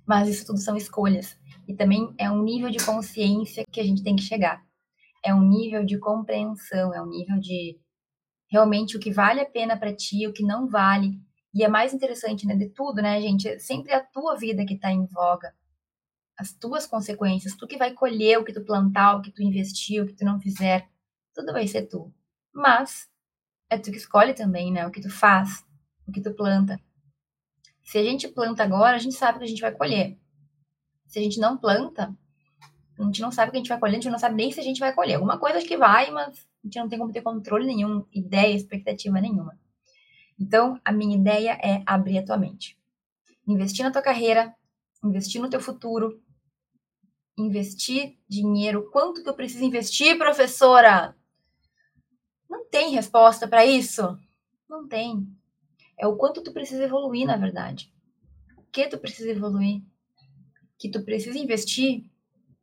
Mas 0.07 0.29
isso 0.29 0.47
tudo 0.47 0.59
são 0.59 0.77
escolhas. 0.77 1.39
E 1.67 1.75
também 1.75 2.15
é 2.19 2.31
um 2.31 2.43
nível 2.43 2.71
de 2.71 2.85
consciência 2.85 3.65
que 3.71 3.81
a 3.81 3.85
gente 3.85 4.03
tem 4.03 4.17
que 4.17 4.23
chegar. 4.23 4.63
É 5.25 5.35
um 5.35 5.43
nível 5.43 5.85
de 5.85 5.99
compreensão, 5.99 6.95
é 6.95 7.03
um 7.03 7.09
nível 7.09 7.39
de 7.39 7.79
realmente 8.51 8.97
o 8.97 9.01
que 9.01 9.13
vale 9.13 9.41
a 9.41 9.47
pena 9.47 9.77
para 9.77 9.95
ti, 9.95 10.27
o 10.27 10.33
que 10.33 10.43
não 10.43 10.67
vale. 10.67 11.21
E 11.53 11.63
é 11.63 11.69
mais 11.69 11.93
interessante, 11.93 12.47
né, 12.47 12.57
de 12.57 12.71
tudo, 12.71 13.03
né, 13.03 13.21
gente? 13.21 13.59
Sempre 13.61 13.93
a 13.93 14.03
tua 14.03 14.37
vida 14.37 14.65
que 14.65 14.75
está 14.75 14.91
em 14.91 15.05
voga 15.07 15.53
as 16.39 16.53
tuas 16.53 16.87
consequências, 16.87 17.57
tu 17.57 17.67
que 17.67 17.77
vai 17.77 17.93
colher 17.93 18.39
o 18.39 18.45
que 18.45 18.53
tu 18.53 18.65
plantar, 18.65 19.17
o 19.17 19.23
que 19.23 19.33
tu 19.33 19.43
investir, 19.43 20.01
o 20.01 20.07
que 20.07 20.15
tu 20.15 20.25
não 20.25 20.41
fizer, 20.41 20.89
tudo 21.35 21.53
vai 21.53 21.67
ser 21.67 21.87
tu. 21.87 22.15
Mas 22.55 23.11
é 23.69 23.77
tu 23.77 23.91
que 23.91 23.97
escolhe 23.97 24.33
também, 24.33 24.73
né? 24.73 24.87
O 24.87 24.91
que 24.91 25.01
tu 25.01 25.11
faz, 25.11 25.67
o 26.07 26.13
que 26.13 26.21
tu 26.21 26.33
planta. 26.33 26.81
Se 27.83 27.99
a 27.99 28.05
gente 28.05 28.29
planta 28.29 28.63
agora, 28.63 28.95
a 28.95 29.01
gente 29.01 29.17
sabe 29.17 29.39
que 29.39 29.45
a 29.45 29.49
gente 29.49 29.61
vai 29.61 29.73
colher. 29.73 30.17
Se 31.07 31.19
a 31.19 31.23
gente 31.23 31.41
não 31.41 31.57
planta, 31.57 32.17
a 32.99 33.03
gente 33.03 33.21
não 33.21 33.33
sabe 33.33 33.49
o 33.49 33.53
que 33.53 33.57
a 33.57 33.61
gente 33.61 33.69
vai 33.69 33.81
colher, 33.81 33.95
a 33.95 34.01
gente 34.01 34.13
não 34.13 34.19
sabe 34.19 34.37
nem 34.37 34.53
se 34.53 34.61
a 34.61 34.63
gente 34.63 34.79
vai 34.79 34.95
colher. 34.95 35.15
Alguma 35.15 35.39
coisa 35.39 35.59
acho 35.59 35.67
que 35.67 35.77
vai, 35.77 36.11
mas 36.11 36.47
a 36.63 36.67
gente 36.67 36.79
não 36.79 36.89
tem 36.89 36.99
como 36.99 37.13
ter 37.13 37.23
controle 37.23 37.67
nenhum, 37.67 38.05
ideia, 38.13 38.55
expectativa 38.55 39.21
nenhuma. 39.21 39.59
Então, 40.39 40.81
a 40.85 40.93
minha 40.93 41.17
ideia 41.17 41.59
é 41.63 41.83
abrir 41.85 42.19
a 42.19 42.25
tua 42.25 42.37
mente. 42.37 42.79
Investir 43.47 43.85
na 43.85 43.91
tua 43.91 44.03
carreira, 44.03 44.55
investir 45.03 45.41
no 45.41 45.51
teu 45.51 45.61
futuro, 45.61 46.23
investir 47.41 48.19
dinheiro. 48.29 48.91
Quanto 48.91 49.23
que 49.23 49.29
eu 49.29 49.35
preciso 49.35 49.65
investir, 49.65 50.19
professora? 50.19 51.17
Não 52.49 52.65
tem 52.69 52.91
resposta 52.91 53.47
para 53.47 53.65
isso. 53.65 54.19
Não 54.69 54.87
tem. 54.87 55.27
É 55.99 56.07
o 56.07 56.17
quanto 56.17 56.43
tu 56.43 56.53
precisa 56.53 56.85
evoluir, 56.85 57.27
na 57.27 57.37
verdade. 57.37 57.93
O 58.57 58.63
que 58.71 58.87
tu 58.87 58.99
precisa 58.99 59.31
evoluir? 59.31 59.83
Que 60.79 60.89
tu 60.89 61.03
precisa 61.05 61.39
investir? 61.39 62.05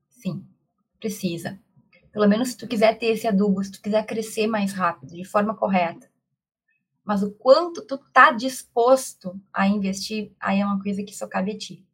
Sim, 0.10 0.48
precisa. 1.00 1.60
Pelo 2.12 2.28
menos 2.30 2.50
se 2.50 2.58
tu 2.58 2.68
quiser 2.68 2.98
ter 2.98 3.08
esse 3.08 3.28
adubo, 3.28 3.64
se 3.64 3.74
tu 3.74 3.82
quiser 3.82 4.06
crescer 4.06 4.48
mais 4.48 4.72
rápido, 4.72 5.16
de 5.16 5.26
forma 5.26 5.56
correta. 5.56 6.10
Mas 7.04 7.22
o 7.22 7.32
quanto 7.32 7.86
tu 7.86 7.98
tá 7.98 8.32
disposto 8.32 9.40
a 9.54 9.68
investir, 9.68 10.34
aí 10.40 10.62
é 10.62 10.66
uma 10.66 10.82
coisa 10.82 11.04
que 11.04 11.14
só 11.14 11.28
cabe 11.28 11.52
a 11.52 11.58
ti. 11.58 11.86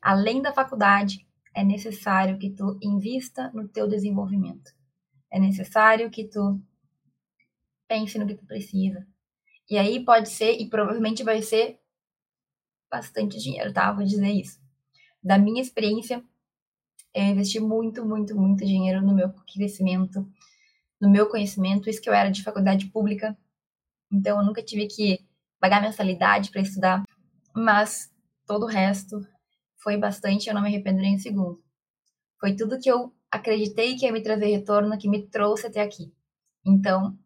Além 0.00 0.42
da 0.42 0.52
faculdade, 0.52 1.26
é 1.54 1.64
necessário 1.64 2.38
que 2.38 2.50
tu 2.50 2.78
invista 2.82 3.50
no 3.52 3.68
teu 3.68 3.88
desenvolvimento. 3.88 4.72
É 5.30 5.38
necessário 5.38 6.10
que 6.10 6.24
tu 6.24 6.60
pense 7.88 8.18
no 8.18 8.26
que 8.26 8.34
tu 8.34 8.46
precisa. 8.46 9.06
E 9.68 9.78
aí 9.78 10.04
pode 10.04 10.28
ser, 10.28 10.60
e 10.60 10.68
provavelmente 10.68 11.22
vai 11.22 11.42
ser 11.42 11.78
bastante 12.90 13.38
dinheiro, 13.38 13.72
tá? 13.72 13.92
Vou 13.92 14.04
dizer 14.04 14.30
isso. 14.30 14.60
Da 15.22 15.38
minha 15.38 15.62
experiência, 15.62 16.24
eu 17.14 17.24
investi 17.24 17.60
muito, 17.60 18.04
muito, 18.04 18.34
muito 18.34 18.64
dinheiro 18.64 19.00
no 19.00 19.14
meu 19.14 19.32
crescimento, 19.52 20.28
no 21.00 21.10
meu 21.10 21.28
conhecimento. 21.28 21.88
Isso 21.88 22.00
que 22.00 22.08
eu 22.08 22.14
era 22.14 22.30
de 22.30 22.42
faculdade 22.42 22.86
pública, 22.86 23.36
então 24.10 24.38
eu 24.38 24.44
nunca 24.46 24.62
tive 24.62 24.86
que 24.86 25.24
pagar 25.60 25.82
mensalidade 25.82 26.50
para 26.50 26.62
estudar, 26.62 27.04
mas 27.54 28.12
todo 28.46 28.64
o 28.64 28.68
resto 28.68 29.24
foi 29.82 29.96
bastante, 29.96 30.48
eu 30.48 30.54
não 30.54 30.62
me 30.62 30.68
arrependo 30.68 30.98
nem 30.98 31.16
um 31.16 31.18
segundo. 31.18 31.62
Foi 32.38 32.54
tudo 32.54 32.78
que 32.78 32.90
eu 32.90 33.12
acreditei 33.30 33.96
que 33.96 34.06
ia 34.06 34.12
me 34.12 34.22
trazer 34.22 34.46
retorno, 34.46 34.98
que 34.98 35.08
me 35.08 35.26
trouxe 35.26 35.66
até 35.66 35.80
aqui. 35.80 36.12
Então, 36.64 37.18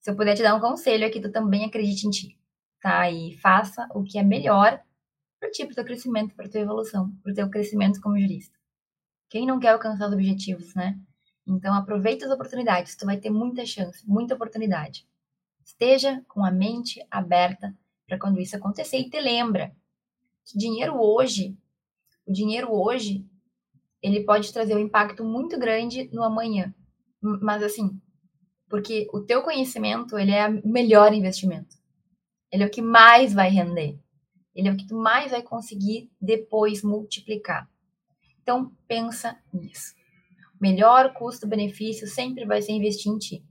se 0.00 0.10
eu 0.10 0.16
puder 0.16 0.34
te 0.34 0.42
dar 0.42 0.54
um 0.54 0.60
conselho 0.60 1.04
é 1.04 1.10
que 1.10 1.20
tu 1.20 1.30
também 1.30 1.64
acredite 1.64 2.06
em 2.06 2.10
ti, 2.10 2.38
tá? 2.80 3.10
E 3.10 3.36
faça 3.38 3.88
o 3.94 4.02
que 4.02 4.18
é 4.18 4.22
melhor 4.22 4.82
para 5.40 5.50
ti, 5.50 5.64
para 5.64 5.74
teu 5.74 5.84
crescimento, 5.84 6.34
para 6.34 6.48
tua 6.48 6.60
evolução, 6.60 7.10
para 7.22 7.34
teu 7.34 7.48
crescimento 7.48 8.00
como 8.00 8.18
jurista. 8.18 8.58
Quem 9.28 9.46
não 9.46 9.58
quer 9.58 9.68
alcançar 9.68 10.06
os 10.08 10.12
objetivos, 10.12 10.74
né? 10.74 10.98
Então, 11.46 11.74
aproveita 11.74 12.26
as 12.26 12.32
oportunidades, 12.32 12.96
tu 12.96 13.04
vai 13.04 13.18
ter 13.18 13.30
muita 13.30 13.66
chance, 13.66 14.06
muita 14.08 14.34
oportunidade. 14.34 15.06
Esteja 15.64 16.22
com 16.28 16.44
a 16.44 16.50
mente 16.50 17.04
aberta 17.10 17.74
para 18.06 18.18
quando 18.18 18.40
isso 18.40 18.56
acontecer 18.56 18.98
e 18.98 19.10
te 19.10 19.20
lembra 19.20 19.74
que 20.44 20.58
dinheiro 20.58 21.00
hoje, 21.00 21.56
o 22.26 22.32
dinheiro 22.32 22.72
hoje, 22.72 23.26
ele 24.02 24.24
pode 24.24 24.52
trazer 24.52 24.74
um 24.74 24.80
impacto 24.80 25.24
muito 25.24 25.58
grande 25.58 26.08
no 26.12 26.22
amanhã. 26.22 26.74
Mas 27.20 27.62
assim, 27.62 28.00
porque 28.68 29.08
o 29.12 29.20
teu 29.20 29.42
conhecimento, 29.42 30.18
ele 30.18 30.32
é 30.32 30.48
o 30.48 30.68
melhor 30.68 31.12
investimento. 31.12 31.76
Ele 32.50 32.62
é 32.62 32.66
o 32.66 32.70
que 32.70 32.82
mais 32.82 33.32
vai 33.32 33.48
render. 33.48 33.98
Ele 34.54 34.68
é 34.68 34.72
o 34.72 34.76
que 34.76 34.86
tu 34.86 34.94
mais 34.94 35.30
vai 35.30 35.42
conseguir 35.42 36.10
depois 36.20 36.82
multiplicar. 36.82 37.68
Então, 38.42 38.72
pensa 38.86 39.38
nisso. 39.52 39.94
O 40.54 40.62
melhor 40.62 41.14
custo-benefício 41.14 42.06
sempre 42.06 42.44
vai 42.44 42.62
ser 42.62 42.72
investir 42.72 43.10
em 43.10 43.18
ti. 43.18 43.44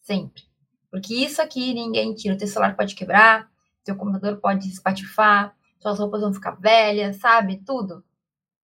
Sempre. 0.00 0.42
Porque 0.90 1.14
isso 1.14 1.40
aqui 1.40 1.72
ninguém 1.72 2.14
tira. 2.14 2.34
O 2.34 2.38
teu 2.38 2.46
celular 2.46 2.76
pode 2.76 2.94
quebrar, 2.94 3.50
teu 3.84 3.96
computador 3.96 4.40
pode 4.40 4.68
espatifar, 4.68 5.56
suas 5.84 5.98
roupas 5.98 6.22
vão 6.22 6.32
ficar 6.32 6.52
velhas, 6.52 7.16
sabe? 7.16 7.62
Tudo. 7.62 8.02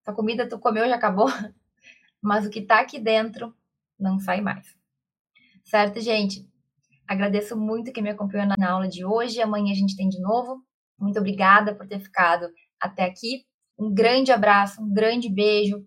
A 0.06 0.12
comida 0.12 0.48
tu 0.48 0.58
comeu 0.58 0.88
já 0.88 0.94
acabou, 0.96 1.26
mas 2.20 2.46
o 2.46 2.50
que 2.50 2.62
tá 2.62 2.80
aqui 2.80 2.98
dentro 2.98 3.54
não 3.98 4.18
sai 4.18 4.40
mais. 4.40 4.74
Certo, 5.62 6.00
gente? 6.00 6.48
Agradeço 7.06 7.58
muito 7.58 7.92
quem 7.92 8.02
me 8.02 8.08
acompanhou 8.08 8.48
na 8.58 8.70
aula 8.70 8.88
de 8.88 9.04
hoje. 9.04 9.42
Amanhã 9.42 9.72
a 9.72 9.76
gente 9.76 9.96
tem 9.96 10.08
de 10.08 10.18
novo. 10.18 10.64
Muito 10.98 11.18
obrigada 11.18 11.74
por 11.74 11.86
ter 11.86 12.00
ficado 12.00 12.48
até 12.80 13.04
aqui. 13.04 13.44
Um 13.78 13.92
grande 13.92 14.32
abraço, 14.32 14.80
um 14.80 14.90
grande 14.90 15.28
beijo. 15.28 15.84